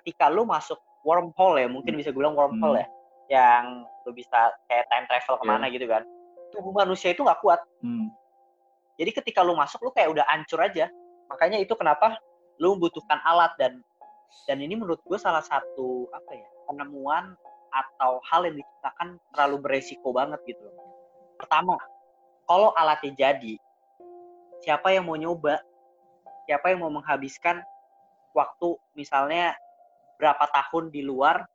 ketika 0.00 0.30
lu 0.30 0.46
masuk 0.46 0.78
wormhole 1.02 1.58
ya 1.58 1.66
mungkin 1.66 1.98
hmm. 1.98 2.00
bisa 2.00 2.08
gue 2.14 2.20
bilang 2.22 2.38
wormhole 2.38 2.78
hmm. 2.78 2.82
ya 2.82 2.88
yang 3.26 3.82
lu 4.06 4.14
bisa 4.14 4.54
kayak 4.70 4.86
time 4.86 5.06
travel 5.10 5.34
iya. 5.34 5.40
ke 5.42 5.44
mana 5.44 5.64
yeah. 5.66 5.74
gitu 5.74 5.86
kan 5.90 6.02
tubuh 6.54 6.72
manusia 6.72 7.10
itu 7.10 7.26
nggak 7.26 7.42
kuat 7.42 7.60
hmm. 7.82 8.08
jadi 8.96 9.10
ketika 9.10 9.42
lu 9.42 9.58
masuk 9.58 9.82
lu 9.82 9.90
kayak 9.90 10.14
udah 10.14 10.24
hancur 10.30 10.62
aja 10.62 10.86
makanya 11.26 11.58
itu 11.58 11.74
kenapa 11.74 12.14
lu 12.62 12.78
membutuhkan 12.78 13.18
alat 13.26 13.50
dan 13.58 13.82
dan 14.46 14.62
ini 14.62 14.78
menurut 14.78 15.02
gue 15.02 15.18
salah 15.18 15.42
satu 15.42 16.06
apa 16.14 16.30
ya 16.38 16.48
penemuan 16.70 17.34
atau 17.74 18.22
hal 18.30 18.46
yang 18.46 18.56
diciptakan 18.62 19.18
terlalu 19.34 19.56
beresiko 19.58 20.14
banget 20.14 20.38
gitu 20.46 20.64
Pertama, 21.36 21.76
kalau 22.48 22.72
alatnya 22.72 23.12
jadi, 23.12 23.60
siapa 24.64 24.88
yang 24.96 25.04
mau 25.04 25.20
nyoba? 25.20 25.60
Siapa 26.48 26.72
yang 26.72 26.80
mau 26.80 26.92
menghabiskan 26.92 27.60
waktu 28.36 28.76
misalnya 28.92 29.56
berapa 30.20 30.44
tahun 30.52 30.92
di 30.92 31.00
luar 31.00 31.48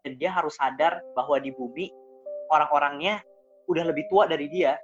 dan 0.00 0.16
dia 0.16 0.32
harus 0.32 0.56
sadar 0.56 1.04
bahwa 1.12 1.36
di 1.36 1.52
bumi 1.52 1.92
orang-orangnya 2.48 3.20
udah 3.68 3.84
lebih 3.84 4.08
tua 4.08 4.24
dari 4.24 4.48
dia 4.48 4.80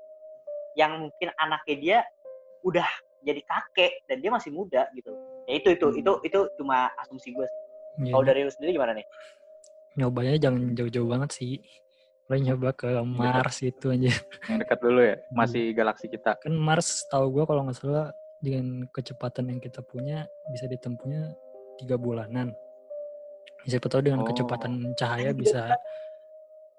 yang 0.76 1.08
mungkin 1.08 1.32
anaknya 1.40 1.76
dia 1.80 1.98
udah 2.62 2.86
jadi 3.24 3.40
kakek 3.42 3.92
dan 4.06 4.20
dia 4.20 4.30
masih 4.30 4.52
muda 4.52 4.86
gitu 4.94 5.10
ya 5.48 5.58
itu 5.58 5.74
itu 5.74 5.86
hmm. 5.88 6.00
itu 6.04 6.12
itu 6.22 6.40
cuma 6.60 6.92
asumsi 7.02 7.34
gue 7.34 7.48
sih 7.48 7.60
yeah. 8.06 8.12
kalau 8.14 8.24
dari 8.28 8.46
lu 8.46 8.52
sendiri 8.52 8.78
gimana 8.78 8.92
nih 8.94 9.06
nyobanya 9.98 10.38
jangan 10.38 10.76
jauh-jauh 10.76 11.08
banget 11.08 11.30
sih 11.34 11.58
Mulai 12.28 12.44
nyoba 12.44 12.76
ke 12.76 12.92
Mars 13.08 13.64
itu 13.64 13.88
aja. 13.88 14.12
Yang 14.52 14.58
dekat 14.60 14.78
dulu 14.84 15.00
ya, 15.00 15.16
masih 15.32 15.72
hmm. 15.72 15.76
galaksi 15.80 16.06
kita. 16.12 16.36
Kan 16.36 16.60
Mars 16.60 17.08
tahu 17.08 17.32
gue 17.32 17.44
kalau 17.48 17.64
nggak 17.64 17.80
salah 17.80 18.12
dengan 18.38 18.86
kecepatan 18.94 19.50
yang 19.50 19.60
kita 19.62 19.82
punya 19.82 20.26
bisa 20.50 20.70
ditempuhnya 20.70 21.34
tiga 21.78 21.98
bulanan. 21.98 22.54
Siapa 23.66 23.90
tahu 23.90 24.06
dengan 24.06 24.22
oh. 24.22 24.26
kecepatan 24.26 24.94
cahaya 24.94 25.34
bisa 25.34 25.74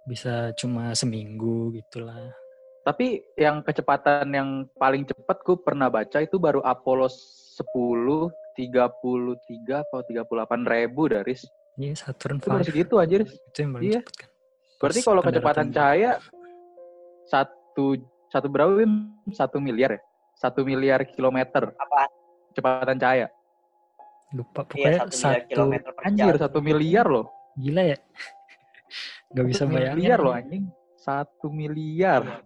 bisa 0.07 0.55
cuma 0.55 0.95
seminggu 0.95 1.75
gitulah. 1.75 2.33
Tapi 2.81 3.21
yang 3.37 3.61
kecepatan 3.61 4.31
yang 4.33 4.49
paling 4.79 5.05
cepat 5.05 5.37
ku 5.45 5.59
pernah 5.59 5.91
baca 5.91 6.23
itu 6.23 6.39
baru 6.41 6.63
Apollo 6.63 7.11
10 7.11 8.31
33 8.59 9.87
atau 9.87 9.99
38 10.03 10.67
ribu 10.67 11.07
dari 11.07 11.35
Iya, 11.79 11.95
Saturn 11.95 12.43
itu 12.43 12.47
baru 12.51 12.63
segitu 12.67 12.95
aja, 12.99 13.23
Itu 13.23 13.57
yang 13.63 13.71
paling 13.71 13.87
iya. 13.87 14.01
cepet 14.03 14.15
kan. 14.19 14.29
Berarti 14.83 14.99
kalau 14.99 15.21
kecepatan 15.23 15.67
cahaya 15.71 16.11
satu 17.23 17.85
satu 18.27 18.47
berapa 18.51 18.75
Wim? 18.75 19.07
Satu 19.31 19.63
miliar 19.63 19.95
ya? 19.95 20.01
Satu 20.39 20.63
miliar 20.63 21.03
kilometer. 21.03 21.75
Apa? 21.75 22.07
Kecepatan 22.55 22.95
cahaya. 22.95 23.27
Lupa 24.31 24.63
iya, 24.63 24.69
pokoknya 24.71 24.99
iya, 25.03 25.11
satu, 25.11 25.47
kilometer 25.51 25.89
per 25.91 26.03
anjir 26.07 26.35
satu 26.39 26.59
miliar 26.63 27.05
loh. 27.11 27.27
Gila 27.59 27.83
ya. 27.83 27.97
Gak 29.35 29.45
bisa 29.45 29.63
bayangin. 29.67 29.99
miliar 29.99 30.19
loh 30.23 30.33
anjing. 30.33 30.63
Satu 30.95 31.47
miliar. 31.51 32.39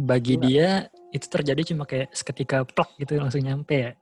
Bagi 0.00 0.40
Gila. 0.40 0.44
dia 0.48 0.68
itu 1.12 1.26
terjadi 1.28 1.76
cuma 1.76 1.84
kayak 1.84 2.08
seketika 2.16 2.64
plak 2.64 2.96
gitu 2.96 3.20
langsung 3.20 3.44
nyampe 3.44 3.76
ya. 3.76 3.92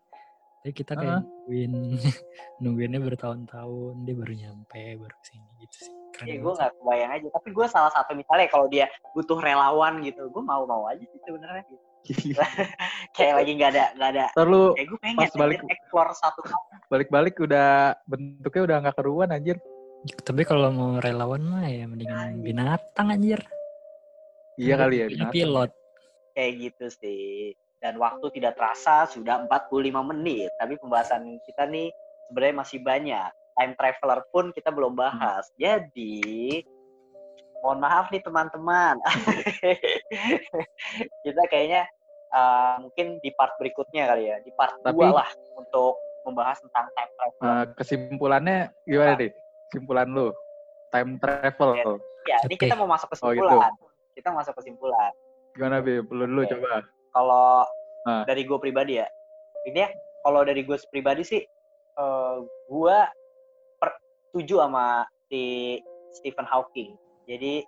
Jadi 0.60 0.72
kita 0.76 0.92
kayak 0.92 1.18
uh. 1.18 1.24
nungguin 1.24 1.72
nungguinnya 2.62 3.00
bertahun-tahun 3.00 3.94
dia 4.06 4.14
baru 4.14 4.34
nyampe 4.38 4.82
baru 5.02 5.16
sini 5.26 5.50
gitu 5.66 5.76
sih. 5.88 5.94
Keren 6.14 6.26
ya 6.30 6.36
gue 6.38 6.52
nggak 6.52 6.70
kebayang 6.78 7.10
aja. 7.16 7.26
Tapi 7.34 7.48
gue 7.50 7.66
salah 7.66 7.90
satu 7.90 8.14
misalnya 8.14 8.46
kalau 8.46 8.70
dia 8.70 8.86
butuh 9.16 9.40
relawan 9.42 9.98
gitu, 10.04 10.30
gue 10.30 10.42
mau 10.44 10.62
mau 10.62 10.86
aja 10.86 11.02
sih 11.02 11.20
sebenarnya. 11.26 11.66
Gitu. 11.66 11.89
kayak 13.16 13.34
lagi 13.36 13.50
nggak 13.54 13.70
ada 13.76 13.84
nggak 13.96 14.10
ada. 14.16 14.26
Terlalu 14.34 14.62
kayak 14.76 14.86
gue 14.88 14.98
pengen 14.98 15.16
pas 15.18 15.32
balik 15.36 15.60
explore 15.68 16.12
satu 16.16 16.40
Balik-balik 16.90 17.34
udah 17.38 17.94
bentuknya 18.08 18.62
udah 18.66 18.76
nggak 18.82 18.96
keruan 18.98 19.30
anjir. 19.30 19.56
Tapi 20.24 20.42
kalau 20.48 20.72
mau 20.72 20.90
relawan 20.98 21.44
mah 21.44 21.68
ya 21.68 21.84
mendingan 21.84 22.40
binatang 22.40 23.12
anjir. 23.12 23.40
Iya 24.56 24.74
kali 24.80 24.96
ya 25.02 25.06
binatang. 25.12 25.32
Pilot. 25.32 25.70
Kayak 26.32 26.52
gitu 26.56 26.86
sih 26.88 27.52
dan 27.80 27.96
waktu 27.96 28.28
tidak 28.36 28.60
terasa 28.60 29.08
sudah 29.08 29.48
45 29.48 30.12
menit. 30.12 30.52
Tapi 30.60 30.76
pembahasan 30.76 31.40
kita 31.48 31.64
nih 31.66 31.88
sebenarnya 32.28 32.56
masih 32.60 32.78
banyak. 32.84 33.30
Time 33.56 33.74
traveler 33.76 34.20
pun 34.30 34.44
kita 34.52 34.68
belum 34.70 34.94
bahas. 34.94 35.48
Hmm. 35.56 35.58
Jadi 35.58 36.62
mohon 37.60 37.78
maaf 37.80 38.08
nih 38.08 38.22
teman-teman. 38.24 38.96
kita 41.24 41.42
kayaknya 41.48 41.88
uh, 42.32 42.80
mungkin 42.84 43.20
di 43.20 43.30
part 43.36 43.54
berikutnya 43.60 44.08
kali 44.10 44.32
ya, 44.32 44.36
di 44.42 44.50
part 44.56 44.76
Tapi, 44.80 44.96
2 44.96 45.12
lah 45.12 45.28
untuk 45.56 45.96
membahas 46.24 46.60
tentang 46.60 46.86
time 46.96 47.12
travel. 47.16 47.44
Uh, 47.46 47.64
kesimpulannya 47.76 48.58
gimana 48.84 49.12
nih? 49.16 49.30
Kesimpulan 49.72 50.08
lu? 50.12 50.28
Time 50.90 51.16
travel. 51.22 51.70
Ya, 51.76 51.84
ya 52.26 52.38
ini 52.50 52.54
kita 52.58 52.74
mau 52.74 52.90
masuk 52.90 53.12
kesimpulan. 53.14 53.56
Oh, 53.56 53.62
gitu. 53.62 53.86
Kita 54.18 54.28
masuk 54.34 54.54
kesimpulan. 54.58 55.12
Gimana, 55.54 55.78
Bi? 55.80 56.02
Perlu 56.02 56.24
dulu 56.26 56.42
okay. 56.44 56.58
coba 56.58 56.84
kalau 57.14 57.66
uh. 58.06 58.24
dari 58.26 58.46
gue 58.46 58.58
pribadi 58.58 59.02
ya 59.02 59.06
ini 59.66 59.84
ya 59.86 59.90
kalau 60.24 60.46
dari 60.46 60.62
gue 60.64 60.76
pribadi 60.88 61.22
sih 61.26 61.42
uh, 61.98 62.00
eh, 62.00 62.36
gue 62.70 62.98
setuju 64.30 64.62
sama 64.62 65.02
si 65.26 65.74
Stephen 66.14 66.46
Hawking 66.46 66.94
jadi 67.30 67.62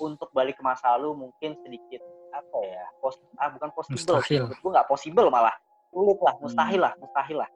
untuk 0.00 0.32
balik 0.32 0.56
ke 0.56 0.62
masa 0.64 0.96
lalu 0.96 1.28
mungkin 1.28 1.60
sedikit 1.60 2.00
apa 2.32 2.58
ya 2.64 2.84
pos 2.98 3.20
ah 3.36 3.52
bukan 3.52 3.68
possible 3.76 4.00
Mustahil. 4.16 4.48
gue 4.48 4.70
nggak 4.72 4.88
possible 4.88 5.28
malah 5.28 5.54
sulit 5.92 6.18
lah 6.24 6.34
mustahil 6.40 6.80
Hmm. 6.80 6.86
lah 6.88 6.92
mustahil 6.98 7.36
lah 7.44 7.50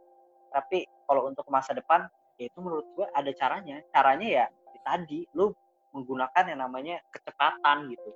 tapi 0.53 0.79
kalau 1.09 1.27
untuk 1.27 1.49
masa 1.49 1.73
depan 1.73 2.07
ya 2.37 2.47
itu 2.47 2.59
menurut 2.63 2.87
gue 2.95 3.07
ada 3.11 3.31
caranya 3.35 3.81
caranya 3.91 4.29
ya 4.29 4.47
di 4.71 4.79
tadi 4.85 5.21
lu 5.35 5.51
menggunakan 5.91 6.45
yang 6.53 6.61
namanya 6.63 7.01
kecepatan 7.11 7.91
gitu 7.91 8.11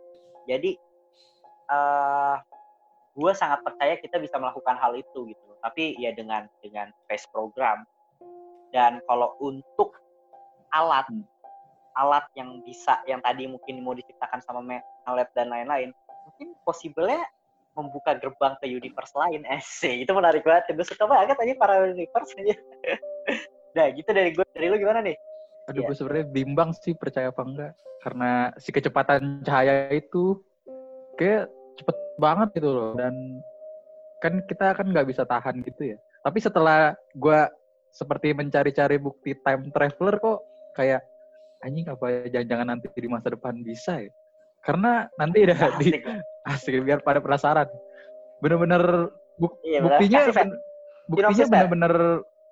jadi 0.46 0.70
eh 1.72 2.36
gue 3.12 3.32
sangat 3.36 3.60
percaya 3.60 3.96
kita 3.98 4.16
bisa 4.22 4.38
melakukan 4.38 4.76
hal 4.78 4.94
itu 4.94 5.28
gitu 5.28 5.48
tapi 5.60 5.96
ya 5.98 6.14
dengan 6.14 6.46
dengan 6.62 6.94
space 7.04 7.26
program 7.32 7.82
dan 8.70 9.02
kalau 9.08 9.34
untuk 9.42 9.98
alat 10.70 11.04
Hmm. 11.10 11.26
Alat 11.96 12.24
yang 12.38 12.60
bisa 12.64 13.00
yang 13.04 13.20
tadi 13.20 13.48
mungkin 13.48 13.80
mau 13.84 13.92
diciptakan 13.92 14.40
sama 14.44 14.60
Malet 14.62 15.28
dan 15.36 15.50
lain-lain 15.52 15.90
mungkin 16.28 16.54
possible-nya 16.64 17.22
membuka 17.72 18.16
gerbang 18.20 18.54
ke 18.60 18.68
universe 18.68 19.12
lain 19.16 19.44
eh 19.48 19.60
sih 19.80 20.04
itu 20.04 20.12
menarik 20.12 20.44
banget 20.44 20.76
gue 20.76 20.86
suka 20.86 21.08
banget 21.08 21.36
aja 21.36 21.54
para 21.56 21.88
universe 21.88 22.32
aja 22.36 22.54
nah 23.76 23.86
gitu 23.88 24.08
dari 24.12 24.30
gue 24.36 24.44
dari 24.52 24.66
lu 24.68 24.76
gimana 24.76 25.00
nih 25.00 25.16
Aduh, 25.70 25.86
Iya. 25.86 25.88
gue 25.88 25.96
sebenarnya 25.96 26.26
bimbang 26.26 26.70
sih 26.74 26.94
percaya 26.96 27.30
apa 27.30 27.42
enggak. 27.46 27.72
Karena 28.02 28.50
si 28.58 28.74
kecepatan 28.74 29.46
cahaya 29.46 29.94
itu 29.94 30.42
kayak 31.14 31.46
cepet 31.78 31.96
banget 32.18 32.48
gitu 32.58 32.70
loh. 32.74 32.90
Dan 32.98 33.14
kan 34.18 34.42
kita 34.50 34.74
kan 34.74 34.86
nggak 34.90 35.06
bisa 35.06 35.22
tahan 35.22 35.62
gitu 35.62 35.94
ya. 35.94 35.98
Tapi 36.22 36.38
setelah 36.42 36.98
gue 37.14 37.40
seperti 37.94 38.34
mencari-cari 38.34 38.96
bukti 38.98 39.36
time 39.38 39.70
traveler 39.70 40.16
kok 40.18 40.40
kayak 40.74 41.04
anjing 41.62 41.86
apa 41.86 42.26
jangan-jangan 42.26 42.66
nanti 42.68 42.86
di 42.90 43.08
masa 43.08 43.30
depan 43.30 43.54
bisa 43.62 44.02
ya. 44.02 44.10
Karena 44.62 45.06
nanti 45.14 45.42
udah 45.42 45.58
di 45.78 45.88
Asik. 45.94 46.02
asik 46.52 46.74
biar 46.82 47.00
pada 47.00 47.18
penasaran. 47.18 47.66
Bener-bener 48.38 49.10
buk- 49.38 49.58
Iya, 49.62 49.80
buktinya 49.80 50.18
Kasih, 50.22 50.34
Fer. 50.34 50.38
ben- 50.46 50.58
buktinya 51.06 51.46
bener-bener 51.48 51.94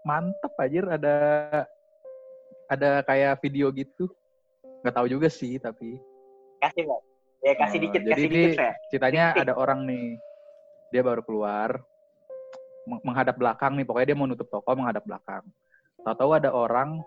mantep 0.02 0.52
anjir 0.56 0.84
ada 0.86 1.14
ada 2.66 3.02
kayak 3.02 3.42
video 3.42 3.70
gitu. 3.70 4.06
Nggak 4.80 4.94
tahu 4.94 5.06
juga 5.06 5.28
sih 5.28 5.58
tapi 5.58 5.98
kasih 6.60 6.84
Pak. 6.84 7.00
ya 7.40 7.52
kasih 7.56 7.78
Oh, 7.80 7.82
dikit 7.88 8.00
jadi 8.00 8.12
kasih 8.12 8.20
ini 8.22 8.36
dikit 8.36 8.52
Fer. 8.54 8.72
ceritanya 8.88 9.24
Dikit. 9.32 9.42
ada 9.44 9.52
orang 9.56 9.80
nih 9.84 10.06
dia 10.88 11.00
baru 11.00 11.20
keluar 11.20 11.80
meng- 12.84 13.00
menghadap 13.00 13.32
belakang 13.34 13.72
nih 13.76 13.84
pokoknya 13.84 14.12
dia 14.12 14.18
mau 14.18 14.28
nutup 14.28 14.44
toko 14.44 14.68
menghadap 14.72 15.00
belakang 15.02 15.40
tahu-tahu 16.00 16.36
ada 16.36 16.52
orang 16.52 17.00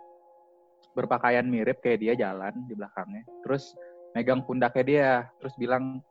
berpakaian 0.93 1.45
mirip 1.45 1.81
kayak 1.81 1.99
dia 2.01 2.13
jalan 2.13 2.53
di 2.69 2.73
belakangnya 2.77 3.23
terus 3.45 3.73
megang 4.13 4.45
pundaknya 4.45 4.83
dia 4.85 5.09
terus 5.41 5.53
bilang 5.57 6.01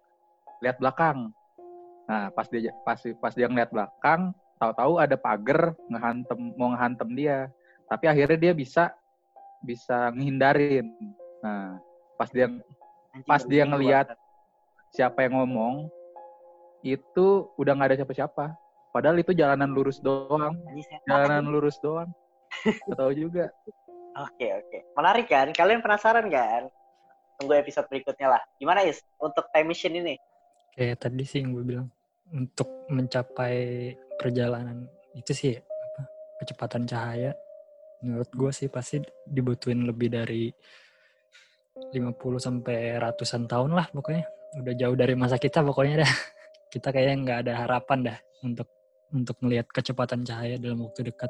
lihat 0.62 0.78
belakang 0.82 1.30
nah 2.10 2.28
pas 2.34 2.50
dia 2.50 2.74
pas 2.82 2.98
pas 3.22 3.32
dia 3.34 3.46
ngeliat 3.46 3.70
belakang 3.70 4.34
tahu-tahu 4.58 4.98
ada 4.98 5.14
pagar 5.14 5.74
ngehantem 5.86 6.40
mau 6.58 6.74
ngehantem 6.74 7.08
dia 7.14 7.38
tapi 7.86 8.10
akhirnya 8.10 8.38
dia 8.50 8.52
bisa 8.54 8.90
bisa 9.62 10.10
ngehindarin 10.14 10.90
nah 11.42 11.78
pas 12.18 12.30
dia 12.30 12.50
pas 13.26 13.42
dia 13.46 13.66
banget. 13.66 14.18
siapa 14.92 15.24
yang 15.24 15.38
ngomong 15.38 15.88
itu 16.82 17.46
udah 17.56 17.72
nggak 17.78 17.94
ada 17.94 17.98
siapa-siapa. 18.02 18.46
Padahal 18.92 19.16
itu 19.22 19.32
jalanan 19.32 19.72
lurus 19.72 20.02
doang, 20.02 20.52
jalanan 21.08 21.48
lurus 21.48 21.80
doang. 21.80 22.10
Gak 22.60 22.98
tahu 22.98 23.12
juga. 23.16 23.48
Oke 24.12 24.46
oke. 24.52 24.78
Menarik 24.92 25.26
kan? 25.28 25.50
Kalian 25.56 25.80
penasaran 25.80 26.28
kan? 26.28 26.68
Tunggu 27.40 27.56
episode 27.56 27.88
berikutnya 27.88 28.36
lah. 28.36 28.42
Gimana 28.60 28.84
Is? 28.84 29.00
Untuk 29.16 29.48
time 29.50 29.72
machine 29.72 29.98
ini? 30.04 30.14
Kayak 30.76 31.08
tadi 31.08 31.24
sih 31.24 31.40
yang 31.40 31.56
gue 31.56 31.64
bilang 31.64 31.88
untuk 32.32 32.88
mencapai 32.88 33.92
perjalanan 34.16 34.88
itu 35.12 35.32
sih 35.36 35.52
apa 35.52 36.02
kecepatan 36.40 36.88
cahaya 36.88 37.36
menurut 38.00 38.30
gue 38.32 38.50
sih 38.50 38.72
pasti 38.72 39.04
dibutuhin 39.28 39.84
lebih 39.84 40.08
dari 40.08 40.48
50 41.92 42.16
sampai 42.40 42.96
ratusan 42.96 43.44
tahun 43.44 43.76
lah 43.76 43.86
pokoknya 43.92 44.24
udah 44.64 44.74
jauh 44.76 44.96
dari 44.96 45.12
masa 45.12 45.36
kita 45.36 45.60
pokoknya 45.60 46.04
dah 46.04 46.12
kita 46.72 46.88
kayaknya 46.88 47.16
nggak 47.20 47.38
ada 47.46 47.52
harapan 47.68 47.98
dah 48.12 48.18
untuk 48.44 48.68
untuk 49.12 49.36
melihat 49.44 49.68
kecepatan 49.68 50.24
cahaya 50.24 50.56
dalam 50.56 50.88
waktu 50.88 51.12
dekat 51.12 51.28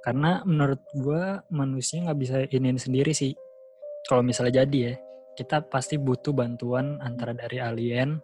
karena 0.00 0.40
menurut 0.44 0.80
gue 0.94 1.22
manusia 1.50 2.00
nggak 2.02 2.18
bisa 2.18 2.36
iniin 2.48 2.78
sendiri 2.78 3.10
sih 3.12 3.34
kalau 4.06 4.22
misalnya 4.22 4.62
jadi 4.64 4.78
ya 4.78 4.94
kita 5.34 5.62
pasti 5.66 5.98
butuh 5.98 6.32
bantuan 6.32 6.98
antara 6.98 7.34
dari 7.34 7.58
alien 7.62 8.18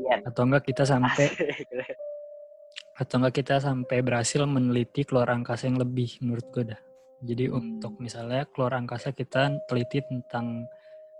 Iya. 0.00 0.24
atau 0.24 0.48
enggak 0.48 0.64
kita 0.64 0.88
sampai 0.88 1.28
atau 3.00 3.14
enggak 3.20 3.34
kita 3.44 3.60
sampai 3.60 4.00
berhasil 4.00 4.44
meneliti 4.44 5.04
keluar 5.04 5.28
angkasa 5.28 5.68
yang 5.68 5.76
lebih 5.80 6.20
menurut 6.24 6.46
gue 6.52 6.64
dah. 6.72 6.80
Jadi 7.20 7.52
Hmm. 7.52 7.56
untuk 7.76 8.00
misalnya 8.00 8.48
keluar 8.48 8.80
angkasa 8.80 9.12
kita 9.12 9.52
teliti 9.68 10.00
tentang 10.00 10.64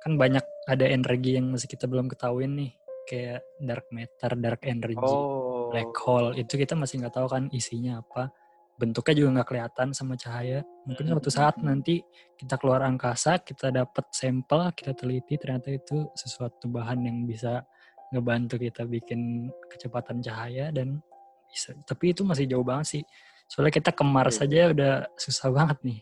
kan 0.01 0.16
banyak 0.16 0.41
ada 0.64 0.87
energi 0.89 1.37
yang 1.37 1.53
masih 1.53 1.68
kita 1.68 1.85
belum 1.85 2.09
ketahuin 2.09 2.57
nih 2.57 2.72
kayak 3.05 3.45
dark 3.61 3.85
matter, 3.93 4.33
dark 4.41 4.62
energy, 4.64 4.97
Oh. 4.97 5.68
black 5.68 5.93
hole 6.01 6.33
itu 6.37 6.57
kita 6.57 6.72
masih 6.72 7.05
nggak 7.05 7.20
tahu 7.20 7.28
kan 7.28 7.53
isinya 7.53 8.01
apa. 8.01 8.33
Bentuknya 8.81 9.12
juga 9.12 9.28
nggak 9.37 9.49
kelihatan 9.53 9.89
sama 9.93 10.16
cahaya. 10.16 10.64
Mungkin 10.89 11.05
Hmm. 11.05 11.12
suatu 11.12 11.28
saat 11.28 11.61
nanti 11.61 12.01
kita 12.41 12.57
keluar 12.57 12.81
angkasa, 12.81 13.37
kita 13.45 13.68
dapat 13.68 14.09
sampel, 14.09 14.72
kita 14.72 14.97
teliti 14.97 15.37
ternyata 15.37 15.68
itu 15.68 16.09
sesuatu 16.16 16.64
bahan 16.72 17.05
yang 17.05 17.28
bisa 17.28 17.61
ngebantu 18.09 18.57
kita 18.57 18.89
bikin 18.89 19.53
kecepatan 19.68 20.24
cahaya 20.24 20.72
dan 20.72 21.05
bisa. 21.45 21.76
Tapi 21.85 22.16
itu 22.16 22.24
masih 22.24 22.49
jauh 22.49 22.64
banget 22.64 22.87
sih. 22.99 23.03
Soalnya 23.45 23.76
kita 23.76 23.93
ke 23.93 24.01
Mars 24.01 24.41
Iya. 24.41 24.49
saja 24.49 24.61
udah 24.72 24.93
susah 25.14 25.49
banget 25.53 25.78
nih. 25.85 25.99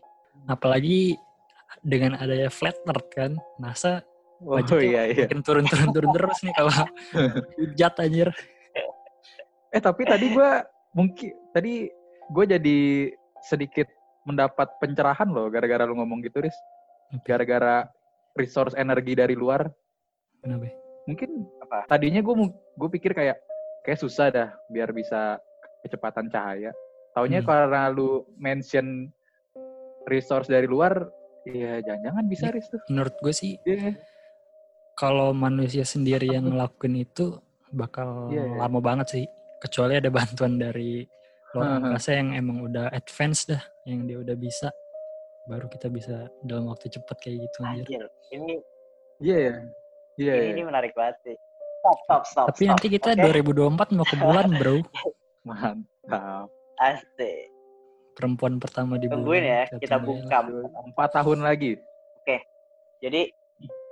Apalagi 0.47 1.19
dengan 1.83 2.15
adanya 2.15 2.49
flat 2.49 2.79
earth 2.87 3.11
kan, 3.11 3.35
NASA 3.59 4.07
Oh 4.39 4.55
budgetnya 4.55 4.87
iya 4.87 5.03
iya. 5.11 5.25
makin 5.27 5.43
turun-turun-turun 5.43 6.11
terus 6.15 6.39
nih 6.47 6.55
kalau 6.55 6.71
hujat 7.59 7.95
anjir. 7.99 8.31
Eh 9.69 9.83
tapi 9.83 10.07
tadi 10.07 10.31
gua 10.31 10.63
mungkin 10.95 11.35
tadi 11.51 11.91
gue 12.29 12.45
jadi 12.47 12.79
sedikit 13.43 13.89
mendapat 14.25 14.69
pencerahan 14.79 15.29
loh 15.29 15.49
gara-gara 15.49 15.89
lu 15.89 15.97
ngomong 15.97 16.21
gitu, 16.21 16.45
Riz. 16.45 16.57
Gara-gara 17.25 17.89
resource 18.37 18.77
energi 18.77 19.17
dari 19.17 19.33
luar. 19.33 19.65
Kenapa? 20.39 20.69
Mungkin 21.09 21.31
Apa? 21.65 21.89
tadinya 21.89 22.21
gue 22.21 22.35
gue 22.53 22.89
pikir 22.93 23.17
kayak 23.17 23.41
kayak 23.83 23.99
susah 23.99 24.29
dah 24.29 24.49
biar 24.69 24.93
bisa 24.93 25.41
kecepatan 25.81 26.29
cahaya. 26.29 26.71
Taunya 27.17 27.41
Hmm. 27.41 27.49
karena 27.49 27.89
lu 27.89 28.29
mention 28.37 29.09
resource 30.05 30.47
dari 30.47 30.69
luar, 30.69 31.09
ya 31.49 31.81
jangan-jangan 31.81 32.25
bisa. 32.29 32.53
Riz 32.53 32.69
tuh. 32.69 32.81
Menurut 32.93 33.17
gue 33.19 33.33
sih 33.33 33.57
Iya. 33.65 33.97
kalau 34.93 35.33
manusia 35.33 35.83
sendiri 35.83 36.29
yang 36.29 36.53
ngelakuin 36.53 37.01
itu 37.01 37.41
bakal 37.71 38.29
Iya, 38.29 38.45
iya. 38.45 38.57
lama 38.61 38.79
banget 38.79 39.07
sih. 39.09 39.25
Kecuali 39.59 39.97
ada 39.97 40.13
bantuan 40.13 40.61
dari 40.61 41.09
Heeh. 41.57 41.77
angkasa 41.81 42.11
yang 42.19 42.37
emang 42.37 42.65
udah 42.69 42.93
advance 42.93 43.49
dah, 43.49 43.63
yang 43.89 44.05
dia 44.05 44.21
udah 44.21 44.37
bisa. 44.37 44.69
Baru 45.49 45.65
kita 45.73 45.89
bisa 45.89 46.29
dalam 46.45 46.69
waktu 46.69 46.93
cepat 46.93 47.17
kayak 47.25 47.49
gitu 47.49 47.59
anjir. 47.65 47.87
Anjir. 47.89 48.05
Ini 48.37 48.55
Iya 49.19 49.39
ya. 49.39 49.57
Iya. 50.19 50.35
ini, 50.35 50.45
iya. 50.47 50.53
ini 50.55 50.63
menarik 50.63 50.93
banget 50.95 51.17
sih. 51.27 51.37
Stop 51.79 51.99
stop 52.05 52.23
stop. 52.27 52.47
Tapi 52.55 52.63
stop. 52.67 52.71
nanti 52.75 52.87
kita 52.91 53.11
Oke? 53.17 53.43
2024 53.43 53.97
mau 53.97 54.07
ke 54.07 54.17
bulan, 54.19 54.49
bro. 54.55 54.77
Mantap. 55.49 56.47
Asik. 56.79 57.51
Perempuan 58.15 58.59
pertama 58.59 58.99
di 58.99 59.07
Tungguin 59.07 59.47
ya, 59.47 59.63
bulan. 59.71 59.81
kita 59.83 59.97
bungkam. 60.03 60.45
Empat 60.91 61.11
tahun 61.15 61.43
lagi. 61.43 61.79
Jadi 62.99 63.31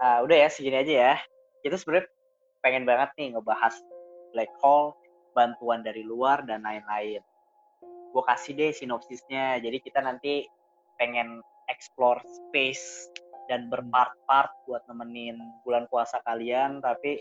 ah, 0.03 0.19
udah 0.27 0.37
ya 0.47 0.49
segini 0.51 0.83
aja 0.83 0.95
ya. 0.95 1.15
Kita 1.63 1.79
sebenarnya 1.79 2.11
pengen 2.63 2.83
banget 2.83 3.11
nih 3.19 3.39
ngebahas 3.39 3.75
black 4.35 4.51
hole, 4.59 4.99
bantuan 5.35 5.87
dari 5.87 6.03
luar 6.03 6.43
dan 6.43 6.67
lain-lain. 6.67 7.23
Gue 8.17 8.25
kasih 8.25 8.57
deh 8.57 8.73
sinopsisnya. 8.73 9.61
Jadi 9.61 9.77
kita 9.85 10.01
nanti 10.01 10.49
pengen 10.97 11.45
explore 11.69 12.25
space 12.25 13.13
dan 13.45 13.69
berpart-part 13.69 14.49
buat 14.65 14.81
nemenin 14.89 15.37
bulan 15.69 15.85
puasa 15.93 16.25
kalian. 16.25 16.81
Tapi 16.81 17.21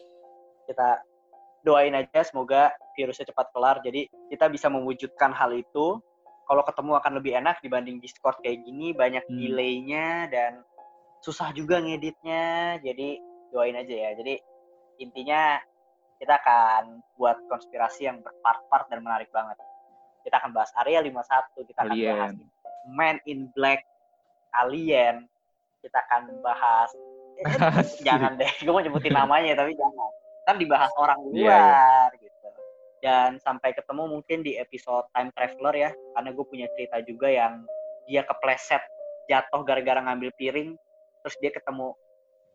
kita 0.72 1.04
doain 1.68 1.92
aja 2.00 2.24
semoga 2.24 2.72
virusnya 2.96 3.28
cepat 3.28 3.52
kelar. 3.52 3.84
Jadi 3.84 4.08
kita 4.32 4.48
bisa 4.48 4.72
mewujudkan 4.72 5.36
hal 5.36 5.52
itu. 5.52 6.00
Kalau 6.48 6.64
ketemu 6.64 6.96
akan 6.96 7.14
lebih 7.20 7.36
enak 7.44 7.60
dibanding 7.60 8.00
Discord 8.00 8.40
kayak 8.40 8.64
gini, 8.64 8.96
banyak 8.96 9.28
Hmm. 9.28 9.36
delaynya 9.36 10.32
dan 10.32 10.64
susah 11.20 11.52
juga 11.52 11.84
ngeditnya. 11.84 12.80
Jadi 12.80 13.20
doain 13.52 13.76
aja 13.76 13.92
ya. 13.92 14.16
Jadi 14.16 14.40
intinya 15.04 15.60
kita 16.24 16.40
akan 16.40 17.04
buat 17.20 17.36
konspirasi 17.52 18.08
yang 18.08 18.24
berpart-part 18.24 18.88
dan 18.88 19.04
menarik 19.04 19.28
banget. 19.36 19.60
Kita 20.26 20.36
akan 20.36 20.52
bahas 20.52 20.74
Area 20.76 21.00
51, 21.00 21.14
kita 21.64 21.80
akan 21.80 21.92
Alien. 21.92 22.10
bahas 22.12 22.34
Man 22.88 23.18
in 23.24 23.40
Black, 23.54 23.86
Alien, 24.56 25.30
kita 25.80 26.02
akan 26.02 26.42
bahas 26.42 26.90
jangan 28.08 28.34
deh, 28.36 28.48
gue 28.58 28.72
mau 28.72 28.80
nyebutin 28.80 29.12
namanya 29.12 29.54
tapi 29.56 29.76
jangan. 29.76 30.10
Kan 30.44 30.56
dibahas 30.56 30.90
orang 30.96 31.20
Iya, 31.28 31.52
luar 31.52 32.10
gitu. 32.16 32.48
Dan 33.00 33.38
sampai 33.38 33.70
ketemu 33.72 34.08
mungkin 34.08 34.40
di 34.40 34.56
episode 34.56 35.06
Time 35.12 35.30
Traveler 35.30 35.76
ya, 35.76 35.90
karena 36.16 36.30
gue 36.32 36.46
punya 36.46 36.68
cerita 36.74 36.98
juga 37.04 37.28
yang 37.28 37.66
dia 38.06 38.24
kepleset 38.24 38.82
jatuh 39.26 39.62
gara-gara 39.62 40.00
ngambil 40.00 40.30
piring, 40.34 40.78
terus 41.22 41.36
dia 41.38 41.50
ketemu 41.50 41.92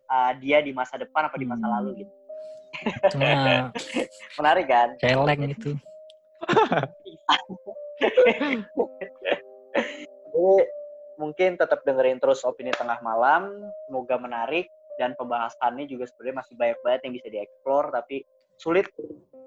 uh, 0.07 0.33
dia 0.39 0.59
di 0.59 0.71
masa 0.71 0.97
depan 0.97 1.27
apa 1.27 1.37
di 1.37 1.45
masa 1.45 1.63
Hmm. 1.63 1.75
lalu 1.77 1.91
gitu. 2.03 2.15
Cuma 3.11 3.69
Menarik 4.41 4.67
kan? 4.67 4.89
celeng 4.97 5.43
itu. 5.45 5.71
Jadi 10.31 10.55
mungkin 11.21 11.61
tetap 11.61 11.85
dengerin 11.85 12.17
terus 12.17 12.41
opini 12.49 12.73
tengah 12.73 12.99
malam, 13.05 13.53
semoga 13.85 14.17
menarik 14.17 14.71
dan 14.97 15.13
pembahasannya 15.17 15.85
juga 15.89 16.09
sebenarnya 16.09 16.37
masih 16.45 16.55
banyak 16.57 16.79
banget 16.85 17.01
yang 17.09 17.15
bisa 17.17 17.29
dieksplor 17.29 17.85
tapi 17.93 18.25
sulit 18.61 18.89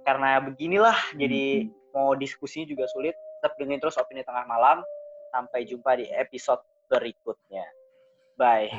karena 0.06 0.42
beginilah 0.42 0.98
jadi 1.14 1.70
mau 1.94 2.18
diskusinya 2.18 2.66
juga 2.68 2.90
sulit. 2.90 3.14
Tetap 3.40 3.56
dengerin 3.56 3.80
terus 3.80 3.96
opini 4.02 4.26
tengah 4.26 4.44
malam. 4.50 4.82
Sampai 5.30 5.66
jumpa 5.66 5.98
di 5.98 6.10
episode 6.10 6.62
berikutnya. 6.90 7.66
Bye. 8.38 8.70